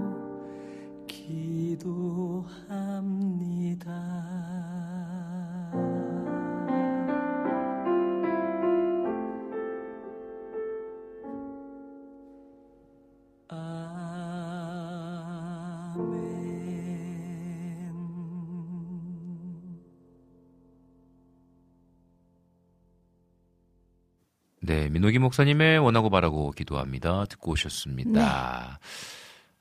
[1.08, 1.86] 기도합니다.
[13.50, 13.86] 아멘.
[24.62, 27.26] 네, 민호기 목사님의 원하고 바라고 기도합니다.
[27.26, 28.80] 듣고 오셨습니다.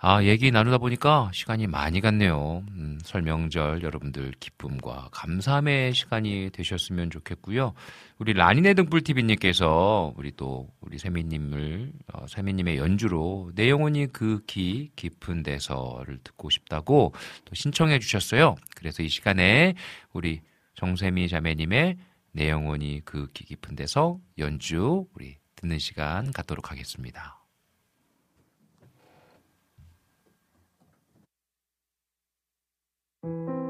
[0.06, 2.62] 아, 얘기 나누다 보니까 시간이 많이 갔네요.
[2.72, 7.72] 음, 설명절 여러분들 기쁨과 감사함의 시간이 되셨으면 좋겠고요.
[8.18, 16.18] 우리 라니네 등불TV님께서 우리 또 우리 세미님을, 어, 세미님의 연주로 내 영혼이 그기 깊은 데서를
[16.22, 17.14] 듣고 싶다고
[17.46, 18.56] 또 신청해 주셨어요.
[18.76, 19.72] 그래서 이 시간에
[20.12, 20.42] 우리
[20.74, 21.96] 정세미 자매님의
[22.32, 27.33] 내 영혼이 그기 깊은 데서 연주 우리 듣는 시간 갖도록 하겠습니다.
[33.24, 33.63] 아,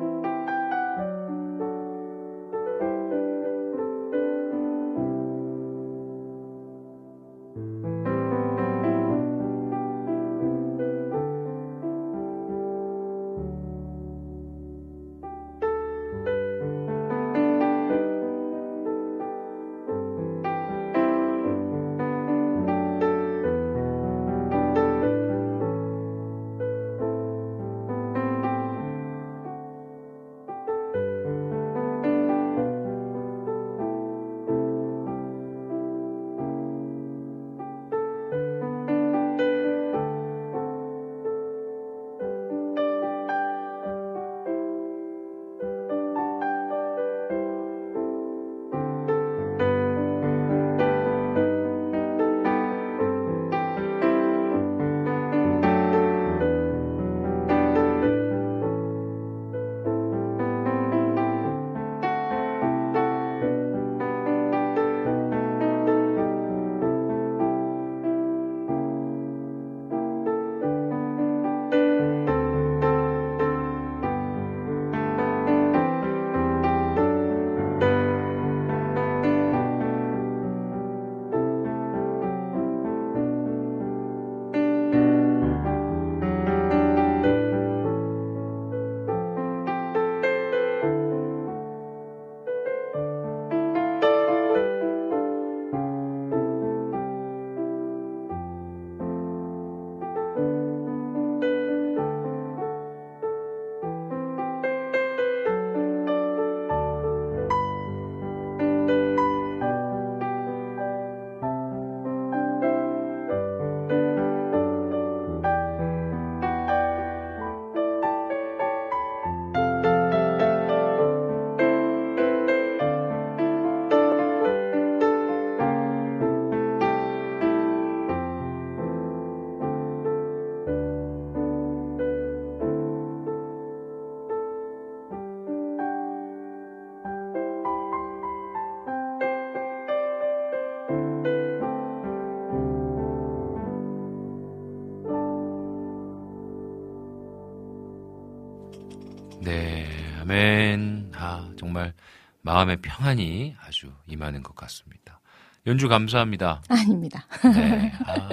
[152.64, 155.20] 마음의 평안이 아주 임하는 것 같습니다.
[155.66, 156.62] 연주 감사합니다.
[156.68, 157.26] 아닙니다.
[157.54, 157.92] 네.
[158.06, 158.28] 아,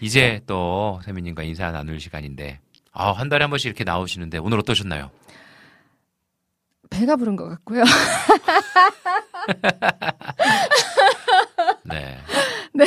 [0.00, 2.60] 이제 또 세미님과 인사 나눌 시간인데,
[2.92, 5.10] 아, 한 달에 한 번씩 이렇게 나오시는데 오늘 어떠셨나요?
[6.90, 7.84] 배가 부른 것 같고요.
[11.84, 12.18] 네.
[12.74, 12.84] 네,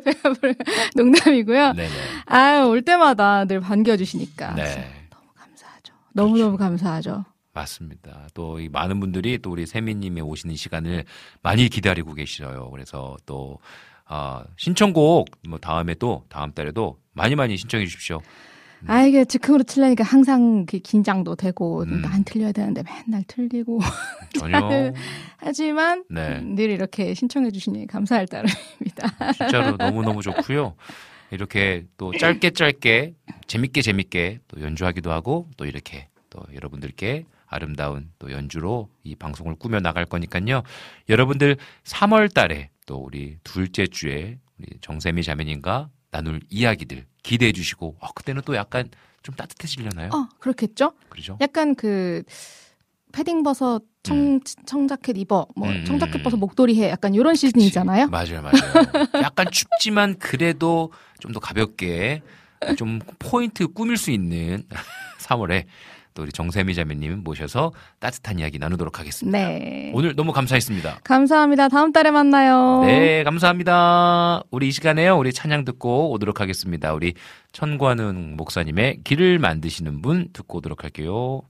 [0.00, 0.54] 배가 부른
[0.96, 1.72] 농담이고요.
[1.72, 1.94] 네네.
[2.26, 4.54] 아, 올 때마다 늘 반겨주시니까.
[4.54, 5.06] 네.
[5.10, 5.94] 너무 감사하죠.
[6.12, 7.24] 너무너무 감사하죠.
[7.54, 8.28] 맞습니다.
[8.34, 11.04] 또 이 많은 분들이 또 우리 세미님의 오시는 시간을
[11.42, 12.70] 많이 기다리고 계시어요.
[12.70, 13.58] 그래서 또
[14.06, 18.20] 아, 신청곡 뭐 다음에 또 다음 달에도 많이 많이 신청해 주십시오.
[18.86, 22.02] 아, 이게 즉흥으로 틀려니까 항상 그 긴장도 되고, 음.
[22.04, 23.80] 안 틀려야 되는데 맨날 틀리고.
[24.38, 24.92] 전혀
[25.38, 26.40] 하지만, 네.
[26.42, 29.08] 늘 이렇게 신청해 주시니 감사할 따름입니다.
[29.38, 30.74] 진짜로 너무 너무 좋고요.
[31.30, 33.14] 이렇게 또 짧게 짧게
[33.46, 37.24] 재밌게 재밌게 또 연주하기도 하고 또 이렇게 또 여러분들께
[37.54, 40.62] 아름다운 또 연주로 이 방송을 꾸며 나갈 거니까요.
[41.08, 48.08] 여러분들 3월 달에 또 우리 둘째 주에 우리 정세미 자매님과 나눌 이야기들 기대해 주시고 아,
[48.14, 48.88] 그때는 또 약간
[49.22, 50.10] 좀 따뜻해지려나요?
[50.12, 50.92] 어, 그렇겠죠?
[51.08, 51.38] 그러죠?
[51.40, 52.22] 약간 그,
[53.12, 56.40] 패딩 벗어 청, 청자켓 입어, 뭐, 음, 청자켓 음, 벗어 음.
[56.40, 56.90] 목도리 해.
[56.90, 58.08] 약간 이런 시즌이잖아요.
[58.08, 58.98] 맞아요, 맞아요.
[59.22, 62.20] 약간 춥지만 그래도 좀 더 가볍게
[62.76, 64.64] 좀 포인트 꾸밀 수 있는
[65.20, 65.64] 3월에
[66.14, 69.36] 또 우리 정세미 자매님 모셔서 따뜻한 이야기 나누도록 하겠습니다.
[69.36, 69.90] 네.
[69.94, 71.00] 오늘 너무 감사했습니다.
[71.02, 71.68] 감사합니다.
[71.68, 72.82] 다음 달에 만나요.
[72.84, 74.42] 네, 감사합니다.
[74.50, 75.18] 우리 이 시간에요.
[75.18, 76.94] 우리 찬양 듣고 오도록 하겠습니다.
[76.94, 77.14] 우리
[77.52, 81.42] 천관은 목사님의 길을 만드시는 분 듣고 오도록 할게요.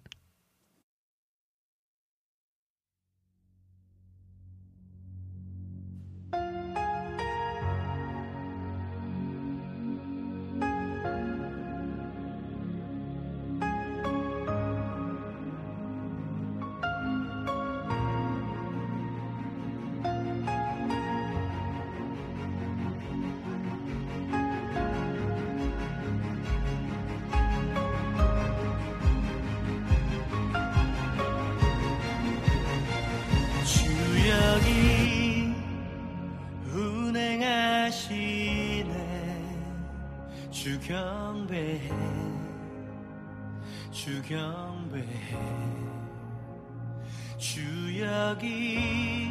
[48.34, 49.30] 주역이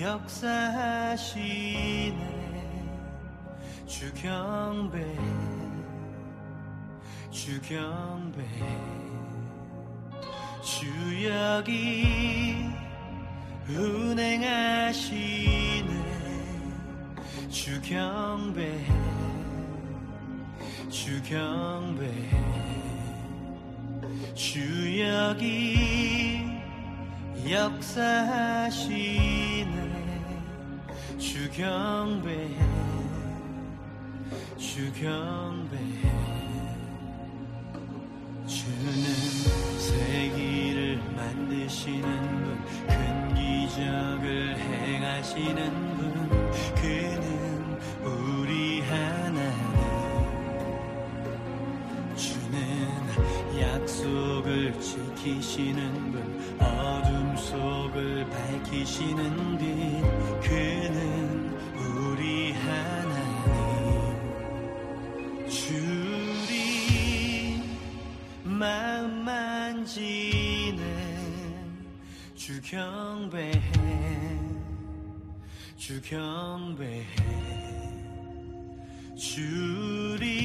[0.00, 1.40] 역사하시네.
[3.86, 5.16] 주경배해
[7.30, 8.66] 주경배해
[10.62, 12.06] 주역이
[13.68, 15.10] 운행하시네.
[17.48, 18.86] 주경배
[20.88, 22.10] 주경배.
[24.34, 26.29] 주역이
[27.48, 29.00] 역사하시네
[31.18, 32.48] 주경배
[34.58, 35.76] 주경배
[38.46, 39.04] 주는
[39.78, 42.02] 세기를 만드시는
[42.42, 46.28] 분, 큰 기적을 행하시는 분,
[46.74, 49.80] 그는 우리 하나님.
[52.16, 52.58] 주는
[53.60, 56.29] 약속을 지키시는 분,
[56.60, 59.64] 어둠 속을 밝히시는 빛,
[60.40, 63.50] 그는 우리 하나님.
[65.48, 66.82] 주리
[68.44, 70.82] 마음 만지는
[72.34, 73.60] 주 경배해.
[75.76, 77.50] 주 경배해.
[79.16, 80.40] 주리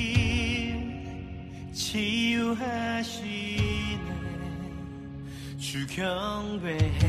[1.73, 3.25] 치유하시네
[5.65, 7.01] 주경배해.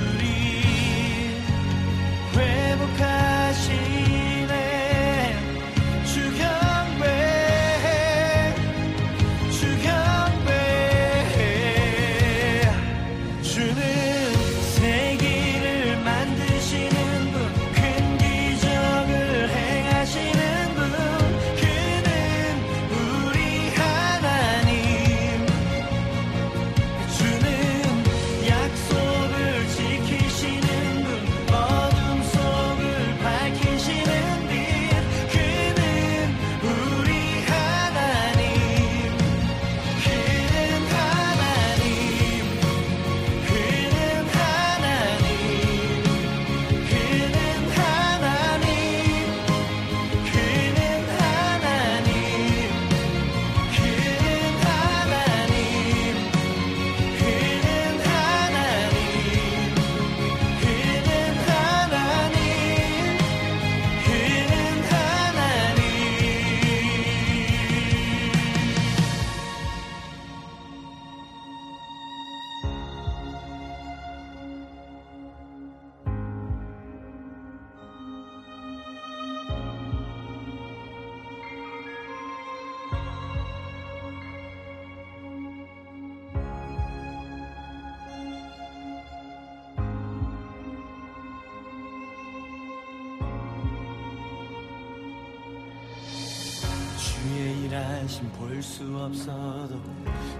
[98.81, 99.79] 수 없어도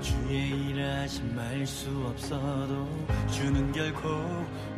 [0.01, 2.89] 주의 일하심 말수 없어도
[3.31, 4.09] 주는 결코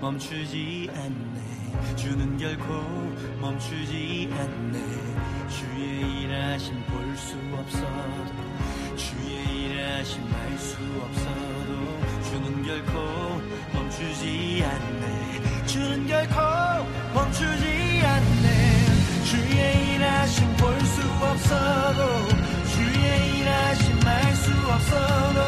[0.01, 1.95] 멈추지 않네.
[1.95, 2.65] 주는 결코
[3.41, 4.81] 멈추지 않네.
[5.49, 13.41] 주의 일하심 볼 수 없어도 주의 일하심 말수 없어도 주는 결코
[13.75, 15.67] 멈추지 않네.
[15.67, 16.35] 주는 결코
[17.15, 18.85] 멈추지 않네.
[19.25, 22.52] 주의 일하심 볼 수 없어도
[24.05, 25.41] 말 수 없어도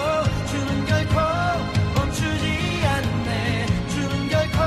[0.51, 1.20] 주는 결코
[1.94, 2.47] 멈추지
[2.86, 3.66] 않네.
[3.89, 4.59] 주는 결코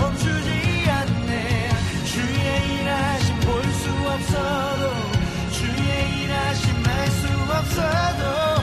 [0.00, 1.68] 멈추지 않네.
[2.04, 4.82] 주의 일하심 볼 수 없어도
[5.52, 8.53] 주의 일하심 말수 없어도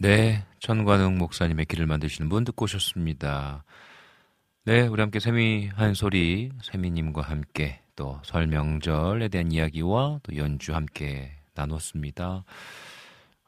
[0.00, 3.64] 네, 천관웅 목사님의 길을 만드시는 분 듣고 오셨습니다.
[4.64, 10.72] 네, 우리 함께 세미 한 소리, 세미님과 함께 또 설 명절에 대한 이야기와 또 연주
[10.74, 12.44] 함께 나눴습니다.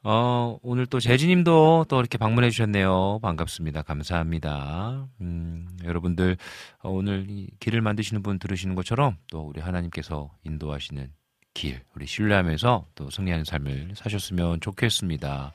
[0.03, 3.19] 어, 오늘 또 재진님도 또 이렇게 방문해 주셨네요.
[3.21, 3.83] 반갑습니다.
[3.83, 5.07] 감사합니다.
[5.21, 6.35] 음, 여러분들
[6.79, 11.11] 어, 오늘 이 길을 만드시는 분 들으시는 것처럼 또 우리 하나님께서 인도하시는
[11.53, 15.53] 길, 우리 신뢰하면서 또 승리하는 삶을 사셨으면 좋겠습니다.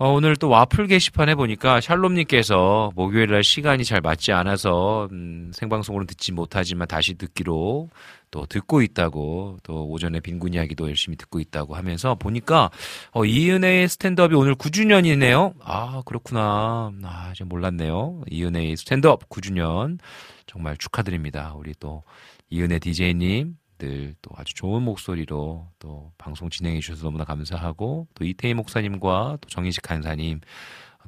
[0.00, 6.06] 어, 오늘 또 와플 게시판에 보니까 샬롬님께서 목요일 날 시간이 잘 맞지 않아서 음, 생방송으로는
[6.06, 7.90] 듣지 못하지만 다시 듣기로
[8.30, 12.70] 또 듣고 있다고 또 오전에 빈곤 이야기도 열심히 듣고 있다고 하면서 보니까
[13.10, 15.54] 어, 이은혜의 스탠드업이 오늘 9주년이네요.
[15.64, 16.92] 아 그렇구나.
[17.02, 18.22] 아 이제 몰랐네요.
[18.30, 19.98] 이은혜의 스탠드업 9주년
[20.46, 21.54] 정말 축하드립니다.
[21.56, 22.04] 우리 또
[22.50, 28.54] 이은혜 DJ님 늘 또 아주 좋은 목소리로 또 방송 진행해 주셔서 너무나 감사하고 또 이태희
[28.54, 30.40] 목사님과 또 정희식 간사님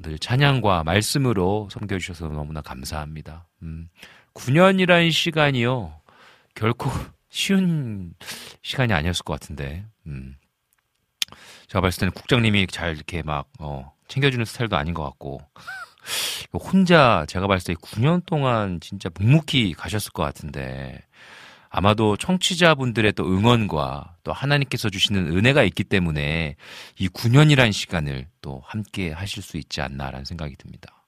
[0.02, 3.46] 늘 찬양과 말씀으로 섬겨 주셔서 너무나 감사합니다.
[3.62, 3.88] 음,
[4.34, 6.00] 9년이라는 시간이요.
[6.54, 6.90] 결코
[7.28, 8.14] 쉬운
[8.62, 9.84] 시간이 아니었을 것 같은데.
[10.06, 10.36] 음.
[11.68, 15.40] 제가 봤을 때는 국장님이 잘 이렇게 막 어, 챙겨주는 스타일도 아닌 것 같고
[16.52, 21.04] 혼자 제가 봤을 때 9년 동안 진짜 묵묵히 가셨을 것 같은데
[21.70, 26.56] 아마도 청취자분들의 또 응원과 또 하나님께서 주시는 은혜가 있기 때문에
[26.98, 31.04] 이 9년이라는 시간을 또 함께 하실 수 있지 않나라는 생각이 듭니다.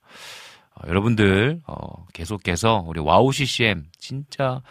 [0.75, 4.63] 어, 여러분들 어, 계속해서 우리 WOW CCM 진짜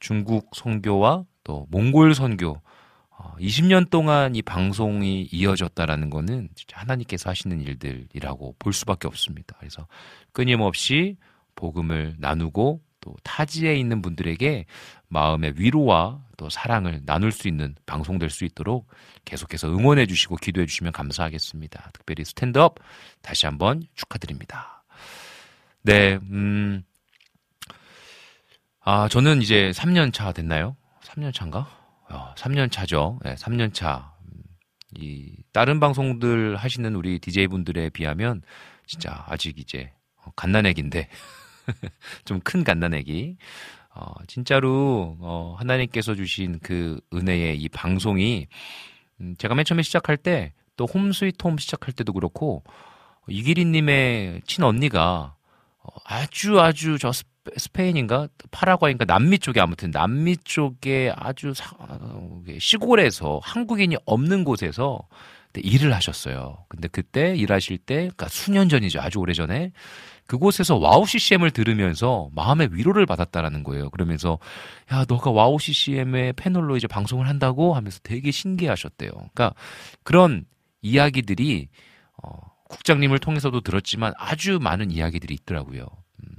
[0.00, 2.60] 중국 선교와 또 몽골 선교
[3.10, 9.56] 어, 20년 동안 이 방송이 이어졌다라는 거는 진짜 하나님께서 하시는 일들이라고 볼 수밖에 없습니다.
[9.58, 9.86] 그래서
[10.32, 11.16] 끊임없이
[11.56, 14.66] 복음을 나누고 또 타지에 있는 분들에게
[15.08, 18.86] 마음의 위로와 또 사랑을 나눌 수 있는 방송 될 수 있도록
[19.24, 21.90] 계속해서 응원해 주시고 기도해 주시면 감사하겠습니다.
[21.94, 22.76] 특별히 스탠드업
[23.22, 24.84] 다시 한번 축하드립니다.
[25.82, 26.82] 네, 음,
[28.80, 30.76] 아, 저는 이제 3년 차 됐나요?
[31.02, 31.66] 3년 차인가?
[32.10, 33.18] 어, 3년 차죠.
[33.24, 34.12] 네, 3년 차.
[34.22, 34.42] 음,
[34.98, 38.42] 이, 다른 방송들 하시는 우리 DJ분들에 비하면
[38.86, 39.92] 진짜 아직 이제
[40.36, 41.08] 갓난애기인데
[42.24, 43.36] 좀 큰 갓난애기.
[43.94, 48.46] 어, 진짜로 어, 하나님께서 주신 그 은혜의 이 방송이
[49.20, 52.62] 음, 제가 맨 처음에 시작할 때 또 Home Sweet Home 시작할 때도 그렇고
[53.28, 55.34] 이기리님의 친언니가
[55.82, 62.42] 어, 아주 아주 저 스페- 스페인인가 파라과이인가 남미 쪽에 아무튼 남미 쪽에 아주 사- 어,
[62.58, 65.00] 시골에서 한국인이 없는 곳에서
[65.52, 66.64] 근데 일을 하셨어요.
[66.68, 69.00] 근데 그때 일하실 때, 그러니까 수년 전이죠.
[69.00, 69.72] 아주 오래 전에.
[70.26, 73.88] 그곳에서 WOW CCM을 들으면서 마음의 위로를 받았다라는 거예요.
[73.88, 74.38] 그러면서
[74.92, 79.10] 야 너가 와우 CCM의 패널로 이제 방송을 한다고 하면서 되게 신기하셨대요.
[79.10, 79.54] 그러니까
[80.02, 80.44] 그런
[80.82, 81.68] 이야기들이
[82.22, 82.30] 어,
[82.68, 85.86] 국장님을 통해서도 들었지만 아주 많은 이야기들이 있더라고요.
[86.22, 86.34] 음,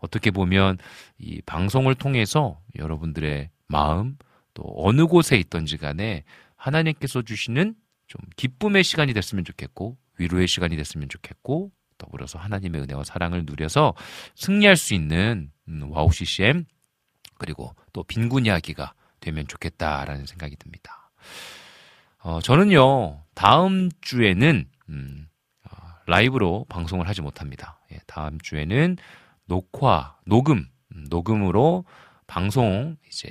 [0.00, 0.78] 어떻게 보면
[1.18, 4.16] 이 방송을 통해서 여러분들의 마음
[4.52, 6.24] 또 어느 곳에 있던지 간에
[6.56, 7.76] 하나님께서 주시는
[8.12, 13.94] 좀 기쁨의 시간이 됐으면 좋겠고 위로의 시간이 됐으면 좋겠고 더불어서 하나님의 은혜와 사랑을 누려서
[14.34, 16.66] 승리할 수 있는 음, WOW CCM
[17.38, 21.10] 그리고 또 빈군 이야기가 되면 좋겠다라는 생각이 듭니다.
[22.18, 25.28] 어, 저는요 다음 주에는 음,
[25.64, 27.80] 어, 라이브로 방송을 하지 못합니다.
[27.92, 28.98] 예, 다음 주에는
[29.46, 31.86] 녹화, 녹음, 음, 녹음으로
[32.26, 33.30] 방송 이제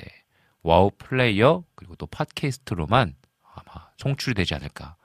[0.64, 3.14] WOW Player 그리고 또 팟캐스트로만
[3.54, 4.96] 아마 송출이 되지 않을까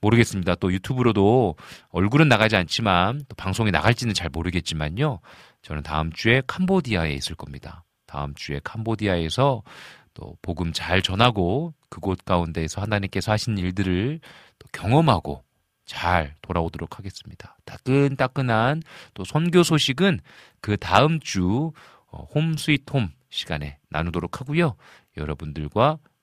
[0.00, 0.54] 모르겠습니다.
[0.56, 1.56] 또 유튜브로도
[1.90, 5.20] 얼굴은 나가지 않지만 또 방송에 나갈지는 잘 모르겠지만요.
[5.62, 7.84] 저는 다음 주에 캄보디아에 있을 겁니다.
[8.06, 9.62] 다음 주에 캄보디아에서
[10.14, 14.20] 또 복음 잘 전하고 그곳 가운데에서 하나님께서 하신 일들을
[14.58, 15.42] 또 경험하고
[15.84, 17.56] 잘 돌아오도록 하겠습니다.
[17.64, 18.82] 따끈따끈한
[19.14, 20.20] 또 선교 소식은
[20.60, 21.72] 그 다음 주
[22.06, 24.76] 어, 홈 스위트 홈 시간에 나누도록 하고요.
[25.16, 26.15] 여러분들과 또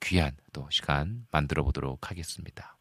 [0.00, 2.76] 귀한 또 시간 만들어 보도록 하겠습니다.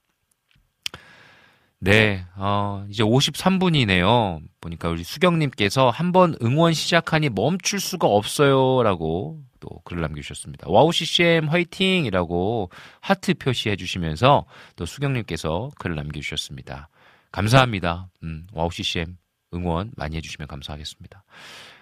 [1.82, 4.42] 네, 어, 이제 53분이네요.
[4.60, 8.84] 보니까 우리 수경님께서 한번 응원 시작하니 멈출 수가 없어요.
[8.84, 10.68] 라고 또 글을 남겨주셨습니다.
[10.70, 12.06] WOW CCM 화이팅!
[12.06, 12.70] 이라고
[13.00, 16.90] 하트 표시해 주시면서 또 수경님께서 글을 남겨주셨습니다.
[17.32, 18.10] 감사합니다.
[18.24, 19.18] 음, WOW CCM
[19.54, 21.24] 응원 많이 해주시면 감사하겠습니다.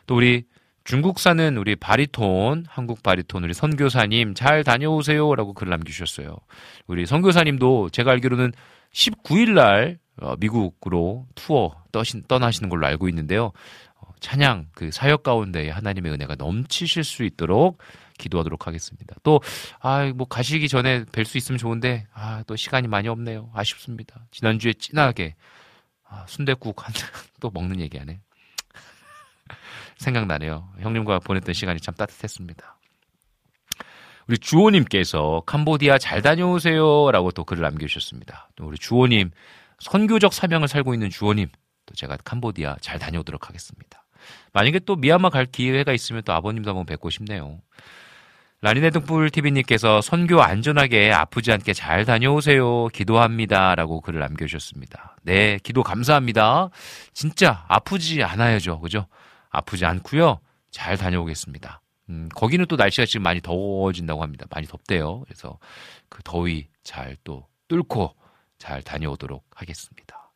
[0.06, 0.46] 또 우리
[0.88, 5.36] 중국 사는 우리 바리톤, 한국 바리톤 우리 선교사님 잘 다녀오세요.
[5.36, 6.38] 라고 글 남겨주셨어요.
[6.88, 8.54] 우리 선교사님도 제가 알기로는
[8.94, 13.52] 19일 날 어, 미국으로 투어 떠신, 떠나시는 걸로 알고 있는데요.
[14.00, 17.80] 어, 찬양 그 사역 가운데 하나님의 은혜가 넘치실 수 있도록
[18.18, 19.14] 기도하도록 하겠습니다.
[19.24, 19.42] 또,
[19.82, 23.52] 아, 뭐 가시기 전에 뵐 수 있으면 좋은데, 아, 또 시간이 많이 없네요.
[23.54, 24.26] 아쉽습니다.
[24.32, 25.36] 지난주에 진하게,
[26.08, 26.94] 아, 순대국 한,
[27.42, 28.22] 또 먹는 얘기 하네.
[29.98, 30.70] 생각나네요.
[30.80, 32.78] 형님과 보냈던 시간이 참 따뜻했습니다.
[34.28, 37.12] 우리 주호님께서 캄보디아 잘 다녀오세요.
[37.12, 38.50] 라고 또 글을 남겨주셨습니다.
[38.56, 39.32] 또 우리 주호님,
[39.80, 41.48] 선교적 사명을 살고 있는 주호님,
[41.86, 44.04] 또 제가 캄보디아 잘 다녀오도록 하겠습니다.
[44.54, 47.60] 만약에 또 미얀마 갈 기회가 있으면 또 아버님도 한번 뵙고 싶네요.
[48.62, 52.88] 라니네 등불 TV님께서 선교 안전하게 아프지 않게 잘 다녀오세요.
[52.88, 53.76] 기도합니다.
[53.76, 55.16] 라고 글을 남겨주셨습니다.
[55.22, 56.70] 네, 기도 감사합니다.
[57.14, 58.80] 진짜 아프지 않아야죠.
[58.80, 59.06] 그죠?
[59.58, 60.40] 아프지 않고요.
[60.72, 61.82] 잘 다녀오겠습니다.
[62.10, 64.46] 음, 거기는 또 날씨가 지금 많이 더워진다고 합니다.
[64.50, 65.22] 많이 덥대요.
[65.22, 65.58] 그래서
[66.10, 68.16] 그 더위 잘 또 뚫고
[68.58, 70.32] 잘 다녀오도록 하겠습니다.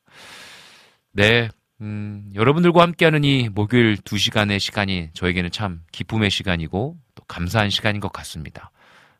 [1.11, 1.49] 네.
[1.81, 8.01] 음, 여러분들과 함께하는 이 목요일 두 시간의 시간이 저에게는 참 기쁨의 시간이고 또 감사한 시간인
[8.01, 8.69] 것 같습니다.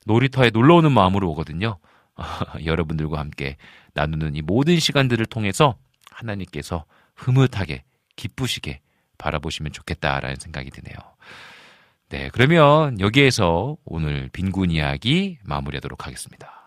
[0.06, 1.80] 놀이터에 놀러 오는 마음으로 오거든요.
[2.66, 3.58] 여러분들과 함께
[3.94, 5.76] 나누는 이 모든 시간들을 통해서
[6.12, 7.84] 하나님께서 흐뭇하게
[8.16, 8.82] 기쁘시게
[9.22, 10.98] 바라보시면 좋겠다라는 생각이 드네요.
[12.10, 16.58] 네, 그러면 여기에서 오늘 빈군 이야기 마무리하도록 하겠습니다.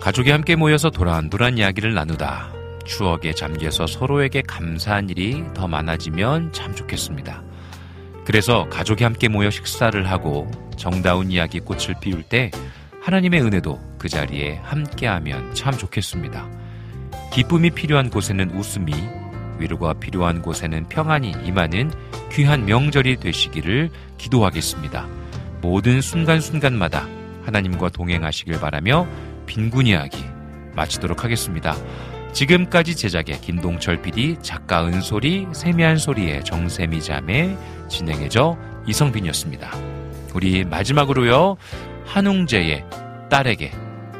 [0.00, 2.59] 가족이 함께 모여서 도란도란 이야기를 나누다
[2.90, 7.40] 추억에 잠겨서 서로에게 감사한 일이 더 많아지면 참 좋겠습니다.
[8.24, 12.50] 그래서 가족이 함께 모여 식사를 하고 정다운 이야기 꽃을 피울 때
[13.00, 16.48] 하나님의 은혜도 그 자리에 함께하면 참 좋겠습니다.
[17.32, 18.92] 기쁨이 필요한 곳에는 웃음이,
[19.58, 21.92] 위로가 필요한 곳에는 평안이 임하는
[22.32, 25.06] 귀한 명절이 되시기를 기도하겠습니다.
[25.60, 27.06] 모든 순간순간마다
[27.44, 29.06] 하나님과 동행하시길 바라며
[29.46, 30.24] 빈군 이야기
[30.74, 31.76] 마치도록 하겠습니다.
[32.32, 37.56] 지금까지 제작의 김동철 PD, 작가 은솔이, 세미한 소리의 정세미 자매,
[37.88, 39.70] 진행해줘 이성빈이었습니다.
[40.34, 41.56] 우리 마지막으로요,
[42.06, 42.84] 한웅재의
[43.30, 43.72] 딸에게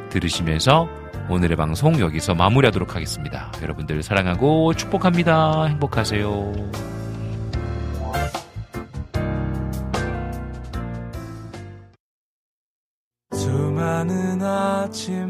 [0.09, 0.87] 들으시면서
[1.29, 3.51] 오늘의 방송 여기서 마무리하도록 하겠습니다.
[3.61, 5.65] 여러분들 사랑하고 축복합니다.
[5.65, 6.91] 행복하세요.
[14.91, 15.20] 아침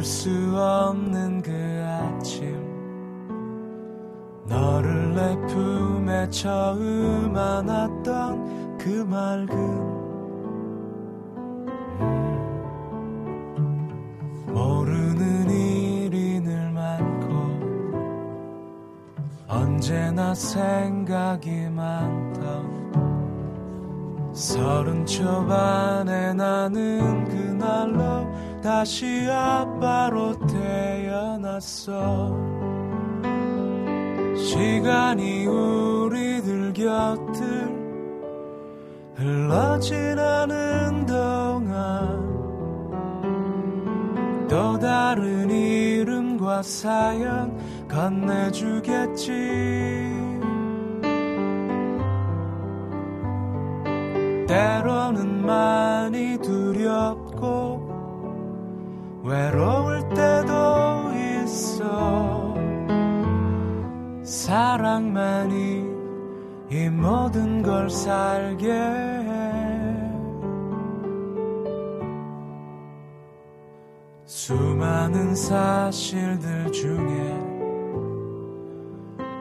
[0.00, 1.52] 줄 수 없는 그
[1.84, 2.58] 아침.
[4.46, 9.58] 너를 내 품에 처음 안았던 그 맑은
[13.58, 14.46] 음.
[14.46, 17.28] 모르는 일이 늘 많고
[19.48, 22.80] 언제나 생각이 많던
[24.32, 32.36] 서른 초반에 나는 그날로 다시 아빠로 태어났어.
[34.36, 37.80] 시간이 우리들 곁을
[39.14, 42.30] 흘러지나는 동안
[44.48, 47.56] 또 다른 이름과 사연
[47.88, 49.30] 건네주겠지.
[54.46, 57.89] 때로는 많이 두렵고
[59.22, 61.12] 외로울 때도
[61.44, 62.54] 있어.
[64.22, 65.84] 사랑만이
[66.70, 69.60] 이 모든 걸 살게 해.
[74.24, 77.50] 수많은 사실들 중에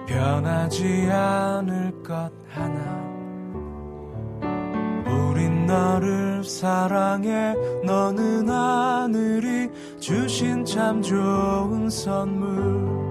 [0.08, 3.09] 변하지 않을 것 하나
[5.70, 7.54] 너를 사랑해.
[7.84, 9.70] 너는 하늘이
[10.00, 13.09] 주신 참 좋은 선물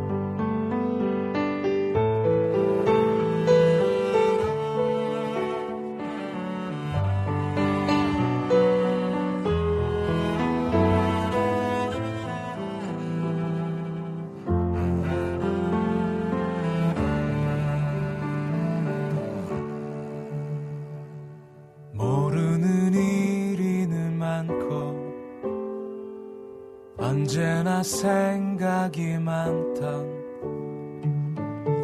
[27.29, 30.17] 언제나 생각이 많던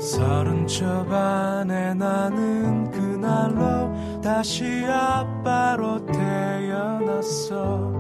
[0.01, 3.93] 서른 초반에 나는 그날로
[4.23, 7.93] 다시 아빠로 태어났어.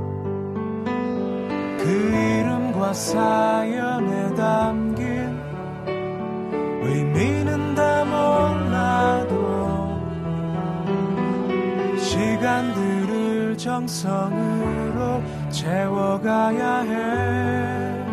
[0.87, 5.39] 그 이름과 사연에 담긴
[6.83, 9.35] 의미는 다 몰라도
[11.99, 14.84] 시간들을 정성으로
[15.55, 18.05] 채워가야 해.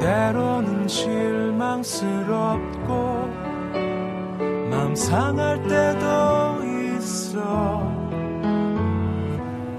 [0.00, 2.24] 때로는 실망스럽고
[4.70, 6.64] 맘 상할 때도
[6.96, 7.82] 있어.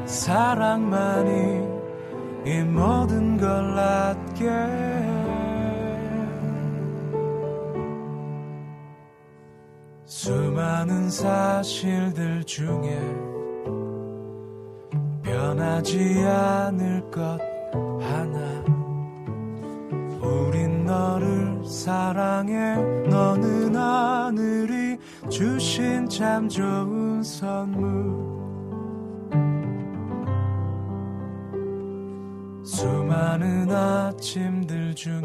[0.05, 1.65] 사랑만이
[2.45, 4.45] 이 모든 걸 낫게.
[10.05, 13.34] 해 수많은 사실들 중에
[15.35, 17.37] 변하지 않을 것
[17.99, 18.63] 하나.
[20.21, 22.77] 우린 너를 사랑해.
[23.09, 24.97] 너는 하늘이
[25.29, 28.15] 주신 참 좋은 선물.
[32.63, 35.21] 수많은 아침들 중에